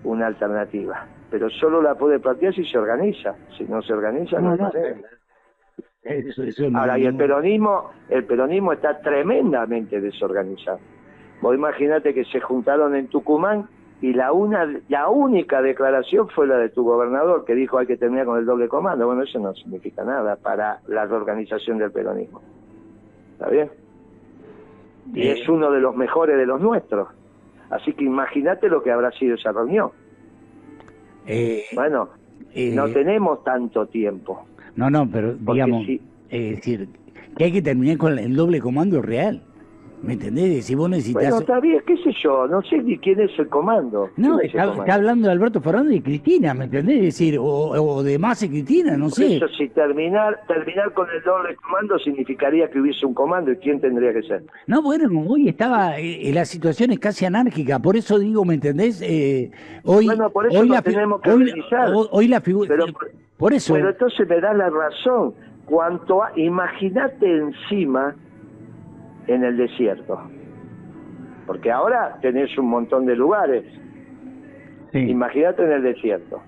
una 0.04 0.28
alternativa, 0.28 1.06
pero 1.30 1.50
solo 1.50 1.82
la 1.82 1.96
puede 1.96 2.20
plantear 2.20 2.54
si 2.54 2.66
se 2.66 2.78
organiza. 2.78 3.36
Si 3.58 3.66
no 3.66 3.82
se 3.82 3.94
organiza, 3.94 4.40
no, 4.40 4.56
no, 4.56 4.72
Ahora, 6.76 7.00
y 7.00 7.06
el 7.06 7.16
peronismo, 7.16 7.90
el 8.10 8.24
peronismo 8.26 8.74
está 8.74 9.00
tremendamente 9.00 10.00
desorganizado. 10.00 10.80
Vos 11.42 11.56
imaginate 11.56 12.14
que 12.14 12.26
se 12.26 12.40
juntaron 12.40 12.96
en 12.96 13.08
Tucumán 13.08 13.68
y 14.02 14.14
la 14.14 14.32
una, 14.32 14.82
la 14.88 15.10
única 15.10 15.62
declaración 15.62 16.30
fue 16.30 16.48
la 16.48 16.58
de 16.58 16.70
tu 16.70 16.84
gobernador 16.84 17.44
que 17.44 17.56
dijo 17.56 17.80
hay 17.80 17.88
que 17.88 17.98
terminar 17.98 18.26
con 18.26 18.38
el 18.38 18.46
doble 18.46 18.68
comando. 18.68 19.08
Bueno, 19.08 19.24
eso 19.24 19.40
no 19.40 19.54
significa 19.56 20.04
nada 20.04 20.36
para 20.36 20.80
la 20.88 21.06
reorganización 21.06 21.80
del 21.80 21.92
peronismo. 21.92 22.42
¿Está 23.34 23.50
bien? 23.50 23.70
Y 25.14 25.28
es 25.28 25.48
uno 25.50 25.72
de 25.72 25.80
los 25.80 25.96
mejores 25.96 26.38
de 26.38 26.46
los 26.46 26.62
nuestros. 26.62 27.08
Así 27.70 27.94
que 27.94 28.04
imagínate 28.04 28.70
lo 28.70 28.84
que 28.84 28.92
habrá 28.92 29.12
sido 29.12 29.36
esa 29.36 29.52
reunión. 29.52 29.90
Eh, 31.26 31.64
bueno, 31.74 32.10
no 32.56 32.86
eh, 32.86 32.94
tenemos 32.94 33.44
tanto 33.44 33.88
tiempo. 33.88 34.46
No, 34.76 34.90
no, 34.90 35.10
pero 35.10 35.36
digamos, 35.36 35.88
es 36.30 36.56
decir, 36.56 36.90
que 37.38 37.46
hay 37.46 37.52
que 37.52 37.62
terminar 37.62 37.98
con 37.98 38.18
el 38.18 38.36
doble 38.36 38.60
comando 38.60 39.02
real. 39.02 39.42
¿Me 40.06 40.14
entendés? 40.14 40.66
Si 40.66 40.76
vos 40.76 40.90
necesitas... 40.90 41.24
Bueno, 41.24 41.40
está 41.40 41.60
bien, 41.60 41.82
qué 41.86 41.98
sé 41.98 42.12
yo, 42.24 42.48
no 42.48 42.62
sé 42.62 42.78
ni 42.78 42.98
quién 43.00 43.20
es 43.20 43.32
el 43.40 43.48
comando. 43.50 44.10
No, 44.18 44.38
¿Quién 44.38 44.40
es 44.40 44.42
el 44.42 44.46
está, 44.46 44.62
comando? 44.64 44.84
está 44.84 44.94
hablando 44.96 45.28
de 45.28 45.34
Alberto 45.34 45.62
Fernández 45.62 45.96
y 45.98 46.02
Cristina, 46.02 46.54
¿me 46.54 46.66
entendés? 46.66 46.98
Es 46.98 47.04
decir, 47.06 47.40
o, 47.40 47.44
o 47.46 48.04
de 48.04 48.20
más 48.20 48.42
y 48.44 48.50
Cristina, 48.50 48.96
no 48.98 49.06
Por 49.06 49.14
sé. 49.14 49.38
eso, 49.38 49.48
si 49.58 49.68
terminar, 49.70 50.40
terminar 50.48 50.94
con 50.94 51.08
el 51.10 51.24
doble 51.24 51.56
comando 51.56 51.98
significaría 52.00 52.70
que 52.70 52.80
hubiese 52.80 53.06
un 53.06 53.14
comando, 53.14 53.52
¿y 53.52 53.58
quién 53.58 53.82
tendría 53.82 54.14
que 54.14 54.22
ser? 54.24 54.44
No, 54.68 54.82
bueno, 54.82 55.10
hoy 55.28 55.50
estaba, 55.50 55.98
eh, 56.00 56.32
la 56.34 56.46
situación 56.46 56.92
es 56.92 57.00
casi 57.00 57.26
anárquica, 57.26 57.80
por 57.80 57.96
eso 57.98 58.20
digo, 58.20 58.46
¿me 58.46 58.54
entendés? 58.56 59.02
Eh, 59.02 59.50
hoy, 59.84 60.06
Bueno, 60.06 60.30
por 60.30 60.46
eso 60.48 60.60
hoy 60.60 60.70
la 60.70 60.82
tenemos 60.82 61.20
que 61.22 61.32
hoy, 61.32 61.52
hoy- 62.12 62.28
la 62.28 62.42
figura... 62.42 62.68
Pero- 62.70 62.86
por 63.38 63.54
eso... 63.54 63.74
Pero 63.74 63.90
entonces 63.90 64.30
me 64.30 64.40
da 64.40 64.54
la 64.54 64.70
razón. 64.70 65.34
Cuanto 65.66 66.24
a, 66.24 66.32
imagínate 66.40 67.26
encima 67.38 68.16
en 69.28 69.44
el 69.44 69.58
desierto. 69.58 70.20
Porque 71.46 71.72
ahora 71.72 72.18
tenés 72.22 72.58
un 72.58 72.68
montón 72.68 73.06
de 73.06 73.16
lugares. 73.16 73.66
sí. 74.92 75.00
Imagínate 75.00 75.64
en 75.64 75.72
el 75.72 75.84
desierto. 75.84 76.42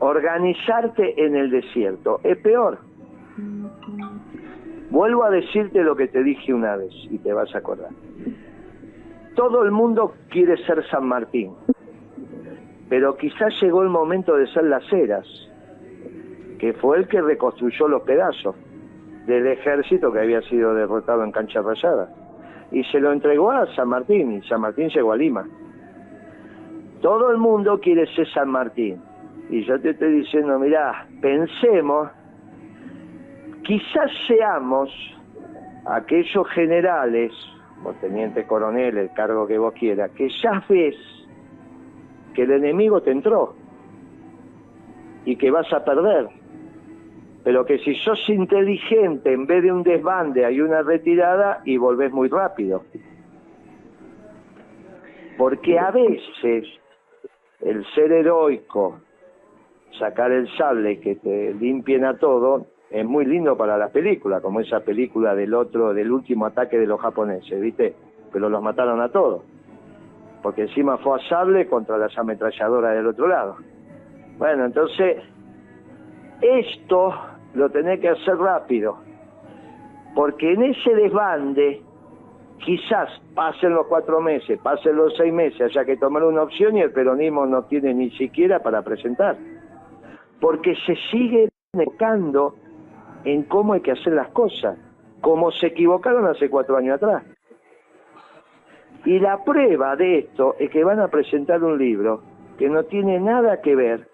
Organizarte 0.00 1.24
en 1.24 1.36
el 1.36 1.50
desierto 1.50 2.20
es 2.24 2.36
peor. 2.38 2.78
Vuelvo 4.90 5.24
a 5.24 5.30
decirte 5.30 5.82
lo 5.82 5.96
que 5.96 6.08
te 6.08 6.22
dije 6.22 6.52
una 6.52 6.76
vez 6.76 6.92
y 7.10 7.18
te 7.18 7.32
vas 7.32 7.54
a 7.54 7.58
acordar. 7.58 7.90
Todo 9.34 9.62
el 9.62 9.70
mundo 9.70 10.14
quiere 10.28 10.56
ser 10.66 10.84
San 10.88 11.06
Martín, 11.06 11.52
pero 12.90 13.16
quizás 13.16 13.54
llegó 13.62 13.82
el 13.82 13.88
momento 13.88 14.36
de 14.36 14.46
ser 14.48 14.64
las 14.64 14.82
Heras, 14.92 15.26
que 16.58 16.74
fue 16.74 16.98
el 16.98 17.08
que 17.08 17.22
reconstruyó 17.22 17.88
los 17.88 18.02
pedazos 18.02 18.54
del 19.26 19.46
ejército 19.46 20.12
que 20.12 20.20
había 20.20 20.42
sido 20.42 20.74
derrotado 20.74 21.24
en 21.24 21.32
Cancha 21.32 21.62
Rayada. 21.62 22.08
Y 22.70 22.84
se 22.84 23.00
lo 23.00 23.12
entregó 23.12 23.50
a 23.50 23.66
San 23.74 23.88
Martín, 23.88 24.32
y 24.32 24.42
San 24.48 24.60
Martín 24.60 24.88
llegó 24.88 25.12
a 25.12 25.16
Lima. 25.16 25.46
Todo 27.00 27.30
el 27.30 27.38
mundo 27.38 27.78
quiere 27.80 28.06
ser 28.14 28.28
San 28.32 28.48
Martín. 28.48 29.00
Y 29.50 29.64
yo 29.64 29.80
te 29.80 29.90
estoy 29.90 30.12
diciendo, 30.12 30.58
mirá, 30.58 31.06
pensemos, 31.20 32.08
quizás 33.64 34.10
seamos 34.26 34.90
aquellos 35.84 36.48
generales, 36.50 37.32
o 37.84 37.92
teniente 37.94 38.46
coronel, 38.46 38.96
el 38.96 39.12
cargo 39.12 39.46
que 39.46 39.58
vos 39.58 39.74
quieras, 39.74 40.10
que 40.12 40.28
ya 40.42 40.62
ves 40.68 40.96
que 42.34 42.42
el 42.42 42.52
enemigo 42.52 43.02
te 43.02 43.10
entró 43.10 43.54
y 45.24 45.36
que 45.36 45.50
vas 45.50 45.70
a 45.72 45.84
perder. 45.84 46.28
Pero 47.44 47.64
que 47.64 47.78
si 47.78 47.94
sos 47.96 48.28
inteligente, 48.28 49.32
en 49.32 49.46
vez 49.46 49.62
de 49.62 49.72
un 49.72 49.82
desbande 49.82 50.44
hay 50.44 50.60
una 50.60 50.82
retirada 50.82 51.60
y 51.64 51.76
volvés 51.76 52.12
muy 52.12 52.28
rápido. 52.28 52.84
Porque 55.36 55.78
a 55.78 55.90
veces 55.90 56.66
el 57.60 57.84
ser 57.94 58.12
heroico, 58.12 59.00
sacar 59.98 60.30
el 60.30 60.48
sable 60.56 61.00
que 61.00 61.16
te 61.16 61.54
limpien 61.54 62.04
a 62.04 62.16
todo, 62.16 62.66
es 62.90 63.04
muy 63.06 63.24
lindo 63.24 63.56
para 63.56 63.78
la 63.78 63.88
película, 63.88 64.40
como 64.40 64.60
esa 64.60 64.80
película 64.80 65.34
del 65.34 65.54
otro, 65.54 65.94
del 65.94 66.12
último 66.12 66.46
ataque 66.46 66.78
de 66.78 66.86
los 66.86 67.00
japoneses, 67.00 67.60
¿viste? 67.60 67.94
Pero 68.32 68.48
los 68.50 68.62
mataron 68.62 69.00
a 69.00 69.08
todos. 69.08 69.42
Porque 70.42 70.62
encima 70.62 70.98
fue 70.98 71.18
a 71.18 71.28
sable 71.28 71.66
contra 71.66 71.96
las 71.96 72.16
ametralladoras 72.18 72.94
del 72.94 73.06
otro 73.06 73.28
lado. 73.28 73.56
Bueno, 74.38 74.66
entonces, 74.66 75.22
esto 76.42 77.14
lo 77.54 77.70
tenés 77.70 78.00
que 78.00 78.08
hacer 78.08 78.36
rápido. 78.36 78.98
Porque 80.14 80.52
en 80.52 80.62
ese 80.62 80.94
desbande, 80.94 81.82
quizás 82.58 83.10
pasen 83.34 83.74
los 83.74 83.86
cuatro 83.86 84.20
meses, 84.20 84.58
pasen 84.62 84.96
los 84.96 85.16
seis 85.16 85.32
meses, 85.32 85.60
haya 85.60 85.84
que 85.84 85.96
tomar 85.96 86.22
una 86.24 86.42
opción 86.42 86.76
y 86.76 86.80
el 86.80 86.92
peronismo 86.92 87.46
no 87.46 87.64
tiene 87.64 87.94
ni 87.94 88.10
siquiera 88.12 88.60
para 88.60 88.82
presentar. 88.82 89.36
Porque 90.40 90.74
se 90.86 90.96
sigue 91.10 91.48
necando 91.72 92.54
en 93.24 93.44
cómo 93.44 93.72
hay 93.72 93.80
que 93.80 93.92
hacer 93.92 94.12
las 94.12 94.28
cosas, 94.28 94.76
como 95.20 95.50
se 95.52 95.68
equivocaron 95.68 96.26
hace 96.26 96.50
cuatro 96.50 96.76
años 96.76 96.96
atrás. 96.96 97.22
Y 99.04 99.18
la 99.18 99.42
prueba 99.42 99.96
de 99.96 100.18
esto 100.18 100.54
es 100.58 100.70
que 100.70 100.84
van 100.84 101.00
a 101.00 101.08
presentar 101.08 101.62
un 101.62 101.78
libro 101.78 102.22
que 102.58 102.68
no 102.68 102.84
tiene 102.84 103.18
nada 103.18 103.60
que 103.60 103.74
ver 103.74 104.11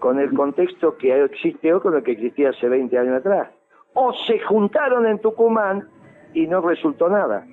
con 0.00 0.18
el 0.18 0.34
contexto 0.34 0.96
que 0.96 1.24
existe 1.24 1.72
hoy 1.72 1.80
con 1.80 1.94
el 1.94 2.02
que 2.02 2.12
existía 2.12 2.50
hace 2.50 2.68
20 2.68 2.98
años 2.98 3.18
atrás. 3.18 3.50
O 3.94 4.12
se 4.26 4.40
juntaron 4.40 5.06
en 5.06 5.20
Tucumán 5.20 5.88
y 6.34 6.46
no 6.46 6.60
resultó 6.60 7.08
nada. 7.08 7.46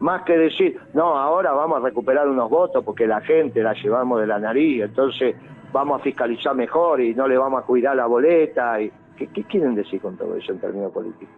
Más 0.00 0.22
que 0.22 0.36
decir, 0.36 0.80
no, 0.94 1.16
ahora 1.16 1.52
vamos 1.52 1.80
a 1.80 1.84
recuperar 1.84 2.26
unos 2.28 2.48
votos 2.48 2.82
porque 2.82 3.06
la 3.06 3.20
gente 3.20 3.62
la 3.62 3.74
llevamos 3.74 4.20
de 4.20 4.26
la 4.26 4.38
nariz, 4.38 4.82
entonces 4.82 5.36
vamos 5.72 6.00
a 6.00 6.02
fiscalizar 6.02 6.54
mejor 6.56 7.00
y 7.00 7.14
no 7.14 7.28
le 7.28 7.36
vamos 7.36 7.62
a 7.62 7.66
cuidar 7.66 7.94
la 7.94 8.06
boleta. 8.06 8.80
Y... 8.80 8.90
¿Qué, 9.16 9.26
qué 9.28 9.44
quieren 9.44 9.74
decir 9.74 10.00
con 10.00 10.16
todo 10.16 10.34
eso 10.36 10.52
en 10.52 10.60
términos 10.60 10.90
políticos? 10.92 11.34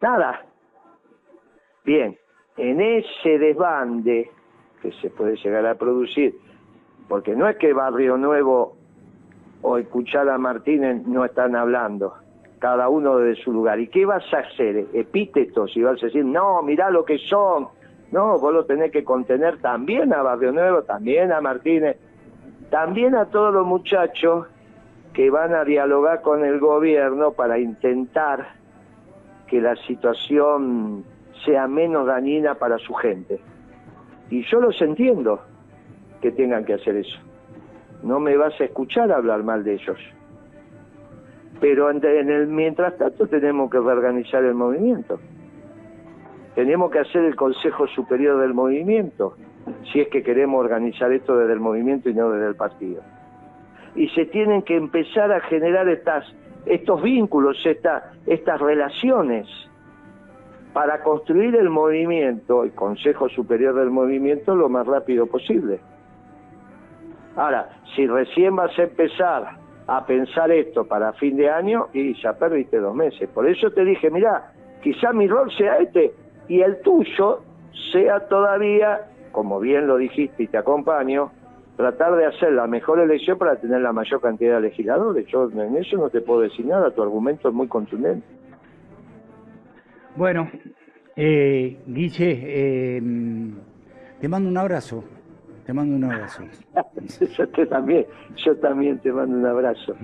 Nada. 0.00 0.44
Bien, 1.84 2.16
en 2.56 2.80
ese 2.80 3.38
desbande 3.38 4.30
que 4.80 4.92
se 4.92 5.10
puede 5.10 5.36
llegar 5.36 5.66
a 5.66 5.74
producir, 5.74 6.34
porque 7.08 7.34
no 7.34 7.48
es 7.48 7.56
que 7.56 7.72
Barrio 7.72 8.16
Nuevo 8.16 8.76
o 9.62 9.78
Cuchara 9.90 10.38
Martínez 10.38 11.06
no 11.06 11.24
están 11.24 11.56
hablando, 11.56 12.14
cada 12.58 12.88
uno 12.88 13.18
de 13.18 13.34
su 13.36 13.52
lugar. 13.52 13.80
¿Y 13.80 13.88
qué 13.88 14.06
vas 14.06 14.24
a 14.32 14.38
hacer? 14.38 14.86
Epítetos, 14.92 15.76
y 15.76 15.82
vas 15.82 16.02
a 16.02 16.06
decir, 16.06 16.24
no, 16.24 16.62
mirá 16.62 16.90
lo 16.90 17.04
que 17.04 17.18
son. 17.18 17.68
No, 18.12 18.38
vos 18.38 18.52
lo 18.52 18.64
tenés 18.64 18.92
que 18.92 19.04
contener 19.04 19.58
también 19.60 20.12
a 20.12 20.22
Barrio 20.22 20.52
Nuevo, 20.52 20.82
también 20.82 21.32
a 21.32 21.40
Martínez, 21.40 21.96
también 22.70 23.14
a 23.14 23.26
todos 23.26 23.52
los 23.52 23.66
muchachos 23.66 24.46
que 25.12 25.30
van 25.30 25.54
a 25.54 25.64
dialogar 25.64 26.22
con 26.22 26.44
el 26.44 26.60
gobierno 26.60 27.32
para 27.32 27.58
intentar 27.58 28.46
que 29.48 29.60
la 29.60 29.74
situación 29.76 31.04
sea 31.44 31.66
menos 31.66 32.06
dañina 32.06 32.54
para 32.54 32.78
su 32.78 32.94
gente. 32.94 33.40
Y 34.30 34.42
yo 34.44 34.60
los 34.60 34.80
entiendo 34.82 35.40
que 36.20 36.32
tengan 36.32 36.64
que 36.64 36.74
hacer 36.74 36.96
eso. 36.96 37.18
No 38.02 38.20
me 38.20 38.36
vas 38.36 38.58
a 38.60 38.64
escuchar 38.64 39.10
hablar 39.12 39.42
mal 39.42 39.64
de 39.64 39.74
ellos. 39.74 39.98
Pero 41.60 41.90
en 41.90 42.04
el 42.04 42.46
mientras 42.48 42.96
tanto 42.98 43.26
tenemos 43.26 43.70
que 43.70 43.78
reorganizar 43.78 44.44
el 44.44 44.54
movimiento. 44.54 45.18
Tenemos 46.54 46.90
que 46.90 46.98
hacer 47.00 47.24
el 47.24 47.34
Consejo 47.36 47.86
Superior 47.88 48.40
del 48.40 48.54
Movimiento, 48.54 49.36
si 49.92 50.00
es 50.00 50.08
que 50.08 50.22
queremos 50.22 50.60
organizar 50.60 51.12
esto 51.12 51.36
desde 51.36 51.54
el 51.54 51.60
movimiento 51.60 52.08
y 52.08 52.14
no 52.14 52.30
desde 52.30 52.48
el 52.48 52.56
partido. 52.56 53.02
Y 53.94 54.08
se 54.10 54.26
tienen 54.26 54.62
que 54.62 54.76
empezar 54.76 55.32
a 55.32 55.40
generar 55.40 55.88
estas, 55.88 56.24
estos 56.66 57.02
vínculos, 57.02 57.58
esta- 57.64 58.12
estas 58.26 58.60
relaciones 58.60 59.46
para 60.72 61.02
construir 61.02 61.56
el 61.56 61.70
movimiento, 61.70 62.62
el 62.62 62.72
Consejo 62.72 63.28
Superior 63.30 63.74
del 63.74 63.90
Movimiento, 63.90 64.54
lo 64.54 64.68
más 64.68 64.86
rápido 64.86 65.26
posible. 65.26 65.80
Ahora, 67.36 67.68
si 67.94 68.06
recién 68.06 68.56
vas 68.56 68.76
a 68.78 68.82
empezar 68.84 69.58
a 69.86 70.04
pensar 70.04 70.50
esto 70.50 70.84
para 70.84 71.12
fin 71.14 71.36
de 71.36 71.48
año, 71.48 71.88
y 71.92 72.20
ya 72.20 72.32
perdiste 72.32 72.78
dos 72.78 72.94
meses. 72.94 73.28
Por 73.28 73.48
eso 73.48 73.70
te 73.70 73.84
dije, 73.84 74.10
mira, 74.10 74.52
quizá 74.82 75.12
mi 75.12 75.28
rol 75.28 75.50
sea 75.56 75.78
este, 75.78 76.12
y 76.48 76.60
el 76.60 76.80
tuyo 76.80 77.42
sea 77.92 78.26
todavía, 78.28 79.08
como 79.32 79.60
bien 79.60 79.86
lo 79.86 79.96
dijiste 79.96 80.44
y 80.44 80.46
te 80.48 80.58
acompaño, 80.58 81.30
tratar 81.76 82.16
de 82.16 82.26
hacer 82.26 82.52
la 82.52 82.66
mejor 82.66 83.00
elección 83.00 83.38
para 83.38 83.56
tener 83.56 83.80
la 83.80 83.92
mayor 83.92 84.20
cantidad 84.20 84.56
de 84.56 84.62
legisladores. 84.62 85.26
Yo 85.26 85.48
en 85.50 85.76
eso 85.76 85.98
no 85.98 86.08
te 86.08 86.22
puedo 86.22 86.40
decir 86.40 86.66
nada, 86.66 86.90
tu 86.90 87.02
argumento 87.02 87.48
es 87.48 87.54
muy 87.54 87.68
contundente. 87.68 88.26
Bueno, 90.16 90.50
eh, 91.14 91.76
Guille, 91.86 92.40
eh, 92.44 93.02
te 94.20 94.28
mando 94.28 94.48
un 94.48 94.56
abrazo. 94.56 95.04
Te 95.66 95.72
mando 95.72 95.96
un 95.96 96.04
abrazo. 96.04 96.44
yo 97.36 97.48
te 97.48 97.66
también, 97.66 98.06
yo 98.44 98.56
también 98.58 98.98
te 99.00 99.10
mando 99.12 99.36
un 99.36 99.46
abrazo, 99.46 99.96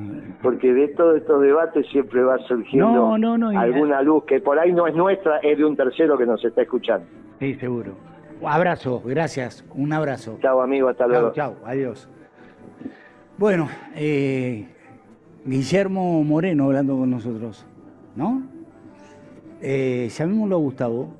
porque 0.42 0.72
de 0.74 0.88
todos 0.88 1.18
estos 1.18 1.40
debates 1.40 1.86
siempre 1.92 2.22
va 2.24 2.36
surgiendo 2.48 2.90
No, 2.92 3.16
no, 3.18 3.38
no, 3.38 3.52
y- 3.52 3.56
alguna 3.56 4.02
luz 4.02 4.24
que 4.24 4.40
por 4.40 4.58
ahí 4.58 4.72
no 4.72 4.88
es 4.88 4.94
nuestra, 4.96 5.38
es 5.38 5.56
de 5.56 5.64
un 5.64 5.76
tercero 5.76 6.18
que 6.18 6.26
nos 6.26 6.44
está 6.44 6.62
escuchando. 6.62 7.06
Sí, 7.38 7.54
seguro. 7.54 7.92
Abrazo, 8.44 9.00
gracias. 9.04 9.64
Un 9.74 9.92
abrazo. 9.92 10.36
Chao 10.42 10.62
amigo, 10.62 10.88
hasta 10.88 11.06
luego. 11.06 11.32
Chao, 11.32 11.54
chao, 11.54 11.64
adiós. 11.64 12.08
Bueno, 13.38 13.68
eh, 13.94 14.66
Guillermo 15.44 16.24
Moreno 16.24 16.64
hablando 16.64 16.96
con 16.96 17.08
nosotros, 17.10 17.64
¿no? 18.16 18.42
Eh, 19.60 20.08
llamémoslo 20.10 20.56
a 20.56 20.58
Gustavo. 20.58 21.14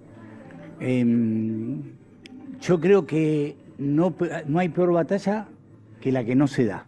Em, 0.80 1.80
yo 2.60 2.80
creo 2.80 3.06
que 3.06 3.54
no, 3.78 4.14
no 4.46 4.58
hay 4.58 4.68
peor 4.68 4.92
batalla 4.92 5.48
que 6.00 6.12
la 6.12 6.24
que 6.24 6.34
no 6.34 6.46
se 6.46 6.66
da. 6.66 6.86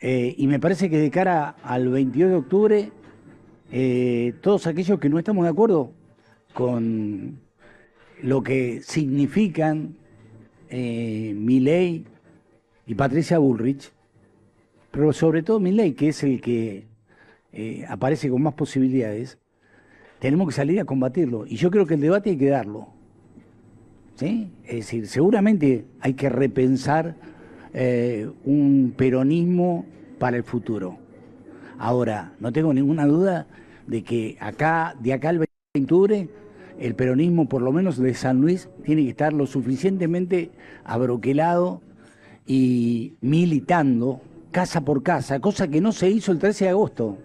Eh, 0.00 0.34
y 0.36 0.46
me 0.46 0.60
parece 0.60 0.90
que 0.90 0.98
de 0.98 1.10
cara 1.10 1.56
al 1.62 1.88
22 1.88 2.30
de 2.30 2.36
octubre, 2.36 2.92
eh, 3.72 4.34
todos 4.42 4.66
aquellos 4.66 4.98
que 4.98 5.08
no 5.08 5.18
estamos 5.18 5.44
de 5.44 5.50
acuerdo, 5.50 5.92
con 6.52 7.40
lo 8.22 8.42
que 8.42 8.80
significan 8.82 9.96
eh, 10.68 11.34
Milei 11.36 12.04
y 12.86 12.94
Patricia 12.94 13.38
Bullrich, 13.38 13.92
pero 14.90 15.12
sobre 15.12 15.42
todo 15.42 15.60
Milei, 15.60 15.92
que 15.92 16.08
es 16.08 16.22
el 16.22 16.40
que 16.40 16.86
eh, 17.52 17.84
aparece 17.88 18.30
con 18.30 18.42
más 18.42 18.54
posibilidades, 18.54 19.38
tenemos 20.18 20.48
que 20.48 20.54
salir 20.54 20.80
a 20.80 20.84
combatirlo. 20.84 21.46
Y 21.46 21.56
yo 21.56 21.70
creo 21.70 21.86
que 21.86 21.94
el 21.94 22.00
debate 22.00 22.30
hay 22.30 22.36
que 22.36 22.48
darlo. 22.48 22.88
Es 24.22 24.76
decir, 24.76 25.06
seguramente 25.06 25.84
hay 26.00 26.14
que 26.14 26.28
repensar 26.28 27.16
eh, 27.74 28.30
un 28.44 28.94
peronismo 28.96 29.84
para 30.18 30.38
el 30.38 30.44
futuro. 30.44 30.98
Ahora, 31.78 32.32
no 32.40 32.52
tengo 32.52 32.72
ninguna 32.72 33.06
duda 33.06 33.46
de 33.86 34.02
que 34.02 34.38
acá, 34.40 34.96
de 35.00 35.12
acá 35.12 35.28
al 35.28 35.38
20 35.38 35.52
de 35.74 35.80
octubre, 35.82 36.28
el 36.78 36.94
peronismo, 36.94 37.48
por 37.48 37.60
lo 37.60 37.72
menos 37.72 37.98
de 37.98 38.14
San 38.14 38.40
Luis, 38.40 38.70
tiene 38.84 39.02
que 39.02 39.10
estar 39.10 39.32
lo 39.32 39.46
suficientemente 39.46 40.50
abroquelado 40.84 41.82
y 42.46 43.14
militando 43.20 44.22
casa 44.50 44.80
por 44.80 45.02
casa, 45.02 45.40
cosa 45.40 45.68
que 45.68 45.82
no 45.82 45.92
se 45.92 46.08
hizo 46.08 46.32
el 46.32 46.38
13 46.38 46.64
de 46.64 46.70
agosto. 46.70 47.18